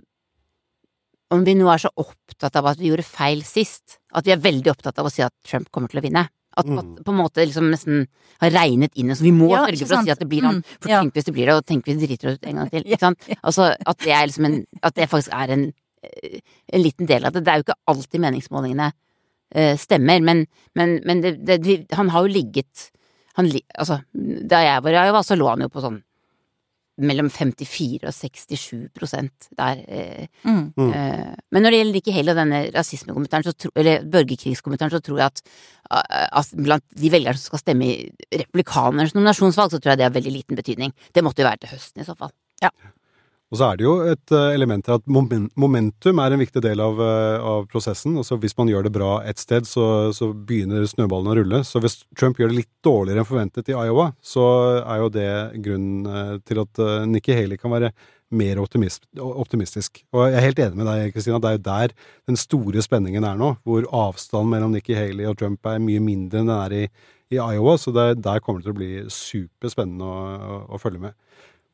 om 1.33 1.45
vi 1.47 1.55
nå 1.57 1.65
er 1.73 1.81
så 1.81 1.89
opptatt 1.97 2.57
av 2.61 2.67
at 2.69 2.77
vi 2.81 2.91
gjorde 2.91 3.07
feil 3.09 3.41
sist, 3.47 3.95
at 4.13 4.27
vi 4.29 4.35
er 4.35 4.41
veldig 4.45 4.69
opptatt 4.69 4.99
av 5.01 5.07
å 5.09 5.13
si 5.13 5.23
at 5.25 5.33
Trump 5.49 5.71
kommer 5.73 5.89
til 5.89 6.03
å 6.03 6.05
vinne. 6.05 6.27
At, 6.55 6.67
Mm. 6.69 6.99
på 7.01 7.09
en 7.09 7.17
måte 7.17 7.47
liksom 7.47 7.71
nesten 7.73 8.07
har 8.43 8.51
regnet 8.51 8.93
inn 9.01 9.09
Så 9.17 9.23
Vi 9.25 9.31
må 9.33 9.49
Ja, 9.49 9.65
sørge 9.65 9.87
for 9.89 9.97
å 9.97 10.05
si 10.05 10.11
at 10.11 10.19
det 10.19 10.29
blir 10.29 10.43
han. 10.43 10.57
Mm, 10.61 10.65
For 10.83 10.89
ja. 10.91 11.01
tenk 11.01 11.15
hvis 11.15 11.25
det 11.25 11.33
blir 11.33 11.47
det, 11.47 11.55
og 11.55 11.65
tenk 11.65 11.85
hvis 11.87 11.97
vi 11.97 12.07
driter 12.07 12.29
oss 12.29 12.35
ut 12.37 12.45
en 12.47 12.57
gang 12.57 12.69
til. 12.71 12.83
Ikke 12.85 13.01
sant? 13.01 13.19
Altså, 13.43 13.75
at 13.87 13.99
det 14.05 14.13
er 14.13 14.27
liksom 14.27 14.45
en 14.45 14.67
At 14.83 14.95
det 14.95 15.09
faktisk 15.09 15.33
er 15.33 15.49
en, 15.55 15.73
eh, 16.05 16.41
en 16.75 16.83
liten 16.83 17.07
del 17.07 17.25
av 17.25 17.33
det. 17.33 17.43
Det 17.45 17.49
er 17.49 17.57
jo 17.57 17.65
ikke 17.65 17.81
alltid 17.89 18.21
meningsmålingene 18.21 18.93
stemmer, 19.77 20.23
men, 20.25 20.47
men, 20.79 21.01
men 21.05 21.21
det, 21.21 21.37
det, 21.45 21.77
han 21.93 22.09
har 22.15 22.25
jo 22.25 22.33
ligget 22.33 22.89
han, 23.37 23.49
Altså, 23.79 24.01
da 24.13 24.61
jeg 24.65 24.83
var 24.85 24.97
i 24.97 25.23
så 25.25 25.37
lå 25.37 25.49
han 25.49 25.65
jo 25.65 25.71
på 25.73 25.83
sånn 25.85 26.03
mellom 27.03 27.31
54 27.33 28.05
og 28.05 28.13
67 28.13 28.91
prosent 28.95 29.49
der. 29.57 29.81
Eh, 29.89 30.27
Mm. 30.45 30.73
Mm. 30.77 30.93
eh, 30.93 31.35
men 31.51 31.63
når 31.63 31.71
det 31.71 31.79
gjelder 31.79 32.01
ikke 32.01 32.13
hele 32.13 32.35
denne 32.35 32.71
rasismekommentaren, 32.75 33.55
eller 33.77 34.05
borgerkrigskommentaren, 34.05 34.91
så 34.93 35.01
tror 35.01 35.19
jeg 35.19 35.27
at, 35.27 35.43
eh, 35.91 36.29
at 36.33 36.53
blant 36.53 36.85
de 36.95 37.11
velgerne 37.11 37.39
som 37.39 37.49
skal 37.57 37.59
stemme 37.59 37.85
i 37.85 38.11
republikanernes 38.31 39.15
nominasjonsvalg, 39.15 39.71
så 39.71 39.81
tror 39.81 39.93
jeg 39.93 39.99
det 39.99 40.05
har 40.05 40.11
veldig 40.19 40.33
liten 40.33 40.57
betydning. 40.57 40.93
Det 41.13 41.25
måtte 41.25 41.43
jo 41.43 41.49
være 41.49 41.65
til 41.65 41.73
høsten 41.77 42.03
i 42.03 42.05
så 42.05 42.17
fall. 42.17 42.31
Og 43.53 43.59
så 43.61 43.67
er 43.69 43.77
det 43.77 43.85
jo 43.85 43.95
et 44.09 44.33
eh, 44.33 44.55
element 44.57 44.87
her 44.89 44.97
at 44.97 45.11
momentum 45.13 46.21
er 46.25 46.33
en 46.33 46.41
viktig 46.41 46.63
del 46.65 46.81
av, 46.81 47.01
eh, 47.05 47.43
av 47.45 47.67
prosessen. 47.69 48.15
Altså 48.17 48.39
Hvis 48.41 48.57
man 48.57 48.71
gjør 48.73 48.87
det 48.87 48.95
bra 48.95 49.11
et 49.29 49.43
sted, 49.43 49.69
så, 49.69 49.85
så 50.17 50.31
begynner 50.33 50.89
snøballen 50.89 51.29
å 51.29 51.37
rulle. 51.37 51.61
Så 51.69 51.83
hvis 51.85 51.99
Trump 52.17 52.41
gjør 52.41 52.49
det 52.49 52.63
litt 52.63 52.73
dårligere 52.87 53.21
enn 53.21 53.29
forventet 53.29 53.69
i 53.69 53.77
Iowa, 53.77 54.09
så 54.25 54.47
er 54.81 55.03
jo 55.03 55.13
det 55.13 55.29
grunnen 55.69 56.09
eh, 56.09 56.35
til 56.49 56.65
at 56.65 56.83
Nikki 57.13 57.37
Haley 57.37 57.61
kan 57.61 57.77
være 57.77 57.93
mer 58.33 58.57
optimist, 58.63 59.05
optimistisk. 59.21 60.01
Og 60.17 60.31
jeg 60.31 60.39
er 60.39 60.47
helt 60.47 60.63
enig 60.65 60.79
med 60.81 60.89
deg, 60.89 61.13
Kristina. 61.13 61.41
Det 61.43 61.51
er 61.51 61.59
jo 61.59 61.67
der 61.67 61.95
den 62.31 62.41
store 62.41 62.85
spenningen 62.85 63.27
er 63.29 63.37
nå. 63.37 63.53
Hvor 63.69 63.85
avstanden 64.07 64.55
mellom 64.55 64.73
Nikki 64.73 64.97
Haley 64.97 65.29
og 65.29 65.37
Trump 65.43 65.69
er 65.69 65.83
mye 65.83 66.01
mindre 66.01 66.41
enn 66.41 66.49
den 66.49 66.57
er 66.57 66.77
i, 66.79 66.87
i 67.37 67.37
Iowa. 67.37 67.77
Så 67.77 67.93
det, 67.93 68.23
der 68.25 68.41
kommer 68.41 68.63
det 68.63 68.71
til 68.71 68.73
å 68.73 68.81
bli 68.81 68.93
superspennende 69.13 70.09
å, 70.09 70.23
å, 70.33 70.63
å 70.73 70.81
følge 70.81 71.05
med. 71.05 71.19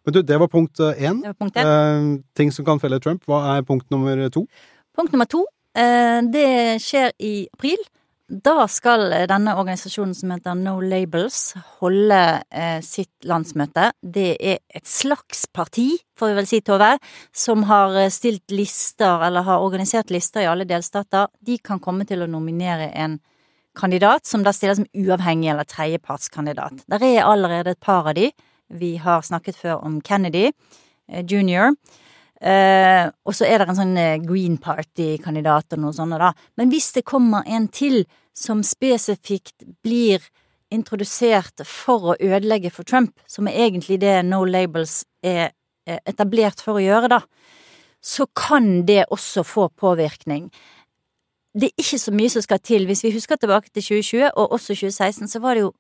Men 0.09 0.15
du, 0.17 0.23
det 0.25 0.39
var 0.41 0.49
punkt 0.49 0.81
eh, 0.81 1.05
én. 1.05 1.21
Var 1.21 1.37
punkt 1.37 1.59
én. 1.61 1.69
Eh, 1.69 2.25
ting 2.33 2.49
som 2.49 2.65
kan 2.65 2.81
felle 2.81 2.97
Trump. 3.05 3.27
Hva 3.29 3.43
er 3.59 3.65
punkt 3.69 3.91
nummer 3.93 4.23
to? 4.33 4.47
Punkt 4.97 5.13
nummer 5.13 5.29
to, 5.29 5.43
eh, 5.77 6.23
det 6.33 6.49
skjer 6.81 7.13
i 7.21 7.33
april. 7.53 7.83
Da 8.29 8.65
skal 8.73 9.05
eh, 9.13 9.27
denne 9.29 9.53
organisasjonen 9.61 10.17
som 10.17 10.33
heter 10.33 10.57
No 10.57 10.79
Labels 10.81 11.53
holde 11.83 12.23
eh, 12.49 12.81
sitt 12.81 13.29
landsmøte. 13.29 13.91
Det 14.01 14.31
er 14.41 14.65
et 14.73 14.89
slags 14.89 15.45
parti, 15.53 15.91
får 16.17 16.33
vi 16.33 16.41
vel 16.41 16.49
si, 16.49 16.65
Tove, 16.65 16.95
som 17.37 17.69
har 17.69 18.01
eh, 18.07 18.09
stilt 18.13 18.49
lister, 18.49 19.29
eller 19.29 19.45
har 19.45 19.69
organisert 19.69 20.09
lister 20.09 20.47
i 20.47 20.49
alle 20.49 20.65
delstater. 20.69 21.29
De 21.45 21.61
kan 21.61 21.85
komme 21.85 22.09
til 22.09 22.25
å 22.25 22.33
nominere 22.33 22.95
en 22.97 23.21
kandidat 23.77 24.25
som 24.25 24.41
da 24.41 24.57
stiller 24.57 24.81
som 24.81 24.89
uavhengig 24.97 25.53
eller 25.53 25.69
tredjepartskandidat. 25.69 26.87
Der 26.89 27.13
er 27.13 27.27
allerede 27.29 27.77
et 27.77 27.85
par 27.85 28.09
av 28.09 28.17
de. 28.17 28.33
Vi 28.69 28.97
har 29.01 29.25
snakket 29.25 29.57
før 29.57 29.85
om 29.85 30.01
Kennedy 30.01 30.51
junior. 31.09 31.73
jr. 31.73 32.05
Eh, 32.41 33.09
og 33.27 33.35
så 33.35 33.49
er 33.49 33.59
det 33.59 33.73
en 33.73 33.79
sånn 33.81 33.97
eh, 33.99 34.21
Green 34.23 34.59
Party-kandidat 34.63 35.75
og 35.75 35.83
noe 35.83 35.95
sånt 35.97 36.15
da. 36.21 36.31
Men 36.59 36.71
hvis 36.71 36.93
det 36.95 37.07
kommer 37.09 37.47
en 37.51 37.67
til 37.75 38.05
som 38.37 38.63
spesifikt 38.63 39.67
blir 39.83 40.23
introdusert 40.71 41.65
for 41.67 42.13
å 42.13 42.19
ødelegge 42.21 42.71
for 42.71 42.87
Trump, 42.87 43.17
som 43.27 43.49
er 43.51 43.59
egentlig 43.67 43.99
det 44.05 44.21
No 44.29 44.45
Labels 44.47 45.01
er 45.25 45.49
eh, 45.89 45.99
etablert 46.07 46.63
for 46.63 46.79
å 46.79 46.85
gjøre, 46.85 47.11
da, 47.17 47.23
så 47.99 48.29
kan 48.39 48.85
det 48.87 49.09
også 49.11 49.43
få 49.43 49.67
påvirkning. 49.75 50.47
Det 51.59 51.73
er 51.73 51.83
ikke 51.83 51.99
så 51.99 52.15
mye 52.15 52.31
som 52.31 52.45
skal 52.45 52.63
til. 52.63 52.87
Hvis 52.87 53.03
vi 53.03 53.17
husker 53.17 53.41
tilbake 53.41 53.73
til 53.73 53.83
2020 53.83 54.29
og 54.29 54.55
også 54.55 54.77
2016, 54.79 55.33
så 55.33 55.43
var 55.43 55.59
det 55.59 55.67
jo 55.67 55.73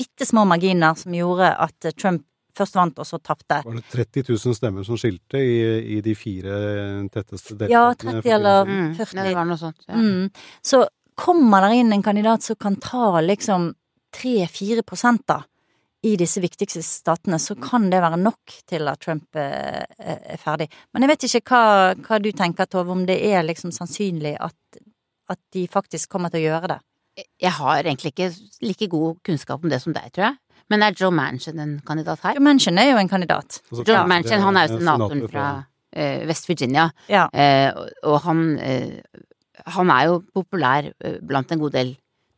bitte 0.00 0.26
små 0.26 0.42
marginer 0.48 0.98
som 0.98 1.14
gjorde 1.14 1.52
at 1.54 1.86
eh, 1.86 1.94
Trump 1.94 2.26
først 2.60 2.78
vant, 2.78 3.00
og 3.02 3.08
så 3.08 3.18
tapte. 3.24 3.60
Var 3.66 3.80
det 3.80 3.84
30 3.90 4.24
000 4.36 4.56
stemmer 4.60 4.86
som 4.86 5.00
skilte 5.00 5.40
i, 5.42 5.58
i 5.96 6.00
de 6.04 6.14
fire 6.18 6.56
tetteste 7.12 7.56
delene? 7.56 7.74
Ja, 7.74 7.84
30 7.98 8.34
eller 8.38 8.64
Mm, 8.70 8.88
40. 8.98 9.16
Mm, 9.18 9.24
det 9.26 9.36
var 9.40 9.48
noe 9.50 9.60
sånt. 9.60 9.84
Ja. 9.88 9.98
Mm. 10.00 10.26
Så 10.62 10.84
kommer 11.20 11.66
der 11.66 11.76
inn 11.80 11.92
en 11.92 12.02
kandidat 12.06 12.44
som 12.46 12.56
kan 12.60 12.76
ta 12.80 13.20
liksom 13.24 13.72
3-4 14.16 14.82
prosenter 14.86 15.26
da, 15.34 15.42
i 16.02 16.14
disse 16.16 16.40
viktigste 16.40 16.80
statene, 16.82 17.36
så 17.38 17.54
kan 17.60 17.90
det 17.92 18.00
være 18.00 18.16
nok 18.16 18.54
til 18.70 18.88
at 18.88 19.02
Trump 19.04 19.36
eh, 19.36 19.82
er 20.00 20.40
ferdig. 20.40 20.70
Men 20.94 21.04
jeg 21.04 21.10
vet 21.12 21.26
ikke 21.28 21.42
hva, 21.52 21.64
hva 22.06 22.18
du 22.24 22.30
tenker, 22.32 22.68
Tove, 22.72 22.94
om 22.94 23.02
det 23.08 23.18
er 23.28 23.44
liksom 23.44 23.72
sannsynlig 23.76 24.32
at, 24.40 24.80
at 25.28 25.40
de 25.52 25.66
faktisk 25.68 26.08
kommer 26.14 26.32
til 26.32 26.40
å 26.40 26.46
gjøre 26.48 26.70
det. 26.72 26.78
Jeg 27.42 27.52
har 27.58 27.82
egentlig 27.82 28.14
ikke 28.14 28.30
like 28.64 28.88
god 28.88 29.20
kunnskap 29.28 29.60
om 29.66 29.68
det 29.68 29.82
som 29.82 29.92
deg, 29.92 30.08
tror 30.14 30.30
jeg. 30.30 30.38
Men 30.70 30.82
er 30.86 30.94
Joe 30.94 31.10
Manchin 31.10 31.58
en 31.58 31.80
kandidat 31.86 32.20
her? 32.22 32.36
Joe 32.38 32.44
Manchin 32.46 32.78
er 32.78 32.92
jo 32.92 32.98
en 33.00 33.08
kandidat. 33.10 33.60
Altså, 33.70 33.84
Joe 33.86 33.96
ja, 33.96 34.04
Manchin, 34.06 34.40
han 34.44 34.56
er 34.56 34.68
jo 34.68 34.78
senatoren 34.78 35.24
fra 35.32 35.46
uh, 35.96 36.26
West 36.30 36.46
Virginia, 36.48 36.88
Ja. 37.10 37.24
uh, 37.26 37.88
og, 38.04 38.20
han 38.26 38.44
uh, 38.58 39.24
Han 39.66 39.90
er 39.90 40.06
jo 40.08 40.20
populær 40.34 40.86
blant 41.26 41.50
en 41.52 41.58
god 41.60 41.74
del 41.74 41.90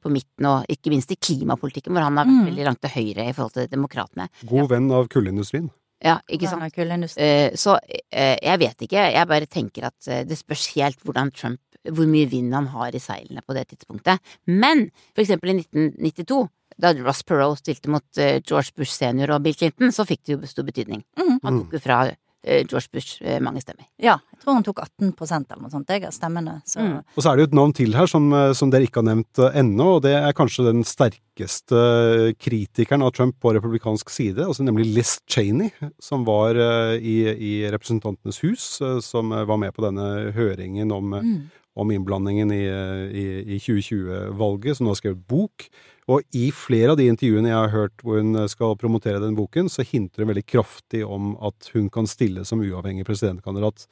på 0.03 0.11
midten, 0.11 0.47
og 0.51 0.65
ikke 0.69 0.91
minst 0.91 1.13
i 1.15 1.17
klimapolitikken, 1.17 1.93
hvor 1.95 2.03
han 2.03 2.17
har 2.19 2.25
vært 2.25 2.33
Mm. 2.35 2.47
veldig 2.49 2.65
langt 2.67 2.81
til 2.83 2.91
høyre 2.91 3.29
i 3.29 3.33
forhold 3.37 3.53
til 3.55 3.69
demokratene. 3.71 4.27
God 4.51 4.69
venn 4.73 4.91
av 4.91 5.07
kullindustrien. 5.09 5.69
Ja, 6.03 6.17
ikke 6.29 6.49
sant? 6.51 7.17
Eh, 7.17 7.51
så 7.55 7.79
jeg 8.11 8.59
vet 8.59 8.83
ikke, 8.83 9.13
jeg 9.15 9.29
bare 9.29 9.47
tenker 9.47 9.85
at 9.87 10.27
det 10.27 10.37
spørs 10.37 10.75
helt 10.75 10.99
hvordan 11.05 11.31
Trump 11.31 11.61
hvor 11.91 12.07
mye 12.07 12.29
vind 12.31 12.53
han 12.55 12.67
har 12.71 12.95
i 12.95 12.99
seilene 13.03 13.43
på 13.47 13.55
det 13.55 13.69
tidspunktet. 13.69 14.19
Men 14.47 14.91
for 15.15 15.23
eksempel 15.23 15.51
i 15.51 15.57
1992, 15.63 16.49
da 16.81 16.93
Ross 17.03 17.23
Perot 17.27 17.61
stilte 17.61 17.93
mot 17.93 18.21
eh, 18.21 18.41
George 18.41 18.75
Bush 18.77 18.95
senior 18.95 19.35
og 19.37 19.45
Bill 19.45 19.57
Clinton, 19.59 19.93
så 19.95 20.07
fikk 20.09 20.25
det 20.27 20.37
jo 20.37 20.51
stor 20.51 20.67
betydning. 20.69 21.05
Mm. 21.19 21.39
Han 21.43 21.63
tok 21.63 21.77
jo 21.77 21.81
fra 21.83 21.99
eh, 22.09 22.63
George 22.67 22.89
Bush 22.93 23.23
eh, 23.23 23.41
mange 23.45 23.63
stemmer. 23.63 23.87
Ja, 24.03 24.19
jeg 24.33 24.43
tror 24.43 24.59
han 24.59 24.67
tok 24.67 24.83
18% 24.83 25.53
eller 25.53 25.63
noe 25.63 25.73
sånt, 25.73 25.93
jeg, 25.93 26.05
av 26.09 26.17
stemmene. 26.17 26.59
Så 26.67 26.83
Mm. 26.83 26.99
Og 27.15 27.23
så 27.23 27.31
er 27.31 27.37
det 27.37 27.45
jo 27.45 27.51
et 27.51 27.57
navn 27.61 27.73
til 27.77 27.95
her 27.95 28.11
som, 28.11 28.29
som 28.59 28.71
dere 28.73 28.89
ikke 28.89 29.03
har 29.03 29.09
nevnt 29.11 29.43
ennå, 29.53 29.89
og 29.97 30.03
det 30.07 30.17
er 30.19 30.35
kanskje 30.35 30.67
den 30.67 30.83
sterkeste 30.89 32.35
kritikeren 32.43 33.05
av 33.07 33.13
Trump 33.15 33.39
på 33.41 33.55
republikansk 33.55 34.11
side, 34.11 34.43
altså 34.43 34.67
nemlig 34.67 34.89
Liz 34.91 35.19
Cheney, 35.31 35.71
som 36.03 36.27
var 36.27 36.59
i, 36.99 37.17
i 37.31 37.53
Representantenes 37.71 38.43
hus, 38.43 38.67
som 39.07 39.31
var 39.31 39.61
med 39.61 39.75
på 39.77 39.85
denne 39.87 40.33
høringen 40.35 40.91
om, 40.93 41.15
mm. 41.15 41.62
Om 41.75 41.91
innblandingen 41.91 42.53
i, 42.53 42.65
i, 42.67 43.27
i 43.57 43.59
2020-valget, 43.59 44.77
som 44.77 44.87
nå 44.87 44.93
har 44.93 45.01
skrevet 45.01 45.27
bok. 45.29 45.69
Og 46.13 46.25
i 46.37 46.49
flere 46.55 46.93
av 46.93 46.99
de 46.99 47.07
intervjuene 47.09 47.53
jeg 47.53 47.59
har 47.59 47.73
hørt 47.73 48.03
hvor 48.03 48.19
hun 48.21 48.37
skal 48.51 48.75
promotere 48.81 49.23
den 49.23 49.37
boken, 49.39 49.71
så 49.73 49.87
hinter 49.87 50.25
hun 50.25 50.33
veldig 50.33 50.49
kraftig 50.49 51.05
om 51.07 51.37
at 51.45 51.71
hun 51.77 51.89
kan 51.93 52.09
stille 52.11 52.45
som 52.49 52.65
uavhengig 52.65 53.07
presidentkandidat. 53.09 53.87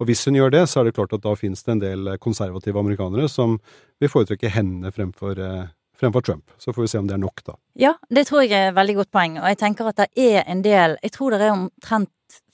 Og 0.00 0.08
hvis 0.08 0.24
hun 0.26 0.36
gjør 0.36 0.50
det, 0.50 0.64
så 0.70 0.80
er 0.80 0.88
det 0.88 0.96
klart 0.96 1.14
at 1.14 1.22
da 1.22 1.34
finnes 1.38 1.62
det 1.62 1.76
en 1.76 1.82
del 1.82 2.16
konservative 2.22 2.80
amerikanere 2.80 3.28
som 3.30 3.58
vil 4.02 4.10
foretrekke 4.10 4.50
henne 4.50 4.90
fremfor, 4.94 5.38
eh, 5.38 5.70
fremfor 5.98 6.24
Trump. 6.26 6.50
Så 6.58 6.74
får 6.74 6.82
vi 6.82 6.90
se 6.90 6.98
om 6.98 7.06
det 7.06 7.14
er 7.14 7.22
nok, 7.22 7.44
da. 7.46 7.54
Ja, 7.78 7.94
det 8.10 8.26
tror 8.26 8.42
jeg 8.42 8.56
er 8.56 8.72
et 8.72 8.78
veldig 8.80 8.96
godt 8.98 9.12
poeng, 9.14 9.38
og 9.38 9.46
jeg 9.46 9.60
tenker 9.62 9.92
at 9.92 10.02
det 10.02 10.08
er 10.18 10.42
en 10.50 10.64
del 10.64 10.98
Jeg 11.02 11.12
tror 11.14 11.30
det 11.30 11.46
er 11.46 11.54
omtrent 11.54 12.10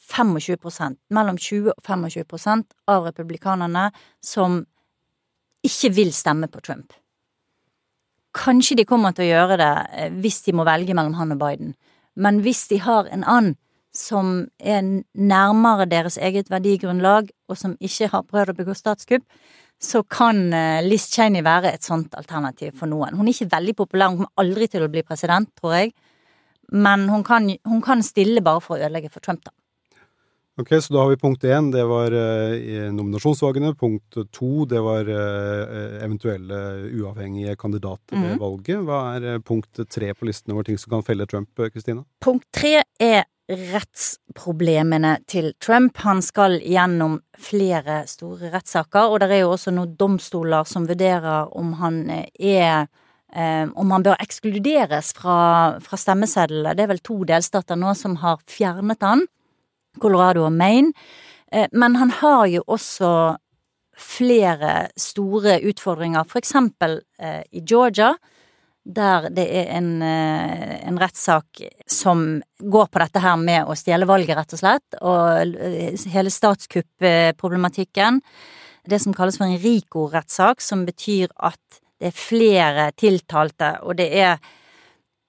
25% 0.09 0.99
mellom 1.15 1.39
20 1.39 1.75
og 1.75 1.83
25% 1.85 2.75
av 2.89 3.09
republikanerne 3.11 3.89
som 4.25 4.63
ikke 5.65 5.93
vil 5.97 6.13
stemme 6.15 6.49
på 6.49 6.63
Trump. 6.65 6.93
Kanskje 8.39 8.79
de 8.79 8.87
kommer 8.89 9.15
til 9.17 9.27
å 9.27 9.33
gjøre 9.33 9.57
det 9.61 9.73
eh, 9.93 10.19
hvis 10.23 10.43
de 10.47 10.55
må 10.57 10.67
velge 10.69 10.95
mellom 10.95 11.17
han 11.19 11.35
og 11.35 11.41
Biden, 11.41 11.73
men 12.19 12.43
hvis 12.45 12.67
de 12.71 12.81
har 12.83 13.09
en 13.13 13.25
annen 13.25 13.57
som 13.95 14.47
er 14.61 14.85
nærmere 15.15 15.89
deres 15.89 16.19
eget 16.21 16.51
verdigrunnlag, 16.53 17.31
og 17.49 17.57
som 17.59 17.75
ikke 17.81 18.11
har 18.13 18.27
prøvd 18.29 18.53
å 18.53 18.59
begå 18.59 18.77
statskupp, 18.77 19.25
så 19.81 20.03
kan 20.03 20.53
eh, 20.55 20.83
Liz 20.85 21.09
Cheney 21.13 21.43
være 21.47 21.73
et 21.73 21.87
sånt 21.87 22.15
alternativ 22.19 22.75
for 22.79 22.91
noen. 22.91 23.17
Hun 23.17 23.27
er 23.27 23.35
ikke 23.35 23.55
veldig 23.55 23.75
populær, 23.79 24.13
hun 24.13 24.23
kommer 24.23 24.45
aldri 24.45 24.69
til 24.71 24.85
å 24.85 24.91
bli 24.93 25.05
president, 25.07 25.51
tror 25.59 25.79
jeg, 25.79 25.95
men 26.75 27.07
hun 27.09 27.25
kan, 27.25 27.49
hun 27.65 27.83
kan 27.83 28.03
stille 28.05 28.43
bare 28.45 28.63
for 28.63 28.77
å 28.77 28.83
ødelegge 28.83 29.13
for 29.15 29.25
Trump, 29.25 29.47
da. 29.47 29.55
Ok, 30.59 30.73
så 30.83 30.91
da 30.91 31.05
har 31.05 31.13
vi 31.13 31.17
punkt 31.23 31.45
én, 31.47 31.69
det 31.71 31.85
var 31.87 32.11
eh, 32.11 32.89
nominasjonsvalgene. 32.91 33.77
Punkt 33.79 34.17
to, 34.35 34.65
det 34.67 34.81
var 34.83 35.07
eh, 35.07 36.03
eventuelle 36.03 36.59
uavhengige 36.99 37.55
kandidater 37.61 38.17
ved 38.17 38.33
Mhm. 38.35 38.39
valget. 38.43 38.81
Hva 38.89 39.01
er 39.17 39.27
eh, 39.35 39.39
punkt 39.39 39.79
tre 39.89 40.13
på 40.15 40.27
listen 40.27 40.53
over 40.53 40.65
ting 40.67 40.79
som 40.79 40.91
kan 40.91 41.05
felle 41.07 41.27
Trump, 41.31 41.49
eh, 41.61 41.71
Kristina? 41.71 42.03
Punkt 42.21 42.47
tre 42.53 42.83
er 42.99 43.25
rettsproblemene 43.49 45.25
til 45.27 45.53
Trump. 45.61 45.97
Han 46.05 46.21
skal 46.23 46.59
gjennom 46.61 47.21
flere 47.39 48.03
store 48.11 48.51
rettssaker, 48.53 49.09
og 49.09 49.21
det 49.21 49.31
er 49.31 49.41
jo 49.45 49.55
også 49.55 49.73
noen 49.73 49.95
domstoler 49.97 50.67
som 50.67 50.87
vurderer 50.87 51.49
om 51.57 51.75
han 51.75 52.03
er 52.39 52.89
Um, 53.29 53.75
om 53.77 53.91
han 53.91 54.03
bør 54.03 54.17
ekskluderes 54.25 55.13
fra, 55.13 55.79
fra 55.85 55.97
stemmesedlene. 56.01 56.73
Det 56.75 56.81
er 56.87 56.89
vel 56.95 57.01
to 57.05 57.25
delstater 57.29 57.77
nå 57.77 57.91
som 57.95 58.15
har 58.23 58.39
fjernet 58.49 59.03
han, 59.05 59.27
Colorado 60.01 60.45
og 60.47 60.53
Maine. 60.53 60.93
Eh, 61.53 61.69
men 61.73 61.97
han 61.97 62.11
har 62.21 62.47
jo 62.53 62.65
også 62.67 63.13
flere 63.99 64.89
store 64.99 65.59
utfordringer, 65.67 66.27
for 66.29 66.39
eksempel 66.39 67.01
eh, 67.19 67.43
i 67.51 67.65
Georgia 67.67 68.13
der 68.89 69.27
det 69.35 69.45
er 69.53 69.67
en, 69.77 70.03
eh, 70.03 70.79
en 70.89 70.99
rettssak 71.01 71.61
som 71.87 72.43
går 72.59 72.87
på 72.89 73.03
dette 73.03 73.21
her 73.21 73.37
med 73.37 73.69
å 73.69 73.77
stjele 73.77 74.09
valget, 74.09 74.37
rett 74.39 74.55
og 74.57 74.63
slett, 74.63 74.97
og 75.03 75.59
hele 76.15 76.33
statskupp-problematikken. 76.33 78.23
Det 78.89 79.01
som 79.03 79.13
kalles 79.13 79.37
for 79.37 79.45
en 79.45 79.61
RICO-rettssak, 79.61 80.65
som 80.65 80.87
betyr 80.89 81.29
at 81.37 81.83
det 82.01 82.09
er 82.09 82.17
flere 82.17 82.89
tiltalte, 82.97 83.75
og 83.83 83.99
det 83.99 84.09
er 84.17 84.39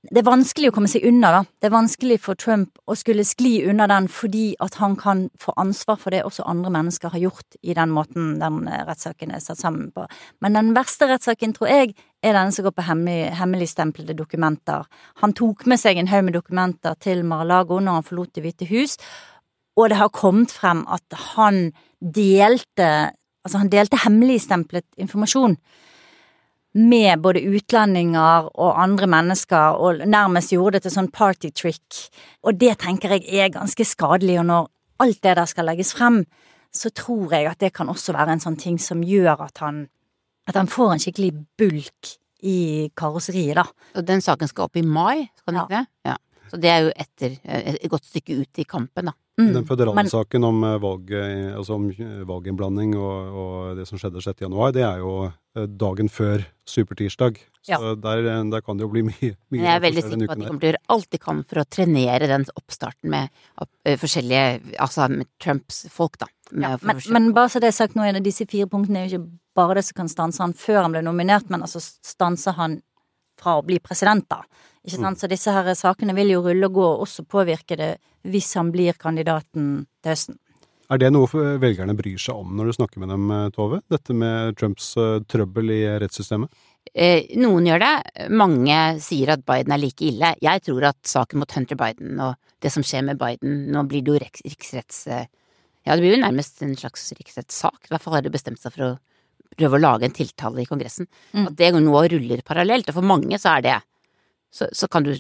det 0.07 0.21
er 0.21 0.29
vanskelig 0.29 0.69
å 0.69 0.73
komme 0.77 0.87
seg 0.87 1.03
unna, 1.09 1.29
da. 1.33 1.39
Det 1.59 1.67
er 1.67 1.73
vanskelig 1.73 2.17
for 2.23 2.39
Trump 2.39 2.77
å 2.87 2.95
skulle 2.95 3.25
skli 3.27 3.65
unna 3.67 3.83
den 3.91 4.05
fordi 4.07 4.53
at 4.63 4.77
han 4.79 4.95
kan 4.99 5.25
få 5.39 5.51
ansvar 5.59 5.97
for 5.99 6.15
det 6.15 6.21
også 6.23 6.45
andre 6.47 6.71
mennesker 6.71 7.11
har 7.11 7.19
gjort 7.25 7.57
i 7.59 7.75
den 7.75 7.91
måten 7.91 8.37
den 8.39 8.61
eh, 8.71 8.85
rettssaken 8.87 9.33
er 9.35 9.43
satt 9.43 9.59
sammen 9.59 9.89
på. 9.91 10.05
Men 10.39 10.55
den 10.55 10.71
verste 10.77 11.09
rettssaken, 11.09 11.51
tror 11.57 11.71
jeg, 11.73 11.97
er 12.23 12.37
denne 12.37 12.55
som 12.55 12.63
går 12.63 12.77
på 12.77 12.87
hemmelig, 12.87 13.33
hemmeligstemplede 13.41 14.15
dokumenter. 14.15 14.87
Han 15.19 15.35
tok 15.35 15.67
med 15.67 15.81
seg 15.83 15.99
en 15.99 16.11
haug 16.11 16.23
med 16.29 16.37
dokumenter 16.39 16.95
til 17.03 17.25
Mar-a-Lago 17.27 17.81
når 17.83 17.99
han 17.99 18.07
forlot 18.07 18.31
Det 18.39 18.45
hvite 18.45 18.69
hus, 18.71 18.95
og 19.75 19.91
det 19.91 19.99
har 19.99 20.15
kommet 20.15 20.51
frem 20.55 20.85
at 20.87 21.21
han 21.35 21.69
delte 21.99 23.09
Altså, 23.39 23.61
han 23.61 23.69
delte 23.71 23.95
hemmeligstemplet 24.03 24.83
informasjon 24.99 25.53
med 26.75 27.21
både 27.21 27.41
utlendinger 27.49 28.49
og 28.53 28.81
andre 28.81 29.07
mennesker, 29.09 29.79
og 29.81 30.03
nærmest 30.05 30.53
gjorde 30.53 30.77
det 30.77 30.83
til 30.85 30.93
sånn 30.93 31.11
party 31.11 31.49
trick. 31.55 32.01
Og 32.45 32.59
det 32.61 32.77
tenker 32.83 33.15
jeg 33.17 33.25
er 33.33 33.49
ganske 33.53 33.85
skadelig, 33.85 34.39
og 34.39 34.45
når 34.45 34.69
alt 34.99 35.21
det 35.23 35.35
der 35.39 35.49
skal 35.49 35.65
legges 35.65 35.93
frem, 35.97 36.23
så 36.73 36.91
tror 36.93 37.33
jeg 37.33 37.47
at 37.49 37.59
det 37.59 37.73
kan 37.73 37.89
også 37.89 38.13
være 38.13 38.35
en 38.35 38.43
sånn 38.43 38.59
ting 38.59 38.77
som 38.79 39.01
gjør 39.01 39.41
at 39.47 39.57
han 39.63 39.87
at 40.49 40.57
han 40.57 40.69
får 40.69 40.93
en 40.95 41.01
skikkelig 41.03 41.29
bulk 41.61 42.15
i 42.41 42.89
karosseriet, 42.97 43.59
da. 43.59 43.65
Og 43.99 44.05
den 44.07 44.21
saken 44.23 44.49
skal 44.49 44.65
opp 44.65 44.77
i 44.79 44.81
mai, 44.81 45.27
skal 45.37 45.53
den 45.53 45.59
Ja. 45.59 45.65
ikke 45.65 45.75
det? 45.75 45.87
Ja. 46.05 46.15
Så 46.49 46.57
det 46.57 46.69
er 46.71 46.79
jo 46.81 46.91
etter 46.95 47.35
eh, 47.43 47.75
et 47.75 47.89
godt 47.91 48.05
stykke 48.05 48.39
ut 48.41 48.57
i 48.57 48.63
kampen, 48.63 49.05
da. 49.05 49.13
Mm. 49.39 49.53
Den 49.55 49.67
føderale 49.67 50.03
saken 50.11 50.43
om, 50.43 50.63
eh, 50.67 50.79
valg, 50.83 51.11
eh, 51.15 51.55
altså 51.55 51.77
om 51.77 51.85
eh, 51.93 52.23
valginnblanding 52.27 52.95
og, 52.99 53.37
og 53.41 53.77
det 53.77 53.85
som 53.87 53.99
skjedde 54.01 54.19
6. 54.25 54.41
januar, 54.43 54.73
det 54.75 54.83
er 54.83 54.99
jo 54.99 55.31
dagen 55.79 56.09
før 56.11 56.43
supertirsdag. 56.67 57.39
Så 57.65 57.71
Ja. 57.71 57.95
der, 57.95 58.21
der 58.51 58.61
kan 58.61 58.77
det 58.77 58.83
jo 58.85 58.91
bli 58.91 59.01
mye, 59.03 59.31
mye 59.51 59.59
Men 59.59 59.65
jeg 59.65 59.75
er 59.75 59.81
veldig 59.83 60.03
sikker 60.03 60.27
på 60.27 60.31
at 60.31 60.39
de 60.39 60.45
kommer 60.45 60.59
til 60.59 60.69
å 60.69 60.71
gjøre 60.71 60.83
alt 60.95 61.09
de 61.09 61.17
kan 61.19 61.43
for 61.43 61.59
å 61.59 61.65
trenere 61.69 62.27
den 62.27 62.45
oppstarten 62.55 63.09
med 63.09 63.29
forskjellige 63.99 64.77
Altså 64.79 65.09
med 65.09 65.27
Trumps 65.41 65.85
folk, 65.91 66.17
da. 66.19 66.27
Ja, 66.51 66.77
men, 66.81 67.01
men 67.09 67.33
bare 67.33 67.49
så 67.49 67.59
det 67.59 67.73
er 67.73 67.75
sagt, 67.79 67.95
nå 67.95 68.05
er 68.07 68.15
det 68.15 68.23
disse 68.23 68.47
fire 68.47 68.69
punktene 68.69 69.03
er 69.03 69.09
jo 69.09 69.19
ikke 69.19 69.39
bare 69.59 69.79
det 69.79 69.85
som 69.89 69.99
kan 69.99 70.11
stanse 70.11 70.43
han 70.43 70.53
før 70.53 70.83
han 70.85 70.95
ble 70.95 71.03
nominert, 71.03 71.49
men 71.49 71.65
altså 71.65 71.81
stanse 71.81 72.53
han 72.55 72.79
fra 73.39 73.57
å 73.59 73.63
bli 73.65 73.79
president, 73.83 74.25
da. 74.29 74.43
Ikke 74.85 74.99
sant? 74.99 75.19
Så 75.19 75.27
disse 75.31 75.51
her 75.53 75.67
sakene 75.75 76.15
vil 76.17 76.35
jo 76.35 76.43
rulle 76.45 76.69
og 76.69 76.77
gå, 76.77 76.85
og 76.85 77.07
også 77.07 77.25
påvirke 77.27 77.77
det 77.79 77.89
hvis 78.29 78.53
han 78.59 78.71
blir 78.71 78.97
kandidaten 78.99 79.85
til 80.03 80.13
høsten. 80.13 80.39
Er 80.89 80.97
det 80.97 81.11
noe 81.13 81.27
velgerne 81.61 81.93
bryr 81.93 82.17
seg 82.17 82.39
om 82.41 82.55
når 82.57 82.71
du 82.71 82.75
snakker 82.79 83.03
med 83.03 83.11
dem, 83.13 83.27
eh, 83.29 83.49
Tove? 83.53 83.81
Dette 83.93 84.15
med 84.17 84.55
Trumps 84.57 84.95
eh, 84.97 85.19
trøbbel 85.29 85.69
i 85.75 85.81
rettssystemet? 86.01 86.49
Eh, 86.95 87.27
noen 87.37 87.67
gjør 87.69 87.83
det, 87.83 88.29
mange 88.33 88.77
sier 89.03 89.35
at 89.35 89.43
Biden 89.45 89.75
er 89.75 89.81
like 89.83 90.01
ille. 90.07 90.31
Jeg 90.41 90.63
tror 90.65 90.87
at 90.89 90.97
saken 91.05 91.43
mot 91.43 91.53
Hunter 91.53 91.77
Biden 91.77 92.17
og 92.25 92.39
det 92.63 92.71
som 92.73 92.81
skjer 92.83 93.05
med 93.05 93.19
Biden 93.21 93.67
Nå 93.69 93.83
blir 93.87 94.01
det 94.01 94.15
jo 94.15 94.23
riksretts... 94.23 95.03
eh, 95.07 95.27
Ja, 95.85 95.95
det 95.95 96.01
blir 96.01 96.17
jo 96.17 96.23
nærmest 96.23 96.59
en 96.65 96.73
slags 96.75 97.05
riksrettssak. 97.15 97.85
I 97.85 97.93
hvert 97.93 98.03
fall 98.03 98.17
har 98.17 98.25
de 98.25 98.33
bestemt 98.33 98.59
seg 98.59 98.73
for 98.73 98.87
å 98.87 98.89
prøve 99.57 99.77
å 99.77 99.81
lage 99.81 100.07
en 100.07 100.15
tiltale 100.15 100.63
i 100.63 100.67
Kongressen. 100.69 101.07
Mm. 101.33 101.47
At 101.49 101.57
det 101.59 101.71
nå 101.75 102.03
ruller 102.13 102.43
parallelt, 102.45 102.89
og 102.89 102.99
for 102.99 103.07
mange 103.07 103.39
så 103.41 103.57
er 103.57 103.65
det 103.65 103.77
så, 104.51 104.65
så 104.73 104.87
kan 104.89 105.05
du 105.05 105.11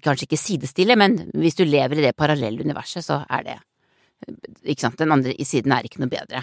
kanskje 0.00 0.24
ikke 0.24 0.40
sidestille, 0.40 0.96
men 0.96 1.18
hvis 1.36 1.58
du 1.58 1.66
lever 1.68 2.00
i 2.00 2.06
det 2.06 2.14
parallelle 2.16 2.64
universet, 2.64 3.04
så 3.04 3.22
er 3.28 3.44
det 3.44 3.58
Ikke 4.64 4.82
sant, 4.82 4.98
den 4.98 5.12
andre 5.14 5.30
i 5.30 5.44
siden 5.46 5.70
er 5.70 5.84
ikke 5.86 6.00
noe 6.02 6.10
bedre. 6.10 6.40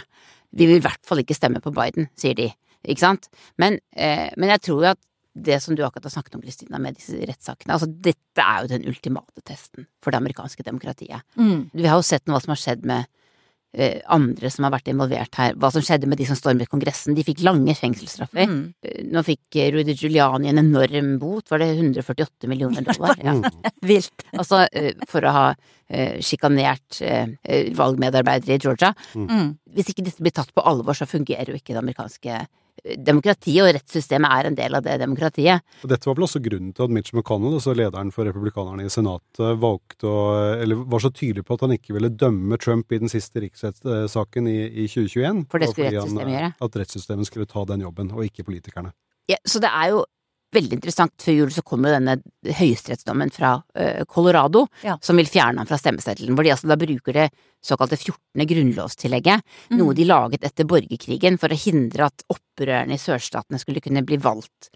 Vi 0.55 0.67
vil 0.69 0.77
i 0.79 0.83
hvert 0.83 1.01
fall 1.03 1.19
ikke 1.19 1.35
stemme 1.35 1.59
på 1.59 1.73
Biden, 1.75 2.07
sier 2.15 2.37
de. 2.37 2.45
Ikke 2.87 3.01
sant? 3.01 3.27
Men, 3.59 3.79
eh, 3.91 4.29
men 4.37 4.53
jeg 4.53 4.61
tror 4.63 4.79
jo 4.79 4.91
at 4.93 5.01
det 5.35 5.57
som 5.59 5.75
du 5.75 5.83
akkurat 5.83 6.07
har 6.07 6.13
snakket 6.13 6.37
om, 6.37 6.43
Kristina, 6.45 6.79
med 6.79 6.95
disse 6.95 7.17
rettssakene, 7.19 7.75
altså 7.75 7.89
dette 7.89 8.39
er 8.39 8.63
jo 8.63 8.71
den 8.71 8.87
ultimate 8.87 9.43
testen 9.43 9.89
for 9.99 10.15
det 10.15 10.21
amerikanske 10.21 10.63
demokratiet. 10.63 11.25
Mm. 11.35 11.67
Vi 11.73 11.89
har 11.89 11.99
jo 11.99 12.07
sett 12.07 12.23
hva 12.31 12.39
som 12.39 12.53
har 12.55 12.61
skjedd 12.61 12.87
med 12.87 13.09
andre 14.07 14.49
som 14.53 14.63
har 14.67 14.71
vært 14.75 14.87
involvert 14.91 15.35
her, 15.39 15.55
hva 15.59 15.71
som 15.73 15.83
skjedde 15.83 16.07
med 16.07 16.19
de 16.21 16.27
som 16.29 16.37
stormet 16.39 16.69
Kongressen. 16.71 17.15
De 17.17 17.25
fikk 17.27 17.41
lange 17.43 17.75
fengselsstraffer. 17.75 18.47
Mm. 18.47 18.59
Eh, 18.85 19.01
Nå 19.11 19.23
fikk 19.27 19.57
eh, 19.59 19.71
Rudy 19.75 19.95
Giuliani 19.97 20.51
en 20.51 20.61
enorm 20.63 21.15
bot, 21.19 21.49
var 21.51 21.59
det 21.63 21.73
148 21.75 22.47
millioner 22.51 22.85
dollar? 22.89 23.19
Ja. 23.19 23.35
Mm. 23.35 23.47
Vilt. 23.91 24.27
Altså 24.35 24.65
eh, 24.71 24.93
for 25.09 25.25
å 25.25 25.31
ha 25.35 25.45
eh, 25.89 26.19
sjikanert 26.23 27.01
eh, 27.01 27.33
eh, 27.43 27.71
valgmedarbeidere 27.75 28.57
i 28.57 28.63
Georgia. 28.63 28.93
Mm. 29.15 29.55
Hvis 29.75 29.91
ikke 29.91 30.05
dette 30.07 30.23
blir 30.23 30.35
tatt 30.35 30.51
på 30.55 30.63
alvor, 30.63 30.95
så 30.97 31.07
fungerer 31.09 31.51
jo 31.51 31.59
ikke 31.59 31.73
det 31.75 31.81
amerikanske 31.83 32.35
eh, 32.35 32.47
demokratiet, 32.83 33.61
og 33.63 33.71
rettssystemet 33.77 34.31
er 34.31 34.49
en 34.49 34.57
del 34.57 34.77
av 34.77 34.83
det 34.85 34.97
demokratiet. 35.01 35.63
Og 35.83 35.91
Dette 35.91 36.09
var 36.09 36.17
vel 36.17 36.27
også 36.27 36.41
grunnen 36.43 36.73
til 36.75 36.85
at 36.85 36.93
Mitch 36.93 37.15
McConnell, 37.15 37.57
altså 37.57 37.75
lederen 37.77 38.11
for 38.13 38.27
republikanerne 38.29 38.85
i 38.85 38.91
Senatet, 38.93 39.43
valgte 39.61 40.09
å, 40.09 40.25
eller 40.61 40.83
var 40.91 41.05
så 41.05 41.11
tydelig 41.13 41.45
på 41.47 41.57
at 41.57 41.65
han 41.65 41.75
ikke 41.77 41.95
ville 41.97 42.11
dømme 42.13 42.59
Trump 42.61 42.91
i 42.93 43.01
den 43.01 43.11
siste 43.11 43.43
riksrettssaken 43.43 44.51
i, 44.51 44.57
i 44.85 44.89
2021. 44.91 45.45
For 45.51 45.63
det 45.63 45.71
skulle 45.71 45.93
rettssystemet 45.93 46.35
gjøre. 46.35 46.51
At 46.67 46.77
rettssystemet 46.81 47.31
skulle 47.31 47.49
ta 47.49 47.65
den 47.71 47.87
jobben, 47.87 48.11
og 48.13 48.27
ikke 48.27 48.47
politikerne. 48.47 48.93
Ja, 49.31 49.39
så 49.47 49.61
det 49.63 49.71
er 49.73 49.95
jo 49.95 50.03
veldig 50.55 50.77
interessant. 50.79 51.13
Før 51.21 51.37
jul 51.41 51.51
så 51.53 51.63
kom 51.67 51.85
jo 51.85 51.91
denne 51.93 52.17
høyesterettsdommen 52.45 53.31
fra 53.35 53.53
eh, 53.75 54.03
Colorado, 54.09 54.65
Ja. 54.85 54.97
som 55.01 55.19
vil 55.19 55.29
fjerne 55.29 55.61
ham 55.61 55.69
fra 55.69 55.77
stemmeseddelen. 55.81 56.35
Hvor 56.37 56.43
de 56.47 56.53
altså 56.55 56.71
da 56.71 56.77
bruker 56.79 57.13
det 57.13 57.27
såkalte 57.65 57.97
14. 57.99 58.45
grunnlovstillegget, 58.49 59.43
Mm. 59.71 59.77
noe 59.79 59.93
de 59.97 60.05
laget 60.05 60.43
etter 60.43 60.65
borgerkrigen 60.65 61.39
for 61.39 61.49
å 61.49 61.57
hindre 61.57 62.05
at 62.09 62.23
opprørerne 62.29 62.93
i 62.93 63.01
sørstatene 63.01 63.59
skulle 63.59 63.81
kunne 63.81 64.03
bli 64.05 64.17
valgt 64.17 64.69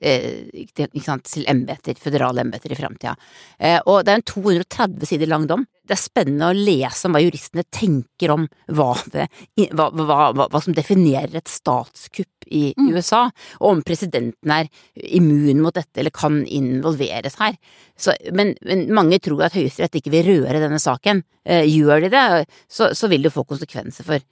eh, 0.00 0.64
til 0.74 1.46
embeter, 1.50 1.98
føderale 2.00 2.44
embeter 2.44 2.72
i 2.72 2.78
framtida. 2.78 3.14
Eh, 3.58 3.78
og 3.86 4.04
det 4.04 4.12
er 4.12 4.20
en 4.20 4.26
230 4.26 5.08
sider 5.10 5.30
lang 5.30 5.46
dom. 5.50 5.66
Det 5.84 5.96
er 5.96 6.02
spennende 6.02 6.50
å 6.50 6.56
lese 6.56 7.08
om 7.08 7.16
hva 7.16 7.22
juristene 7.22 7.64
tenker 7.74 8.34
om 8.34 8.46
hva, 8.72 8.90
det, 9.12 9.26
hva, 9.74 9.88
hva, 9.90 10.18
hva, 10.40 10.60
som 10.62 10.76
definerer 10.76 11.40
et 11.40 11.50
statskupp 11.50 12.50
i 12.50 12.70
Mm. 12.80 12.94
USA, 12.96 13.30
og 13.60 13.66
om 13.68 13.80
presidenten 13.86 14.52
er 14.54 14.68
immun 14.94 15.60
mot 15.62 15.74
dette 15.74 16.00
eller 16.00 16.14
kan 16.14 16.40
involveres 16.46 17.36
her. 17.38 17.56
Så, 17.98 18.14
men, 18.32 18.54
men 18.66 18.86
mange 18.94 19.20
tror 19.22 19.44
at 19.46 19.56
Høyesterett 19.58 19.98
ikke 20.00 20.12
vil 20.14 20.26
røre 20.28 20.62
denne 20.62 20.80
saken. 20.82 21.22
Eh, 21.44 21.66
gjør 21.68 22.06
de 22.06 22.12
det, 22.14 22.24
så, 22.70 22.90
så 22.96 23.10
vil 23.12 23.26
det 23.26 23.34
få 23.34 23.44
konsekvenser 23.48 24.06
for, 24.06 24.24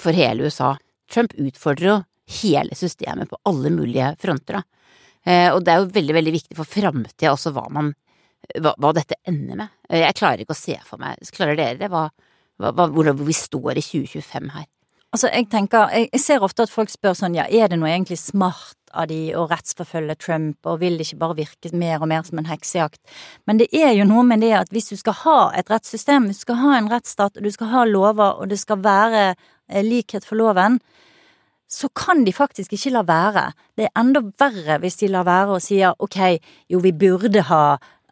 for 0.00 0.16
hele 0.16 0.48
USA. 0.48 0.74
Trump 1.10 1.34
utfordrer 1.38 1.90
jo 1.90 1.98
hele 2.40 2.74
systemet 2.74 3.30
på 3.30 3.38
alle 3.44 3.70
mulige 3.70 4.14
fronter, 4.20 4.60
da. 4.60 4.62
Eh, 5.24 5.48
og 5.52 5.62
det 5.64 5.72
er 5.72 5.82
jo 5.82 5.92
veldig, 5.94 6.16
veldig 6.18 6.34
viktig 6.34 6.58
for 6.58 6.68
framtida 6.68 7.32
også 7.32 7.54
hva 7.56 7.64
man 7.72 7.94
hva, 8.60 8.74
hva 8.76 8.92
dette 8.96 9.16
ender 9.28 9.56
med. 9.62 9.74
Eh, 9.88 10.04
Jeg 10.04 10.18
klarer 10.20 10.44
ikke 10.44 10.56
å 10.56 10.58
se 10.58 10.76
for 10.84 11.00
meg 11.00 11.20
Klarer 11.32 11.56
dere 11.56 11.80
det? 11.80 11.90
Hva, 11.92 12.08
hva, 12.60 12.88
hvor 12.92 13.10
vi 13.24 13.36
står 13.36 13.80
i 13.80 13.84
2025 13.84 14.52
her? 14.54 14.68
Altså, 15.14 15.28
jeg 15.30 15.46
tenker, 15.46 15.92
jeg 15.94 16.18
ser 16.18 16.42
ofte 16.42 16.64
at 16.66 16.72
folk 16.72 16.90
spør 16.90 17.14
sånn, 17.14 17.36
ja, 17.38 17.44
er 17.46 17.68
det 17.70 17.76
noe 17.78 17.92
egentlig 17.92 18.18
smart 18.18 18.74
av 18.94 19.06
de 19.10 19.28
å 19.38 19.44
rettsforfølge 19.46 20.16
Trump, 20.18 20.58
og 20.66 20.80
vil 20.80 20.96
det 20.98 21.06
ikke 21.06 21.20
bare 21.20 21.36
virke 21.38 21.70
mer 21.70 22.02
og 22.02 22.10
mer 22.10 22.24
som 22.26 22.40
en 22.40 22.48
heksejakt? 22.50 22.98
Men 23.46 23.60
det 23.62 23.68
er 23.78 23.92
jo 23.94 24.08
noe 24.10 24.24
med 24.26 24.42
det 24.42 24.50
at 24.58 24.74
hvis 24.74 24.90
du 24.90 24.96
skal 24.98 25.14
ha 25.20 25.38
et 25.54 25.70
rettssystem, 25.70 26.26
hvis 26.26 26.42
du 26.42 26.48
skal 26.48 26.58
ha 26.64 26.72
en 26.80 26.90
rettsstat, 26.90 27.38
og 27.38 27.46
du 27.46 27.54
skal 27.54 27.70
ha 27.70 27.84
lover, 27.86 28.40
og 28.42 28.50
det 28.50 28.58
skal 28.58 28.82
være 28.82 29.22
eh, 29.30 29.86
likhet 29.86 30.26
for 30.26 30.40
loven, 30.40 30.80
så 31.70 31.88
kan 31.96 32.24
de 32.24 32.32
faktisk 32.32 32.72
ikke 32.76 32.92
la 32.94 33.02
være. 33.08 33.48
Det 33.76 33.88
er 33.88 34.00
enda 34.00 34.20
verre 34.40 34.78
hvis 34.82 35.00
de 35.00 35.08
lar 35.10 35.26
være 35.26 35.56
og 35.56 35.62
sier 35.64 35.94
ok, 35.98 36.18
jo, 36.70 36.80
vi 36.84 36.92
burde 36.92 37.42
ha 37.48 37.64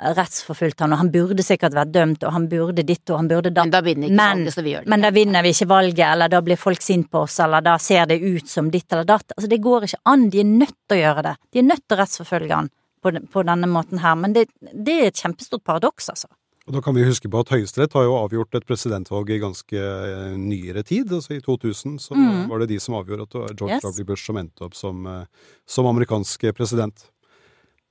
rettsforfulgt 0.02 0.80
han, 0.82 0.92
og 0.94 0.98
han 0.98 1.10
burde 1.14 1.44
sikkert 1.46 1.76
vært 1.76 1.92
dømt, 1.94 2.24
og 2.26 2.32
han 2.34 2.48
burde 2.50 2.82
ditt, 2.86 3.04
og 3.12 3.20
han 3.20 3.28
burde 3.30 3.52
datt. 3.52 3.68
Men 3.68 3.74
da 3.74 3.80
vinner 3.86 4.10
Men- 4.10 4.44
valget. 4.50 4.86
Men 4.88 5.00
da 5.04 5.10
vinner 5.14 5.42
vi 5.42 5.52
ikke 5.54 5.68
valget, 5.68 6.06
eller 6.08 6.28
da 6.28 6.40
blir 6.40 6.56
folk 6.58 6.82
sint 6.82 7.10
på 7.10 7.22
oss, 7.22 7.38
eller 7.40 7.60
da 7.60 7.76
ser 7.78 8.06
det 8.06 8.20
ut 8.20 8.48
som 8.48 8.70
ditt 8.70 8.90
eller 8.92 9.04
datt. 9.04 9.32
Altså, 9.36 9.48
det 9.48 9.60
går 9.62 9.84
ikke 9.86 10.00
an. 10.04 10.28
De 10.30 10.40
er 10.40 10.44
nødt 10.44 10.74
til 10.88 10.98
å 10.98 11.02
gjøre 11.02 11.22
det. 11.22 11.36
De 11.52 11.58
er 11.58 11.68
nødt 11.68 11.86
til 11.86 11.96
å 11.96 12.00
rettsforfølge 12.00 12.54
han 12.54 12.70
på, 13.02 13.12
på 13.30 13.44
denne 13.46 13.68
måten 13.70 13.98
her. 14.02 14.14
Men 14.16 14.32
det, 14.32 14.48
det 14.60 14.98
er 14.98 15.06
et 15.12 15.22
kjempestort 15.22 15.62
paradoks, 15.62 16.08
altså. 16.08 16.28
Og 16.72 16.78
da 16.78 16.80
kan 16.86 16.94
vi 16.96 17.02
huske 17.04 17.28
på 17.28 17.40
at 17.42 17.50
Høyesterett 17.52 17.92
har 17.92 18.06
jo 18.06 18.14
avgjort 18.16 18.56
et 18.56 18.64
presidentvalg 18.64 19.28
i 19.28 19.36
ganske 19.42 19.76
eh, 19.76 20.36
nyere 20.40 20.80
tid. 20.88 21.10
altså 21.12 21.34
I 21.36 21.42
2000 21.44 21.98
så 22.00 22.14
Mm. 22.16 22.48
var 22.48 22.60
det 22.60 22.68
de 22.70 22.78
som 22.80 22.94
avgjorde 22.96 23.26
at 23.26 23.30
det 23.30 23.40
var 23.42 23.52
George 23.58 23.74
Yes. 23.76 23.98
W. 23.98 24.04
Bush 24.08 24.24
som 24.24 24.36
endte 24.40 24.64
opp 24.64 24.74
som, 24.74 25.06
eh, 25.06 25.26
som 25.66 25.84
amerikansk 25.86 26.40
president. 26.56 27.10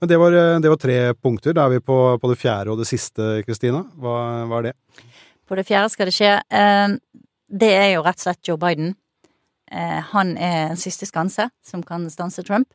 Men 0.01 0.09
det 0.09 0.17
var, 0.17 0.31
eh, 0.33 0.59
det 0.59 0.69
var 0.69 0.77
tre 0.77 1.13
punkter. 1.13 1.53
Da 1.53 1.65
er 1.67 1.69
vi 1.77 1.79
på, 1.79 2.17
på 2.19 2.29
det 2.33 2.39
fjerde 2.41 2.71
og 2.71 2.79
det 2.79 2.87
siste, 2.87 3.43
Kristina. 3.45 3.83
Hva, 4.01 4.47
hva 4.49 4.57
er 4.57 4.63
det? 4.71 4.75
På 5.47 5.55
det 5.55 5.67
fjerde 5.67 5.91
skal 5.91 6.05
det 6.09 6.13
skje. 6.17 6.41
Eh, 6.49 6.97
det 7.53 7.69
er 7.77 7.93
jo 7.93 8.01
rett 8.01 8.17
og 8.17 8.25
slett 8.25 8.47
Joe 8.47 8.57
Biden. 8.57 8.95
Eh, 9.71 10.01
han 10.09 10.37
er 10.37 10.71
en 10.71 10.75
siste 10.77 11.05
skanse 11.05 11.51
som 11.61 11.83
kan 11.83 12.09
stanse 12.09 12.41
Trump. 12.43 12.73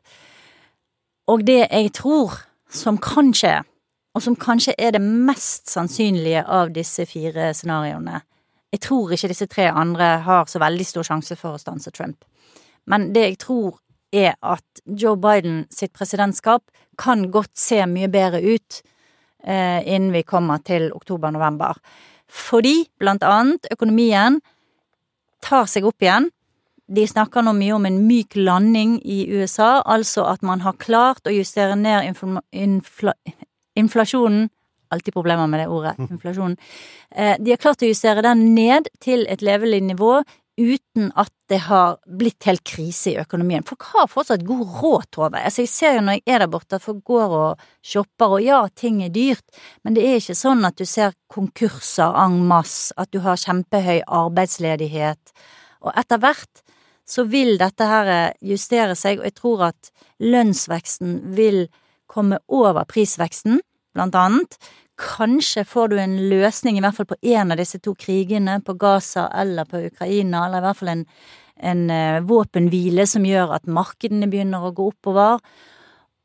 Og 1.27 1.43
det 1.43 1.67
jeg 1.69 1.91
tror 1.91 2.45
som 2.69 2.97
kan 2.97 3.33
skje, 3.33 3.59
og 4.17 4.23
som 4.25 4.35
kanskje 4.35 4.73
er 4.81 4.95
det 4.95 5.03
mest 5.03 5.69
sannsynlige 5.69 6.41
av 6.41 6.71
disse 6.73 7.05
fire 7.05 7.51
scenarioene 7.53 8.23
Jeg 8.73 8.81
tror 8.83 9.13
ikke 9.13 9.29
disse 9.29 9.47
tre 9.47 9.67
andre 9.69 10.07
har 10.25 10.49
så 10.49 10.59
veldig 10.59 10.85
stor 10.85 11.05
sjanse 11.07 11.37
for 11.39 11.55
å 11.55 11.61
stanse 11.61 11.91
Trump. 11.95 12.25
Men 12.85 13.13
det 13.15 13.23
jeg 13.23 13.37
tror 13.39 13.77
er 14.11 14.35
at 14.43 14.81
Joe 14.85 15.15
Biden 15.15 15.61
sitt 15.71 15.93
presidentskap 15.95 16.65
kan 16.99 17.29
godt 17.31 17.53
se 17.55 17.79
mye 17.87 18.09
bedre 18.11 18.41
ut 18.43 18.81
eh, 19.43 19.79
innen 19.87 20.11
vi 20.11 20.25
kommer 20.27 20.59
til 20.59 20.91
oktober-november. 20.91 21.79
Fordi 22.27 22.89
blant 22.99 23.23
annet 23.23 23.71
økonomien 23.71 24.41
tar 25.39 25.71
seg 25.71 25.87
opp 25.87 26.03
igjen. 26.03 26.27
De 26.87 27.07
snakker 27.07 27.43
nå 27.43 27.55
mye 27.55 27.75
om 27.75 27.87
en 27.87 28.03
myk 28.07 28.35
landing 28.35 28.97
i 29.03 29.25
USA, 29.31 29.81
altså 29.85 30.27
at 30.27 30.43
man 30.43 30.63
har 30.67 30.79
klart 30.79 31.27
å 31.27 31.35
justere 31.35 31.75
ned 31.79 32.11
infl 32.11 32.39
infla, 32.51 33.15
inflasjonen 33.77 34.47
Alltid 34.87 35.11
problemer 35.11 35.49
med 35.51 35.59
det 35.59 35.67
ordet, 35.67 35.97
inflasjonen. 36.13 36.53
Eh, 37.11 37.33
de 37.43 37.51
har 37.51 37.59
klart 37.59 37.81
å 37.83 37.89
justere 37.89 38.21
den 38.23 38.53
ned 38.55 38.85
til 39.03 39.25
et 39.27 39.41
levelig 39.43 39.81
nivå 39.83 40.21
uten 40.57 41.11
at 41.15 41.29
det 41.51 41.59
har 41.67 41.99
blitt 42.17 42.47
helt 42.49 42.63
krise 42.65 43.11
i 43.11 43.17
økonomien. 43.21 43.65
Folk 43.67 43.85
har 43.91 44.07
fortsatt 44.09 44.45
god 44.47 44.63
råd, 44.79 45.05
Tove. 45.13 45.41
Altså, 45.43 45.63
jeg 45.63 45.71
ser 45.71 45.97
jo 45.97 46.05
når 46.07 46.17
jeg 46.17 46.33
er 46.33 46.41
der 46.41 46.51
borte 46.51 46.79
at 46.79 46.85
folk 46.85 47.03
går 47.05 47.35
og 47.37 47.65
shopper, 47.85 48.37
og 48.39 48.45
ja, 48.45 48.63
ting 48.73 49.03
er 49.05 49.13
dyrt, 49.13 49.45
men 49.85 49.95
det 49.95 50.05
er 50.07 50.17
ikke 50.21 50.37
sånn 50.39 50.65
at 50.67 50.79
du 50.79 50.85
ser 50.89 51.13
konkurser 51.29 52.17
en 52.23 52.39
masse, 52.49 52.95
at 52.97 53.11
du 53.13 53.21
har 53.27 53.37
kjempehøy 53.43 54.01
arbeidsledighet. 54.07 55.35
Og 55.85 55.93
etter 55.93 56.23
hvert 56.23 56.63
så 57.07 57.23
vil 57.29 57.55
dette 57.61 57.85
her 57.87 58.33
justere 58.43 58.97
seg, 58.97 59.21
og 59.21 59.29
jeg 59.29 59.37
tror 59.37 59.67
at 59.69 59.91
lønnsveksten 60.23 61.19
vil 61.37 61.67
komme 62.09 62.39
over 62.47 62.87
prisveksten, 62.89 63.61
blant 63.95 64.17
annet. 64.17 64.57
Kanskje 64.97 65.63
får 65.67 65.91
du 65.91 65.99
en 66.01 66.15
løsning, 66.31 66.77
i 66.77 66.81
hvert 66.81 66.97
fall 66.97 67.09
på 67.09 67.19
én 67.21 67.53
av 67.53 67.59
disse 67.59 67.79
to 67.83 67.93
krigene, 67.99 68.59
på 68.65 68.73
Gaza 68.79 69.27
eller 69.37 69.67
på 69.69 69.83
Ukraina, 69.91 70.47
eller 70.47 70.63
i 70.63 70.65
hvert 70.65 70.79
fall 70.79 70.93
en, 70.93 71.03
en 71.71 71.89
eh, 71.93 72.19
våpenhvile 72.25 73.05
som 73.09 73.25
gjør 73.27 73.53
at 73.59 73.69
markedene 73.69 74.29
begynner 74.31 74.65
å 74.65 74.73
gå 74.73 74.89
oppover, 74.93 75.43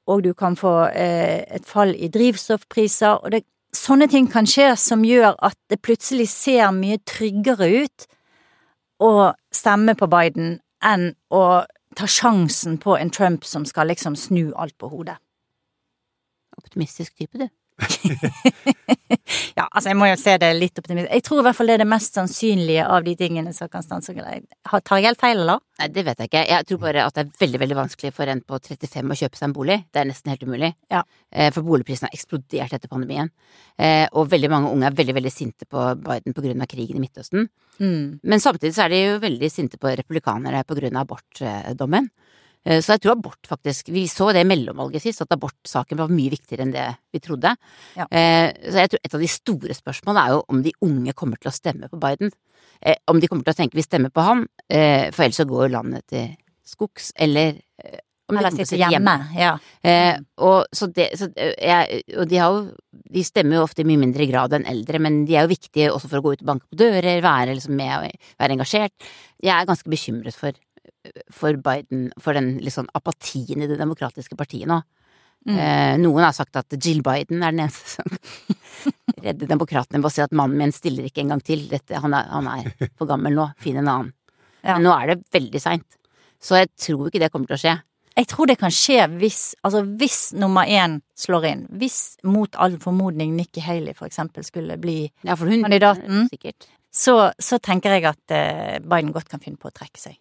og 0.09 0.23
du 0.25 0.33
kan 0.35 0.57
få 0.59 0.73
eh, 0.89 1.45
et 1.53 1.69
fall 1.69 1.93
i 1.95 2.09
drivstoffpriser, 2.13 3.21
og 3.21 3.35
det, 3.35 3.45
sånne 3.77 4.09
ting 4.11 4.29
kan 4.33 4.49
skje 4.49 4.73
som 4.81 5.05
gjør 5.05 5.37
at 5.45 5.59
det 5.73 5.83
plutselig 5.85 6.29
ser 6.33 6.73
mye 6.77 7.01
tryggere 7.09 7.69
ut 7.85 8.09
å 9.03 9.33
stemme 9.53 9.95
på 9.99 10.09
Biden 10.11 10.57
enn 10.85 11.13
å 11.33 11.45
ta 11.97 12.09
sjansen 12.09 12.79
på 12.81 12.97
en 12.97 13.13
Trump 13.13 13.45
som 13.45 13.65
skal 13.69 13.91
liksom 13.93 14.17
snu 14.17 14.53
alt 14.57 14.77
på 14.81 14.89
hodet. 14.93 15.19
Optimistisk 16.73 17.15
type, 17.21 17.37
du. 17.39 17.49
Ja, 19.57 19.67
altså 19.69 19.91
jeg 19.91 19.97
må 20.01 20.07
jo 20.09 20.17
se 20.21 20.33
det 20.41 20.49
litt 20.57 20.79
optimistisk. 20.81 21.13
Jeg 21.13 21.25
tror 21.27 21.41
i 21.41 21.45
hvert 21.47 21.57
fall 21.59 21.69
det 21.69 21.75
er 21.77 21.81
det 21.83 21.89
mest 21.91 22.17
sannsynlige 22.17 22.85
av 22.89 23.05
de 23.05 23.13
tingene 23.21 23.53
som 23.57 23.69
kan 23.73 23.85
stanse 23.85 24.13
Har- 24.17 24.81
Tar 24.81 24.99
jeg 25.01 25.07
helt 25.11 25.21
feil, 25.21 25.41
eller? 25.43 25.61
Nei, 25.79 25.89
det 25.93 26.05
vet 26.07 26.19
jeg 26.23 26.31
ikke. 26.31 26.43
Jeg 26.49 26.67
tror 26.69 26.79
bare 26.83 27.05
at 27.07 27.15
det 27.15 27.25
er 27.27 27.31
veldig 27.43 27.61
veldig 27.63 27.77
vanskelig 27.77 28.13
for 28.17 28.33
en 28.33 28.41
på 28.41 28.59
35 28.59 29.13
å 29.13 29.19
kjøpe 29.21 29.37
seg 29.39 29.47
en 29.49 29.55
bolig. 29.57 29.79
Det 29.93 30.01
er 30.03 30.09
nesten 30.09 30.33
helt 30.33 30.43
umulig. 30.49 30.73
Ja. 30.91 31.03
Eh, 31.31 31.51
For 31.53 31.63
boligprisene 31.63 32.09
har 32.11 32.17
eksplodert 32.17 32.73
etter 32.79 32.89
pandemien. 32.93 33.31
Eh, 33.79 34.09
Og 34.13 34.29
veldig 34.33 34.51
mange 34.51 34.73
unge 34.73 34.87
er 34.89 34.99
veldig 35.03 35.15
veldig 35.21 35.33
sinte 35.33 35.67
på 35.69 35.87
Biden 36.03 36.33
på 36.35 36.43
grunn 36.45 36.63
av 36.65 36.69
krigen 36.73 36.97
i 36.97 37.01
Midtøsten. 37.05 37.49
Mm. 37.79 38.21
Men 38.23 38.41
samtidig 38.41 38.75
så 38.75 38.85
er 38.87 38.89
de 38.89 39.03
jo 39.05 39.19
veldig 39.21 39.51
sinte 39.53 39.79
på 39.79 39.93
republikanere 39.97 40.65
på 40.65 40.77
grunn 40.81 40.97
av 40.97 41.07
abortdommen. 41.09 42.11
Eh, 42.65 42.81
Så 42.81 42.95
jeg 42.95 43.03
tror 43.03 43.17
abort 43.17 43.49
faktisk 43.49 43.89
Vi 43.93 44.07
så 44.11 44.33
det 44.33 44.45
i 44.45 44.49
mellomvalget 44.49 45.03
sist, 45.03 45.23
at 45.23 45.35
abortsaken 45.35 45.99
var 45.99 46.09
mye 46.09 46.31
viktigere 46.31 46.63
enn 46.67 46.73
det 46.75 46.87
vi 47.13 47.21
trodde. 47.21 47.57
Ja. 47.97 48.07
Eh, 48.11 48.53
Så 48.71 48.79
jeg 48.79 48.91
tror 48.91 49.03
et 49.05 49.15
av 49.15 49.21
de 49.21 49.29
store 49.29 49.75
spørsmålene 49.75 50.27
er 50.27 50.31
jo 50.37 50.45
om 50.49 50.63
de 50.63 50.73
unge 50.83 51.13
kommer 51.13 51.39
til 51.41 51.51
å 51.51 51.55
stemme 51.55 51.89
på 51.91 51.99
Biden. 51.99 52.31
Eh, 52.81 52.97
Om 53.09 53.21
de 53.21 53.29
kommer 53.29 53.45
til 53.45 53.55
å 53.55 53.61
tenke 53.63 53.75
vi 53.75 53.83
stemmer 53.83 54.11
på 54.11 54.23
han, 54.23 54.47
for 54.69 55.23
ellers 55.25 55.37
så 55.37 55.47
går 55.47 55.71
landet 55.71 56.07
til 56.09 56.37
skogs, 56.65 57.13
eller 57.17 57.61
om 58.33 58.37
de 58.39 58.47
Eller 58.47 58.65
sitte 58.65 58.79
hjemme. 58.81 59.15
Ja. 59.37 59.59
Eh, 59.85 60.19
og, 60.39 60.67
så 60.73 60.89
det, 60.95 61.11
så, 61.19 61.29
jeg, 61.37 62.03
og 62.17 62.29
de 62.31 62.39
har 62.41 62.53
jo 62.55 62.63
De 63.13 63.25
stemmer 63.27 63.59
jo 63.59 63.65
ofte 63.67 63.83
i 63.83 63.85
mye 63.85 64.01
mindre 64.01 64.25
grad 64.31 64.55
enn 64.57 64.65
eldre, 64.65 64.99
men 65.03 65.25
de 65.29 65.37
er 65.37 65.45
jo 65.45 65.53
viktige 65.53 65.91
også 65.93 66.09
for 66.09 66.21
å 66.21 66.25
gå 66.25 66.33
ut 66.33 66.45
og 66.45 66.49
banke 66.49 66.65
på 66.71 66.79
dører, 66.81 67.21
være 67.21 67.53
liksom 67.59 67.75
med 67.77 67.93
og 67.99 68.07
være 68.41 68.55
engasjert. 68.57 68.95
Jeg 69.43 69.53
er 69.53 69.69
ganske 69.69 69.91
bekymret 69.93 70.39
for, 70.39 70.57
for 71.33 71.59
Biden, 71.59 72.11
for 72.23 72.37
den 72.37 72.57
litt 72.63 72.75
sånn 72.75 72.91
apatien 72.95 73.63
i 73.63 73.69
Det 73.71 73.79
demokratiske 73.81 74.39
partiet 74.39 74.71
nå. 74.71 74.81
Mm. 75.43 75.57
Eh, 75.59 75.95
noen 75.99 76.23
har 76.23 76.35
sagt 76.37 76.55
at 76.61 76.71
Jill 76.79 77.01
Biden 77.03 77.43
er 77.43 77.55
den 77.55 77.65
eneste 77.65 77.97
som 77.97 78.13
redder 79.25 79.49
demokratene 79.51 79.99
ved 79.99 80.07
å 80.07 80.13
si 80.15 80.23
at 80.23 80.35
mannen 80.39 80.61
min 80.61 80.75
stiller 80.75 81.09
ikke 81.09 81.25
en 81.25 81.35
gang 81.35 81.43
til. 81.43 81.65
Dette, 81.71 81.99
han, 81.99 82.15
er, 82.15 82.29
han 82.31 82.51
er 82.53 82.91
for 82.99 83.11
gammel 83.11 83.35
nå, 83.35 83.49
finn 83.63 83.81
en 83.83 83.91
annen. 83.91 84.13
Ja. 84.63 84.77
Men 84.77 84.87
nå 84.87 84.93
er 84.95 85.13
det 85.13 85.23
veldig 85.35 85.63
seint. 85.63 85.99
Så 86.43 86.59
jeg 86.61 86.71
tror 86.79 87.09
ikke 87.09 87.23
det 87.23 87.33
kommer 87.35 87.51
til 87.51 87.59
å 87.59 87.63
skje. 87.63 87.75
Jeg 88.13 88.29
tror 88.29 88.51
det 88.51 88.59
kan 88.61 88.73
skje 88.75 89.07
hvis, 89.17 89.41
altså 89.65 89.83
hvis 89.89 90.21
nummer 90.37 90.69
én 90.69 90.99
slår 91.19 91.47
inn. 91.49 91.63
Hvis 91.81 92.19
mot 92.29 92.59
all 92.61 92.77
formodning 92.83 93.33
Nikki 93.39 93.63
Haley 93.65 93.97
for 93.97 94.07
eksempel 94.11 94.45
skulle 94.47 94.77
bli 94.81 95.07
Ja, 95.25 95.37
for 95.39 95.49
hun 95.49 95.65
Kandidaten. 95.65 96.27
Sikkert. 96.31 96.69
så, 96.93 97.33
så 97.41 97.59
tenker 97.59 97.97
jeg 97.97 98.05
at 98.11 98.35
eh, 98.37 98.83
Biden 98.85 99.15
godt 99.17 99.33
kan 99.33 99.41
finne 99.43 99.59
på 99.59 99.73
å 99.73 99.75
trekke 99.75 100.01
seg. 100.03 100.19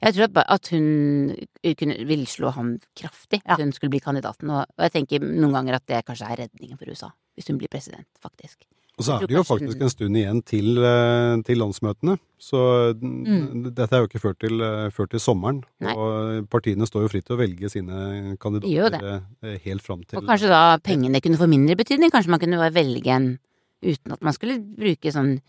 Jeg 0.00 0.14
tror 0.16 0.28
at 0.30 0.44
at 0.48 0.68
hun 0.72 1.36
kunne, 1.76 1.96
vil 2.08 2.26
slå 2.26 2.50
han 2.56 2.78
kraftig 2.96 3.42
Ja. 3.44 3.54
hvis 3.56 3.64
hun 3.64 3.72
skulle 3.76 3.90
bli 3.90 4.00
kandidaten, 4.00 4.50
og, 4.50 4.66
og 4.78 4.82
jeg 4.86 4.92
tenker 4.92 5.20
noen 5.20 5.52
ganger 5.52 5.74
at 5.76 5.86
det 5.86 6.04
kanskje 6.08 6.30
er 6.30 6.46
redningen 6.46 6.78
for 6.78 6.88
USA, 6.88 7.10
hvis 7.36 7.48
hun 7.48 7.58
blir 7.58 7.68
president, 7.68 8.06
faktisk. 8.22 8.64
Og 9.00 9.04
så 9.06 9.14
er 9.16 9.26
det 9.30 9.32
jo 9.36 9.42
faktisk 9.48 9.80
en 9.80 9.88
stund 9.88 10.16
igjen 10.16 10.42
til, 10.44 10.76
eh, 10.84 11.40
til 11.46 11.56
landsmøtene. 11.56 12.18
Så 12.38 12.92
Mm. 13.00 13.72
dette 13.74 13.92
er 13.96 14.00
jo 14.02 14.08
ikke 14.08 14.20
ført 14.20 14.38
til, 14.40 14.60
eh, 14.60 14.90
ført 14.90 15.10
til 15.10 15.20
sommeren. 15.20 15.62
Nei. 15.80 15.94
Og 15.94 16.48
partiene 16.50 16.84
står 16.86 17.02
jo 17.06 17.08
fritt 17.08 17.24
til 17.24 17.36
å 17.36 17.40
velge 17.40 17.70
sine 17.70 18.36
kandidater 18.38 19.22
eh, 19.42 19.58
helt 19.64 19.80
fram 19.80 20.02
til 20.04 20.18
Og 20.18 20.26
kanskje 20.26 20.48
da 20.52 20.76
pengene 20.78 21.20
kunne 21.22 21.38
få 21.40 21.48
mindre 21.48 21.76
betydning, 21.76 22.10
kanskje 22.10 22.28
man 22.28 22.40
kunne 22.40 22.58
bare 22.60 22.74
velge 22.74 23.06
en 23.08 23.38
uten 23.82 24.12
at 24.12 24.20
man 24.20 24.32
skulle 24.36 24.58
bruke 24.60 25.12
sånn 25.12 25.40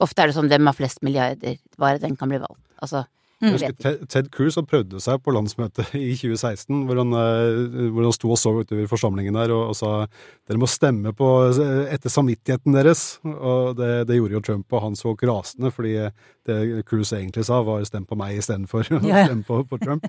Ofte 0.00 0.22
er 0.22 0.26
det 0.28 0.34
sånn 0.36 0.48
hvem 0.48 0.64
har 0.64 0.72
flest 0.72 1.02
milliarder, 1.02 1.58
bare 1.76 1.98
den 2.00 2.16
kan 2.16 2.28
bli 2.30 2.38
valgt. 2.38 2.62
Altså, 2.80 3.04
Jeg 3.40 3.54
husker 3.54 4.04
Ted, 4.04 4.26
Cruz 4.34 4.58
han 4.58 4.66
prøvde 4.68 5.00
seg 5.00 5.22
på 5.24 5.32
landsmøtet 5.32 5.94
i 5.96 6.10
2016, 6.12 6.82
hvor 6.88 7.00
han, 7.00 7.14
eh, 7.16 7.86
hvor 7.94 8.04
han 8.04 8.16
sto 8.16 8.32
og 8.34 8.40
så 8.40 8.52
utover 8.58 8.90
forsamlingen 8.90 9.38
der 9.38 9.54
og, 9.56 9.70
og 9.72 9.78
sa 9.78 9.92
dere 10.50 10.60
må 10.60 10.68
stemme 10.68 11.14
på 11.16 11.30
etter 11.88 12.12
samvittigheten 12.12 12.76
deres. 12.76 13.04
Og 13.24 13.78
det, 13.80 13.90
det 14.10 14.18
gjorde 14.18 14.36
jo 14.36 14.44
Trump, 14.50 14.76
og 14.76 14.84
han 14.84 14.98
så 14.98 15.14
rasende, 15.16 15.72
fordi 15.72 15.96
det 16.48 16.84
Cruz 16.88 17.14
egentlig 17.16 17.46
sa, 17.48 17.62
var 17.64 17.84
stem 17.88 18.04
på 18.08 18.18
meg 18.18 18.36
istedenfor 18.42 18.92
Ja, 18.98 19.00
ja. 19.08 19.24
stemme 19.30 19.46
på, 19.48 19.62
på 19.70 19.80
Trump. 19.80 20.06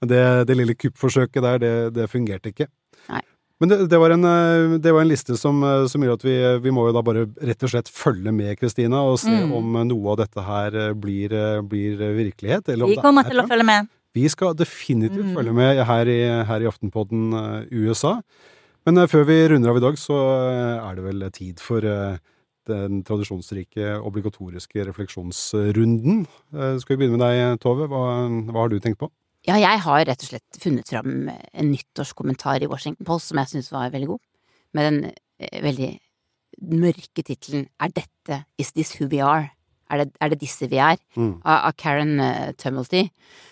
Men 0.00 0.12
det, 0.12 0.22
det 0.48 0.56
lille 0.56 0.78
kuppforsøket 0.78 1.42
der, 1.44 1.58
det, 1.62 1.74
det 1.98 2.10
fungerte 2.12 2.54
ikke. 2.54 2.70
Nei. 3.10 3.24
Men 3.60 3.68
det, 3.68 3.76
det, 3.92 3.98
var 4.00 4.10
en, 4.14 4.24
eh, 4.24 4.78
det 4.80 4.92
var 4.96 5.02
en 5.04 5.10
liste 5.10 5.36
som, 5.36 5.58
eh, 5.62 5.84
som 5.92 6.00
gjør 6.00 6.14
at 6.16 6.22
vi, 6.24 6.36
vi 6.64 6.70
må 6.72 6.86
jo 6.88 6.94
da 6.96 7.02
bare 7.04 7.26
rett 7.44 7.62
og 7.66 7.72
slett 7.74 7.90
følge 7.92 8.32
med, 8.32 8.54
Kristina, 8.60 9.02
og 9.04 9.18
se 9.20 9.28
Mm. 9.30 9.52
om 9.52 9.76
noe 9.88 10.12
av 10.14 10.22
dette 10.22 10.40
her 10.46 10.74
eh, 10.76 10.92
blir, 10.96 11.32
eh, 11.36 11.60
blir 11.60 12.00
virkelighet. 12.16 12.68
Eller 12.72 12.84
om 12.88 12.90
Vi 12.94 12.96
kommer 12.96 13.26
er 13.26 13.30
til 13.34 13.42
å 13.42 13.48
følge 13.48 13.66
med. 13.68 13.88
Vi 14.16 14.24
skal 14.32 14.54
definitivt 14.56 15.28
Mm. 15.28 15.34
følge 15.36 15.52
med 15.54 15.84
her 15.86 16.08
i, 16.08 16.20
her 16.48 16.60
i 16.64 16.66
Aftenpodden 16.72 17.34
eh, 17.36 17.66
USA. 17.70 18.22
Men 18.86 18.96
eh, 18.98 19.06
før 19.06 19.26
vi 19.28 19.36
runder 19.52 19.70
av 19.70 19.76
i 19.76 19.84
dag, 19.84 19.94
så 20.00 20.16
eh, 20.48 20.88
er 20.90 20.94
det 20.96 21.04
vel 21.04 21.30
tid 21.30 21.60
for 21.60 21.84
eh, 21.84 22.16
den 22.66 23.02
tradisjonsrike, 23.04 24.00
obligatoriske 24.00 24.86
refleksjonsrunden. 24.88 26.26
Eh, 26.56 26.78
Skal 26.80 26.96
vi 26.96 27.04
begynne 27.04 27.18
med 27.18 27.26
deg, 27.28 27.60
Tove? 27.60 27.86
Hva, 27.92 28.04
hva 28.50 28.64
har 28.64 28.68
du 28.72 28.80
tenkt 28.80 28.98
på? 28.98 29.10
Ja, 29.48 29.56
jeg 29.56 29.80
har 29.86 30.04
rett 30.04 30.24
og 30.24 30.32
slett 30.32 30.58
funnet 30.60 30.90
fram 30.92 31.30
en 31.30 31.70
nyttårskommentar 31.70 32.60
i 32.64 32.68
Washington 32.68 33.08
Post 33.08 33.30
som 33.30 33.40
jeg 33.40 33.52
syns 33.54 33.70
var 33.72 33.92
veldig 33.92 34.10
god, 34.12 34.22
med 34.76 34.88
den 34.88 34.98
eh, 35.40 35.62
veldig 35.64 35.90
mørke 36.76 37.24
tittelen 37.24 37.64
Er 37.80 37.92
dette 37.94 38.42
Is 38.60 38.74
this 38.76 38.92
who 38.98 39.08
we 39.08 39.22
are? 39.24 39.48
Er 39.90 40.04
det, 40.04 40.12
er 40.20 40.28
det 40.30 40.40
disse 40.42 40.68
vi 40.70 40.78
er? 40.78 41.00
Mm. 41.16 41.40
Av, 41.40 41.70
av 41.70 41.72
Karen 41.74 42.20
uh, 42.20 42.52
Tumulty. 42.54 43.08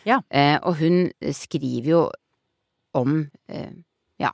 Ja. 0.07 0.21
Eh, 0.31 0.55
og 0.63 0.77
hun 0.79 1.09
skriver 1.35 1.89
jo 1.89 2.03
om 2.95 3.25
eh, 3.51 3.73
ja, 4.23 4.31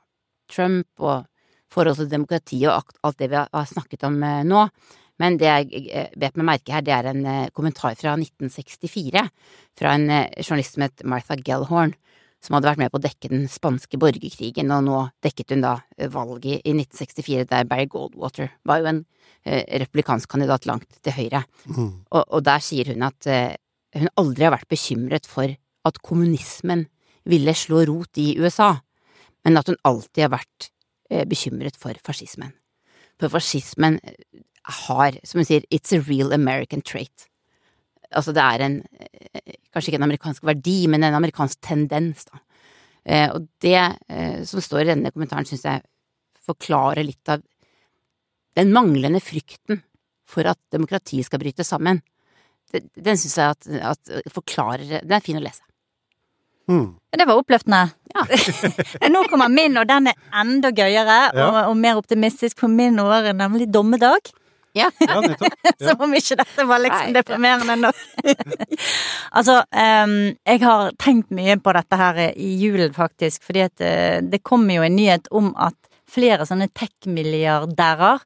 Trump 0.51 1.01
og 1.01 1.25
forhold 1.73 1.97
til 1.97 2.11
demokrati 2.11 2.61
og 2.69 2.93
alt 3.03 3.19
det 3.19 3.31
vi 3.31 3.39
har, 3.39 3.49
har 3.53 3.65
snakket 3.69 4.05
om 4.05 4.21
eh, 4.23 4.43
nå. 4.45 4.67
Men 5.21 5.37
det 5.39 5.47
jeg 5.47 6.09
bet 6.19 6.35
meg 6.35 6.49
merke 6.49 6.73
her, 6.75 6.83
det 6.83 6.93
er 6.95 7.09
en 7.11 7.21
eh, 7.29 7.51
kommentar 7.55 7.95
fra 7.99 8.15
1964 8.19 9.23
fra 9.79 9.93
en 9.95 10.09
eh, 10.11 10.41
journalist 10.43 10.75
som 10.75 10.85
het 10.85 11.05
Martha 11.07 11.37
Gellhorn, 11.39 11.93
som 12.43 12.57
hadde 12.57 12.69
vært 12.69 12.81
med 12.83 12.91
på 12.93 12.99
å 12.99 13.03
dekke 13.05 13.31
den 13.31 13.45
spanske 13.49 13.97
borgerkrigen, 14.01 14.73
og 14.75 14.83
nå 14.85 15.01
dekket 15.25 15.55
hun 15.55 15.63
da 15.63 15.77
eh, 15.97 16.11
valget 16.11 16.65
i 16.65 16.73
1964 16.75 17.47
der 17.51 17.69
Barry 17.69 17.87
Goldwater 17.91 18.51
var 18.67 18.81
jo 18.81 18.91
en 18.91 19.05
replikansk 19.45 19.79
republikansk 19.85 20.29
kandidat 20.31 20.63
langt 20.65 20.95
til 21.05 21.13
høyre. 21.13 21.43
Mm. 21.69 21.89
Og, 22.09 22.21
og 22.33 22.39
der 22.47 22.63
sier 22.65 22.87
hun 22.89 23.03
at 23.05 23.27
hun 23.29 24.07
aldri 24.17 24.47
har 24.47 24.55
vært 24.55 24.71
bekymret 24.73 25.27
for 25.29 25.53
at 25.85 25.99
kommunismen 26.01 26.87
ville 27.29 27.53
slå 27.53 27.83
rot 27.85 28.17
i 28.17 28.31
USA, 28.41 28.71
men 29.45 29.61
at 29.61 29.69
hun 29.69 29.77
alltid 29.85 30.23
har 30.23 30.31
vært 30.33 30.71
bekymret 31.29 31.77
for 31.77 31.93
fascismen. 32.01 32.55
For 33.21 33.29
fascismen 33.37 33.99
har, 34.65 35.17
som 35.23 35.39
hun 35.41 35.47
sier, 35.47 35.65
it's 35.73 35.93
a 35.93 36.01
real 36.01 36.33
American 36.33 36.81
trait. 36.81 37.27
Altså 38.15 38.33
det 38.33 38.41
er 38.43 38.63
en, 38.65 38.77
eh, 38.99 39.55
kanskje 39.73 39.91
ikke 39.91 39.99
en 40.01 40.07
amerikansk 40.07 40.45
verdi, 40.47 40.87
men 40.87 41.03
en 41.03 41.17
amerikansk 41.17 41.59
tendens, 41.61 42.25
da. 42.25 42.39
Eh, 43.05 43.29
og 43.29 43.47
det 43.61 43.77
eh, 44.09 44.43
som 44.47 44.61
står 44.63 44.81
i 44.85 44.89
denne 44.93 45.11
kommentaren, 45.13 45.45
syns 45.45 45.65
jeg 45.67 45.83
forklarer 46.45 47.05
litt 47.05 47.29
av 47.29 47.43
den 48.55 48.71
manglende 48.73 49.21
frykten 49.21 49.81
for 50.25 50.47
at 50.49 50.57
demokratiet 50.73 51.27
skal 51.27 51.41
bryte 51.41 51.65
sammen. 51.65 52.01
Den, 52.73 53.17
syns 53.17 53.37
jeg 53.37 53.53
at, 53.53 53.67
at 53.93 54.31
forklarer 54.33 55.03
Den 55.05 55.13
er 55.15 55.23
fin 55.23 55.37
å 55.37 55.43
lese. 55.43 55.61
Mm. 56.67 56.95
Det 57.13 57.27
var 57.29 57.37
oppløftende. 57.37 57.83
Ja. 58.15 58.23
Nå 59.13 59.21
kommer 59.29 59.51
min, 59.53 59.77
og 59.77 59.85
den 59.87 60.09
er 60.09 60.17
enda 60.41 60.71
gøyere 60.73 61.19
og, 61.29 61.37
Ja. 61.37 61.67
og 61.69 61.77
mer 61.77 61.99
optimistisk 62.01 62.59
for 62.63 62.71
min 62.71 62.97
år, 62.99 63.29
nemlig 63.37 63.69
dommedag. 63.71 64.31
Ja. 64.75 64.89
Ja, 64.99 65.21
nettopp. 65.23 65.53
Ja. 65.65 65.73
Som 65.89 66.03
om 66.05 66.13
ikke 66.15 66.37
dette 66.39 66.65
var 66.67 66.81
liksom 66.83 67.09
Nei. 67.09 67.15
deprimerende 67.15 67.75
nok. 67.79 68.01
altså, 69.37 69.57
um, 69.71 70.15
jeg 70.45 70.61
har 70.61 70.91
tenkt 71.01 71.31
mye 71.35 71.57
på 71.59 71.73
dette 71.75 71.99
her 71.99 72.19
i 72.31 72.51
julen, 72.61 72.93
faktisk, 72.95 73.43
fordi 73.47 73.65
at 73.65 73.83
uh, 73.83 74.19
det 74.23 74.43
kommer 74.43 74.77
jo 74.77 74.85
en 74.85 74.95
nyhet 74.95 75.31
om 75.35 75.53
at 75.55 75.75
flere 76.11 76.45
sånne 76.47 76.69
tech-milliardærer, 76.75 78.23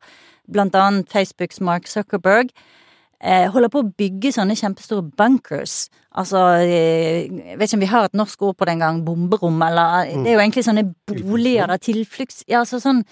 blant 0.49 0.75
annet 0.77 1.09
Facebooks 1.13 1.61
Mark 1.61 1.87
Zuckerberg, 1.89 2.51
eh, 3.21 3.47
holder 3.51 3.71
på 3.71 3.83
å 3.83 3.89
bygge 3.99 4.33
sånne 4.35 4.57
kjempestore 4.57 5.05
bunkers. 5.19 5.89
Altså, 6.17 6.41
eh, 6.63 7.27
jeg 7.29 7.57
vet 7.59 7.67
ikke 7.67 7.77
om 7.77 7.85
vi 7.85 7.93
har 7.93 8.05
et 8.05 8.17
norsk 8.17 8.41
ord 8.41 8.57
på 8.57 8.65
det 8.65 8.75
engang, 8.77 9.03
bomberom, 9.05 9.61
eller 9.61 10.09
Det 10.09 10.27
er 10.27 10.33
jo 10.33 10.39
egentlig 10.39 10.65
sånne 10.65 10.95
boliger, 11.05 11.67
da, 11.67 11.77
tilflukts... 11.77 12.43
Ja, 12.47 12.59
altså 12.59 12.79
sånn 12.79 13.05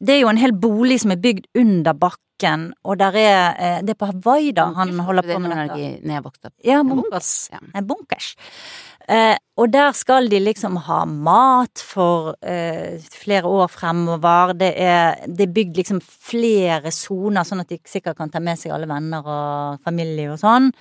det 0.00 0.16
er 0.16 0.22
jo 0.24 0.30
en 0.30 0.40
hel 0.40 0.52
bolig 0.52 1.00
som 1.02 1.14
er 1.14 1.20
bygd 1.22 1.46
under 1.56 1.96
bakken, 1.96 2.68
og 2.84 2.98
der 3.00 3.16
er 3.16 3.38
eh, 3.56 3.78
Det 3.80 3.94
er 3.94 4.00
på 4.00 4.10
Hawaii, 4.10 4.52
da, 4.52 4.66
han 4.76 4.92
holder 4.98 5.24
på 5.24 5.38
med 5.40 5.54
dette. 5.56 5.78
Når 6.04 6.18
jeg 6.18 6.24
opp. 6.50 6.52
Ja, 6.64 6.82
bunkers. 6.84 7.32
Ja. 7.52 7.80
Bunkers. 7.80 8.34
Eh, 9.08 9.36
og 9.56 9.70
der 9.72 9.94
skal 9.94 10.28
de 10.28 10.40
liksom 10.42 10.76
ha 10.88 11.04
mat 11.06 11.80
for 11.80 12.34
eh, 12.42 12.98
flere 13.14 13.46
år 13.46 13.70
fremover. 13.70 14.52
Det 14.58 14.72
er, 14.74 15.22
det 15.30 15.46
er 15.46 15.56
bygd 15.60 15.80
liksom 15.80 16.02
flere 16.02 16.90
soner, 16.92 17.46
sånn 17.46 17.62
at 17.62 17.70
de 17.70 17.78
sikkert 17.86 18.18
kan 18.18 18.32
ta 18.32 18.42
med 18.42 18.58
seg 18.60 18.74
alle 18.74 18.90
venner 18.90 19.24
og 19.24 19.84
familie 19.86 20.34
og 20.34 20.40
sånn. 20.42 20.72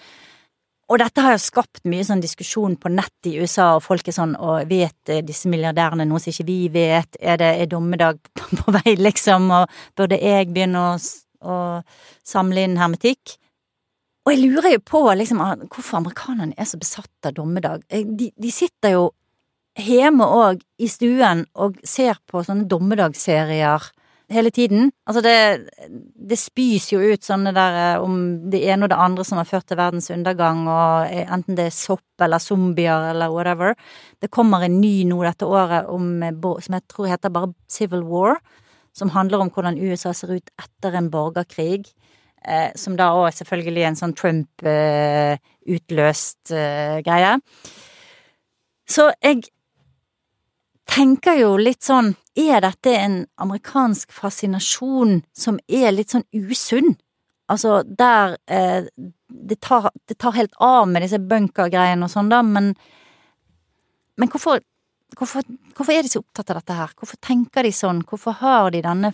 Og 0.85 0.99
dette 1.01 1.23
har 1.25 1.33
jo 1.33 1.41
skapt 1.41 1.81
mye 1.89 2.05
sånn 2.05 2.21
diskusjon 2.21 2.75
på 2.77 2.91
nett 2.93 3.29
i 3.29 3.39
USA, 3.41 3.71
og 3.75 3.83
folk 3.87 4.05
er 4.05 4.13
sånn 4.13 4.35
og 4.37 4.67
vet 4.69 5.09
eh, 5.09 5.23
disse 5.25 5.49
milliardærene 5.49 6.05
noe 6.05 6.21
som 6.21 6.29
ikke 6.29 6.45
vi 6.45 6.59
vet? 6.73 7.17
Er 7.19 7.39
det 7.41 7.49
er 7.63 7.71
dommedag 7.71 8.19
på, 8.37 8.51
på 8.59 8.75
vei, 8.75 8.93
liksom? 8.99 9.49
Og 9.49 9.73
burde 9.97 10.19
jeg 10.21 10.51
begynne 10.53 10.83
å, 10.91 10.93
å 11.41 11.57
samle 12.25 12.67
inn 12.67 12.77
hermetikk? 12.77 13.39
Og 14.25 14.33
jeg 14.33 14.45
lurer 14.45 14.75
jo 14.75 14.85
på 14.85 15.01
liksom, 15.17 15.41
ah, 15.41 15.57
hvorfor 15.65 15.99
amerikanerne 15.99 16.53
er 16.57 16.69
så 16.69 16.77
besatt 16.81 17.29
av 17.29 17.33
dommedag. 17.37 17.85
Eh, 17.89 18.05
De, 18.05 18.29
de 18.37 18.53
sitter 18.53 18.97
jo 18.97 19.09
hjemme 19.81 20.23
òg, 20.23 20.61
i 20.79 20.87
stuen, 20.87 21.47
og 21.57 21.81
ser 21.83 22.21
på 22.29 22.45
sånne 22.45 22.69
dommedagsserier 22.69 23.89
hele 24.31 24.51
tiden. 24.51 24.91
Altså, 25.07 25.21
det, 25.21 25.69
det 26.29 26.37
spys 26.39 26.91
jo 26.93 26.99
ut 27.01 27.23
sånne 27.25 27.51
der 27.55 27.73
eh, 27.81 28.03
om 28.03 28.13
det 28.51 28.61
ene 28.65 28.83
og 28.85 28.89
det 28.91 29.03
andre 29.05 29.23
som 29.27 29.37
har 29.41 29.49
ført 29.49 29.67
til 29.69 29.79
verdens 29.79 30.11
undergang, 30.13 30.59
og 30.71 30.93
eh, 31.11 31.31
enten 31.31 31.55
det 31.57 31.65
er 31.69 31.75
sopp 31.75 32.25
eller 32.25 32.39
zombier 32.43 33.01
eller 33.11 33.27
whatever. 33.33 33.69
Det 34.21 34.33
kommer 34.33 34.59
en 34.65 34.81
ny 34.81 34.95
nå 35.09 35.17
dette 35.25 35.45
året 35.45 35.83
om, 35.91 36.05
eh, 36.23 36.33
som 36.65 36.73
jeg 36.77 36.83
tror 36.91 37.05
heter 37.13 37.35
bare 37.35 37.53
Civil 37.71 38.03
War, 38.09 38.33
som 38.95 39.09
handler 39.11 39.39
om 39.43 39.49
hvordan 39.51 39.81
USA 39.81 40.11
ser 40.15 40.29
ut 40.37 40.49
etter 40.61 40.91
en 40.95 41.11
borgerkrig. 41.11 41.83
Eh, 42.45 42.69
som 42.77 42.95
da 42.97 43.13
òg 43.17 43.33
selvfølgelig 43.33 43.83
en 43.87 43.95
sånn 43.97 44.13
Trump-utløst 44.17 46.51
eh, 46.53 47.01
greie. 47.05 47.39
Så 48.85 49.11
jeg 49.17 49.41
tenker 50.89 51.39
jo 51.39 51.55
litt 51.57 51.83
sånn 51.83 52.13
Er 52.35 52.59
dette 52.61 52.91
en 52.99 53.21
amerikansk 53.39 54.11
fascinasjon 54.11 55.21
som 55.33 55.59
er 55.67 55.93
litt 55.95 56.11
sånn 56.11 56.25
usunn? 56.35 56.95
Altså, 57.47 57.83
der 57.85 58.35
eh, 58.51 58.87
det, 59.29 59.59
tar, 59.61 59.91
det 60.09 60.17
tar 60.19 60.35
helt 60.35 60.55
av 60.59 60.87
med 60.89 61.05
disse 61.05 61.19
bunkergreiene 61.21 62.07
og 62.07 62.11
sånn, 62.11 62.31
da, 62.33 62.41
men 62.43 62.73
Men 64.17 64.29
hvorfor, 64.31 64.61
hvorfor, 65.17 65.43
hvorfor 65.75 65.91
er 65.93 66.03
de 66.03 66.09
så 66.09 66.21
opptatt 66.21 66.49
av 66.53 66.61
dette 66.61 66.73
her? 66.73 66.91
Hvorfor 66.95 67.17
tenker 67.19 67.63
de 67.67 67.71
sånn? 67.75 67.99
Hvorfor 68.07 68.37
har 68.39 68.69
de 68.71 68.79
denne, 68.81 69.11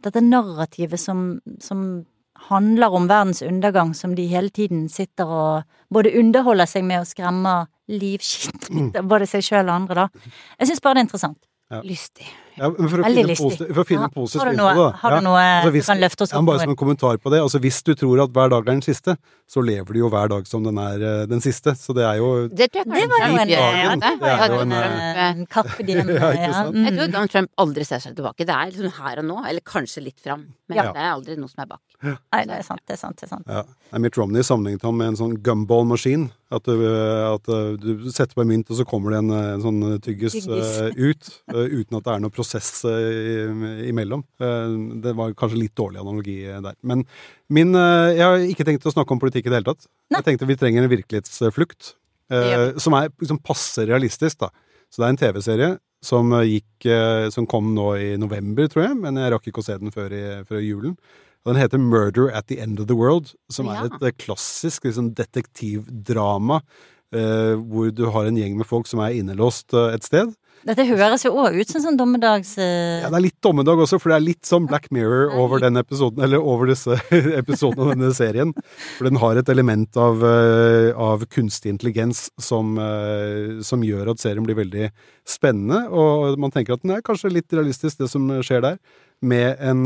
dette 0.00 0.22
narrativet 0.24 1.00
som, 1.00 1.40
som 1.60 2.06
handler 2.48 2.94
om 2.96 3.08
verdens 3.10 3.42
undergang, 3.42 3.92
som 3.94 4.14
de 4.16 4.24
hele 4.30 4.48
tiden 4.48 4.88
sitter 4.88 5.28
og 5.28 5.66
både 5.92 6.14
underholder 6.16 6.70
seg 6.70 6.86
med 6.88 7.02
og 7.02 7.10
skremmer 7.10 7.68
livskit 7.88 8.68
ut 8.70 8.98
både 9.08 9.28
seg 9.30 9.44
sjøl 9.46 9.66
og 9.68 9.74
andre, 9.74 10.04
da. 10.04 10.32
Jeg 10.58 10.70
syns 10.70 10.84
bare 10.84 10.98
det 10.98 11.04
er 11.04 11.08
interessant. 11.08 11.40
Ja. 11.72 11.80
Lystig. 11.84 12.28
Ja, 12.58 12.68
men 12.74 12.88
for 12.90 12.98
å 12.98 13.04
Veldig 13.06 13.24
finne, 13.24 13.30
lystig. 13.32 13.68
for 13.74 13.82
å 13.82 13.86
finne 13.86 14.00
Ja. 14.00 14.08
en 14.08 14.14
positiv 14.16 14.40
Har 14.42 14.50
du 14.50 14.56
noe, 14.56 14.74
da. 14.74 14.90
har 15.02 15.10
du 15.16 15.20
noe 15.24 15.38
Altså, 15.38 15.72
hvis- 15.72 15.86
du 15.86 15.92
kan 15.92 16.00
løfte 16.02 16.22
oss 16.22 16.32
opp? 16.32 16.38
Ja, 16.38 16.42
bare 16.42 16.58
som 16.60 16.70
en 16.70 16.76
kommentar 16.76 17.16
på 17.18 17.30
det. 17.30 17.40
Altså, 17.42 17.58
hvis 17.60 17.82
du 17.84 17.94
tror 17.94 18.22
at 18.24 18.30
hver 18.32 18.48
dag 18.50 18.60
er 18.68 18.70
den 18.72 18.80
siste, 18.82 19.16
så 19.48 19.62
lever 19.64 19.92
du 19.92 19.98
jo 20.00 20.10
hver 20.10 20.28
dag 20.28 20.46
som 20.46 20.62
den 20.64 20.76
er 20.78 20.96
eh, 21.00 21.26
den 21.26 21.40
siste. 21.40 21.72
Så 21.78 21.94
det 21.94 22.04
er 22.04 22.16
jo 22.18 22.48
Det 22.48 22.70
Det 22.72 22.86
var 22.86 22.96
jo 22.98 23.04
en, 23.04 23.48
ja, 23.48 23.96
det 23.96 24.20
var 24.20 24.48
jo 24.48 24.60
en, 24.60 24.72
en, 24.72 24.72
eh, 24.72 25.30
en. 25.30 25.46
Ja, 26.18 26.32
ikke 26.32 26.52
sant? 26.52 26.76
Jeg 26.76 26.92
tror 26.98 27.12
Donald 27.12 27.30
Trump 27.30 27.50
aldri 27.58 27.84
ser 27.86 27.98
seg 28.00 28.14
tilbake. 28.16 28.38
Det 28.44 28.50
er 28.50 28.70
liksom 28.70 28.92
her 28.92 29.18
og 29.18 29.24
nå, 29.24 29.38
eller 29.48 29.60
kanskje 29.60 30.02
litt 30.04 30.20
fram. 30.20 30.46
Men 30.68 30.76
Ja. 30.76 30.92
det 30.92 30.96
er 31.00 31.12
aldri 31.14 31.36
noe 31.38 31.48
som 31.48 31.62
er 31.62 31.66
bak. 31.66 31.80
Nei, 32.02 32.44
det 32.46 32.58
er 32.58 32.62
sant, 32.62 32.80
det 32.86 32.94
er 32.94 32.96
sant. 32.96 33.16
det 33.16 33.24
er 33.24 33.28
sant. 33.28 33.44
ja. 33.48 33.62
Nei, 33.92 33.98
Mitt 34.00 34.16
Romney 34.16 34.42
sammenlignet 34.42 34.82
ham 34.82 34.96
med 34.96 35.08
en 35.08 35.16
sånn 35.16 35.36
gumball-maskin. 35.42 36.30
At, 36.50 36.62
du, 36.64 36.80
at 36.80 37.42
du 37.44 38.08
setter 38.10 38.32
på 38.34 38.40
en 38.40 38.48
mynt, 38.48 38.70
og 38.70 38.76
så 38.78 38.84
kommer 38.88 39.10
det 39.10 39.18
en, 39.18 39.30
eh, 39.30 39.54
en 39.54 39.60
sånn 39.60 40.00
tyggis 40.00 40.32
Tyggis. 40.32 40.78
Uh, 40.80 40.90
ut. 40.96 41.28
uh, 41.52 41.66
uten 41.68 41.96
at 41.98 42.04
det 42.04 42.12
er 42.14 42.20
noe 42.20 42.30
prosess 42.30 42.47
prosess 42.48 42.84
eh, 42.88 43.88
imellom. 43.88 44.24
Eh, 44.40 45.00
det 45.04 45.12
var 45.18 45.36
kanskje 45.36 45.60
litt 45.60 45.76
dårlig 45.76 46.00
analogi 46.00 46.40
der. 46.46 46.76
Men 46.82 47.04
min 47.48 47.74
eh, 47.76 48.16
Jeg 48.16 48.24
har 48.24 48.46
ikke 48.48 48.64
tenkt 48.64 48.86
å 48.88 48.94
snakke 48.94 49.12
om 49.12 49.20
politikk 49.20 49.46
i 49.46 49.52
det 49.52 49.60
hele 49.60 49.74
tatt. 49.74 49.86
Nei. 50.08 50.18
Jeg 50.18 50.24
tenkte 50.30 50.48
vi 50.48 50.56
trenger 50.56 50.84
en 50.86 50.92
virkelighetsflukt. 50.92 51.94
Eh, 52.32 52.78
som 52.80 52.96
er 52.96 53.12
liksom 53.20 53.40
passe 53.44 53.84
realistisk, 53.88 54.40
da. 54.40 54.50
Så 54.88 55.00
det 55.00 55.06
er 55.06 55.14
en 55.14 55.20
TV-serie 55.20 55.70
som 56.04 56.32
eh, 56.32 56.60
eh, 56.84 57.28
Som 57.34 57.46
kom 57.46 57.74
nå 57.74 57.94
i 57.96 58.10
november, 58.20 58.68
tror 58.68 58.88
jeg, 58.88 58.98
men 59.00 59.16
jeg 59.20 59.32
rakk 59.34 59.48
ikke 59.50 59.64
å 59.64 59.66
se 59.68 59.78
den 59.80 59.94
før, 59.94 60.12
i, 60.12 60.26
før 60.48 60.62
julen. 60.64 60.98
Den 61.46 61.56
heter 61.56 61.80
Murder 61.80 62.30
at 62.34 62.48
the 62.48 62.58
End 62.60 62.80
of 62.80 62.88
the 62.88 62.96
World, 62.96 63.32
som 63.50 63.66
Ja. 63.66 63.80
er 63.80 63.90
et 63.92 64.02
eh, 64.02 64.16
klassisk 64.18 64.84
liksom, 64.84 65.14
detektivdrama. 65.14 66.62
Uh, 67.08 67.56
hvor 67.56 67.88
du 67.88 68.02
har 68.12 68.26
en 68.28 68.36
gjeng 68.36 68.58
med 68.58 68.66
folk 68.68 68.84
som 68.84 69.00
er 69.00 69.14
innelåst 69.16 69.72
uh, 69.72 69.86
et 69.94 70.04
sted. 70.04 70.28
Dette 70.66 70.84
høres 70.88 71.22
jo 71.22 71.30
òg 71.38 71.54
ut 71.60 71.70
som 71.70 71.82
sånn 71.84 71.96
dommedags... 71.98 72.56
eh, 72.58 73.02
Ja, 73.04 73.10
Det 73.12 73.18
er 73.18 73.24
litt 73.28 73.38
dommedag 73.44 73.78
også, 73.84 73.98
for 74.02 74.10
det 74.10 74.16
er 74.18 74.24
litt 74.26 74.48
som 74.48 74.66
Black 74.66 74.88
Mirror 74.94 75.34
over 75.38 75.62
den 75.62 75.78
episoden, 75.80 76.22
eller 76.24 76.42
over 76.42 76.70
disse 76.70 76.96
episodene 77.40 77.84
av 77.84 77.92
denne 77.94 78.10
serien. 78.16 78.52
For 78.96 79.08
den 79.08 79.20
har 79.22 79.38
et 79.38 79.52
element 79.52 79.96
av, 80.00 80.24
eh, 80.26 80.90
av 80.98 81.24
kunstig 81.30 81.72
intelligens 81.74 82.26
som, 82.42 82.74
eh, 82.82 83.58
som 83.62 83.84
gjør 83.86 84.12
at 84.12 84.22
serien 84.24 84.46
blir 84.46 84.58
veldig 84.58 84.90
spennende. 85.28 85.84
Og 85.94 86.38
man 86.42 86.54
tenker 86.54 86.74
at 86.74 86.82
den 86.82 86.96
er 86.96 87.04
kanskje 87.06 87.32
litt 87.32 87.54
realistisk, 87.54 88.00
det 88.02 88.10
som 88.10 88.26
skjer 88.42 88.64
der. 88.66 88.80
Med, 89.22 89.56
en, 89.58 89.82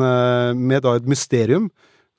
med 0.61 0.83
da 0.85 0.97
et 0.99 1.07
mysterium 1.09 1.71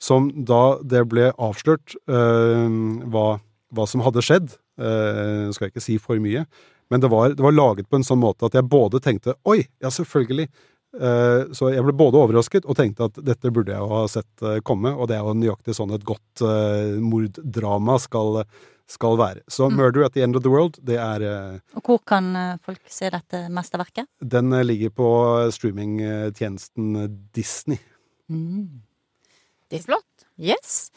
som 0.02 0.32
da 0.34 0.80
det 0.82 1.04
ble 1.12 1.28
avslørt 1.38 1.94
hva, 2.10 3.26
hva 3.70 3.86
som 3.88 4.02
hadde 4.02 4.24
skjedd. 4.26 4.56
Uh, 4.74 5.54
skal 5.54 5.68
jeg 5.68 5.76
ikke 5.76 5.84
si 5.86 6.00
for 6.02 6.18
mye. 6.18 6.48
Men 6.94 7.02
det 7.02 7.10
var, 7.10 7.34
det 7.34 7.42
var 7.42 7.56
laget 7.58 7.90
på 7.90 7.98
en 7.98 8.06
sånn 8.06 8.22
måte 8.22 8.46
at 8.46 8.54
jeg 8.60 8.70
både 8.70 9.00
tenkte 9.02 9.34
Oi, 9.50 9.64
ja, 9.82 9.90
selvfølgelig. 9.94 10.46
Eh, 10.94 11.48
så 11.58 11.72
jeg 11.74 11.82
ble 11.88 11.94
både 11.98 12.20
overrasket 12.22 12.68
og 12.70 12.78
tenkte 12.78 13.08
at 13.10 13.16
dette 13.26 13.50
burde 13.56 13.74
jeg 13.74 13.82
jo 13.82 13.88
ha 13.90 14.04
sett 14.14 14.44
eh, 14.46 14.60
komme. 14.62 14.92
Og 14.94 15.10
det 15.10 15.16
er 15.18 15.26
jo 15.26 15.34
nøyaktig 15.40 15.74
sånn 15.74 15.96
et 15.96 16.06
godt 16.06 16.44
uh, 16.46 17.00
morddrama 17.02 17.96
skal, 18.04 18.44
skal 18.94 19.18
være. 19.18 19.42
Så 19.50 19.72
Mm. 19.72 19.80
'Murder 19.80 20.06
at 20.06 20.14
the 20.14 20.22
End 20.22 20.38
of 20.38 20.44
the 20.46 20.52
World' 20.54 20.78
det 20.86 21.00
er, 21.02 21.26
Og 21.74 21.82
hvor 21.82 22.00
kan 22.06 22.30
folk 22.62 22.84
se 22.86 23.10
dette 23.10 23.48
mesterverket? 23.50 24.06
den 24.22 24.54
ligger 24.68 24.94
på 24.94 25.10
streamingtjenesten 25.56 26.94
Disney. 27.34 27.80
Det 28.30 29.80
er 29.80 29.86
flott. 29.88 30.28
Yes. 30.38 30.92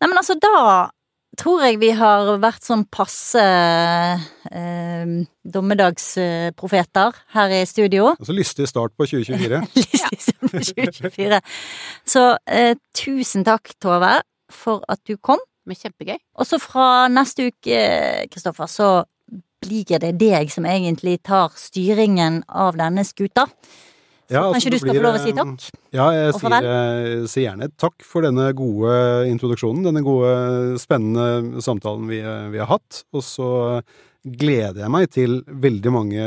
Nei, 0.00 0.08
men 0.08 0.18
altså, 0.18 0.34
da 0.40 0.90
tror 1.38 1.62
jeg 1.66 1.78
vi 1.82 1.90
har 1.96 2.30
vært 2.42 2.64
sånn 2.66 2.84
passe 2.90 3.42
eh, 3.42 5.12
dommedagsprofeter 5.44 7.20
her 7.34 7.54
i 7.58 7.60
studio. 7.68 8.14
Altså 8.16 8.36
lystig 8.36 8.68
start 8.70 8.94
på 8.98 9.06
2024. 9.10 9.60
Lystig 9.78 10.38
på 10.40 10.64
2024. 10.72 11.42
Så 12.08 12.24
eh, 12.46 12.74
tusen 12.96 13.46
takk, 13.46 13.74
Tove, 13.82 14.16
for 14.52 14.84
at 14.88 15.02
du 15.08 15.16
kom. 15.20 15.42
Men 15.68 15.76
kjempegøy. 15.76 16.16
Og 16.40 16.48
så 16.48 16.56
fra 16.62 17.08
neste 17.12 17.50
uke, 17.50 17.80
Kristoffer, 18.32 18.70
så 18.72 18.88
blir 19.60 19.98
det 20.00 20.14
deg 20.20 20.48
som 20.52 20.66
egentlig 20.68 21.18
tar 21.26 21.52
styringen 21.58 22.40
av 22.48 22.78
denne 22.78 23.04
skuta. 23.04 23.48
Ja, 24.28 24.42
altså, 24.44 24.58
Kanskje 24.58 24.72
du 24.74 24.78
skal 24.82 24.92
blir, 24.92 25.00
få 25.00 25.06
lov 25.06 25.16
å 25.16 25.22
si 25.22 25.32
takk? 25.36 25.68
Ja, 25.96 26.06
jeg 26.12 26.34
sier, 26.36 26.56
eh, 26.68 27.26
sier 27.32 27.46
gjerne 27.46 27.70
takk 27.80 28.04
for 28.04 28.26
denne 28.26 28.50
gode 28.56 28.92
introduksjonen, 29.30 29.86
denne 29.88 30.02
gode, 30.04 30.76
spennende 30.82 31.62
samtalen 31.64 32.04
vi, 32.10 32.20
eh, 32.20 32.50
vi 32.52 32.60
har 32.60 32.68
hatt. 32.68 33.04
Og 33.16 33.24
så 33.24 33.48
gleder 34.28 34.82
jeg 34.82 34.92
meg 34.92 35.08
til 35.14 35.38
veldig 35.46 35.90
mange 35.94 36.24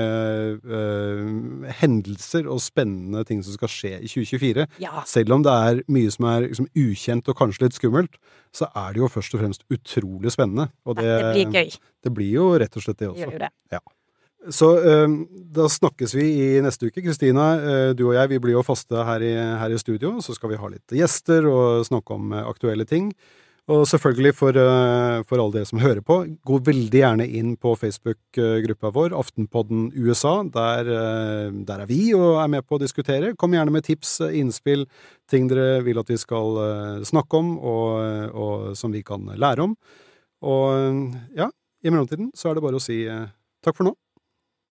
uh, 0.63 1.69
hendelser 1.81 2.47
og 2.49 2.61
spennende 2.63 3.21
ting 3.27 3.43
som 3.45 3.53
skal 3.53 3.69
skje 3.69 3.93
i 3.99 4.09
2024. 4.09 4.65
Ja. 4.81 5.03
Selv 5.05 5.35
om 5.35 5.45
det 5.45 5.53
er 5.53 5.83
mye 5.91 6.09
som 6.15 6.25
er 6.31 6.47
liksom, 6.47 6.69
ukjent 6.71 7.29
og 7.29 7.37
kanskje 7.37 7.67
litt 7.67 7.77
skummelt, 7.77 8.15
så 8.55 8.71
er 8.71 8.95
det 8.95 9.03
jo 9.03 9.11
først 9.11 9.35
og 9.35 9.43
fremst 9.43 9.67
utrolig 9.69 10.33
spennende. 10.33 10.71
Og 10.87 10.97
det, 10.97 11.11
Det 11.11 11.33
blir 11.35 11.59
gøy. 11.59 11.75
det 12.07 12.13
blir 12.15 12.31
jo 12.39 12.47
rett 12.63 12.79
og 12.79 12.87
slett 12.87 12.97
det 12.97 13.05
Det 13.05 13.11
også. 13.11 13.25
gjør 13.27 13.37
jo 13.37 13.43
det. 13.45 13.81
Så 14.49 14.71
eh, 14.81 15.11
da 15.53 15.67
snakkes 15.69 16.15
vi 16.17 16.25
i 16.41 16.47
neste 16.65 16.89
uke. 16.89 17.03
Kristina, 17.05 17.51
eh, 17.61 17.91
du 17.93 18.07
og 18.07 18.15
jeg 18.17 18.31
vi 18.31 18.39
blir 18.41 18.57
jo 18.57 18.65
faste 18.65 19.03
her 19.05 19.21
i, 19.21 19.35
her 19.37 19.73
i 19.73 19.77
studio. 19.77 20.15
Så 20.23 20.33
skal 20.33 20.53
vi 20.53 20.57
ha 20.57 20.71
litt 20.71 20.95
gjester 20.97 21.45
og 21.49 21.85
snakke 21.85 22.17
om 22.17 22.33
eh, 22.33 22.47
aktuelle 22.49 22.87
ting. 22.89 23.11
Og 23.71 23.85
selvfølgelig 23.87 24.33
for, 24.35 24.57
for 25.29 25.39
alle 25.39 25.53
dere 25.53 25.67
som 25.69 25.79
hører 25.79 26.01
på, 26.03 26.15
gå 26.49 26.57
veldig 26.65 26.97
gjerne 26.97 27.27
inn 27.39 27.53
på 27.61 27.75
Facebook-gruppa 27.77 28.89
vår, 28.91 29.13
Aftenpodden 29.15 29.85
USA. 29.95 30.33
Der, 30.51 30.89
der 31.69 31.83
er 31.85 31.87
vi 31.87 32.09
og 32.17 32.41
er 32.41 32.49
med 32.51 32.65
på 32.65 32.75
å 32.75 32.81
diskutere. 32.81 33.31
Kom 33.39 33.53
gjerne 33.55 33.71
med 33.71 33.85
tips, 33.85 34.17
innspill, 34.33 34.87
ting 35.29 35.47
dere 35.47 35.85
vil 35.85 36.01
at 36.01 36.09
vi 36.09 36.19
skal 36.19 36.57
snakke 37.07 37.39
om, 37.39 37.53
og, 37.61 38.33
og 38.33 38.67
som 38.75 38.91
vi 38.91 39.05
kan 39.07 39.29
lære 39.29 39.69
om. 39.69 39.77
Og 40.41 41.07
ja, 41.37 41.47
i 41.85 41.93
mellomtiden 41.93 42.33
så 42.35 42.49
er 42.49 42.57
det 42.57 42.65
bare 42.65 42.81
å 42.81 42.83
si 42.83 43.05
takk 43.61 43.77
for 43.77 43.87
nå. 43.87 43.95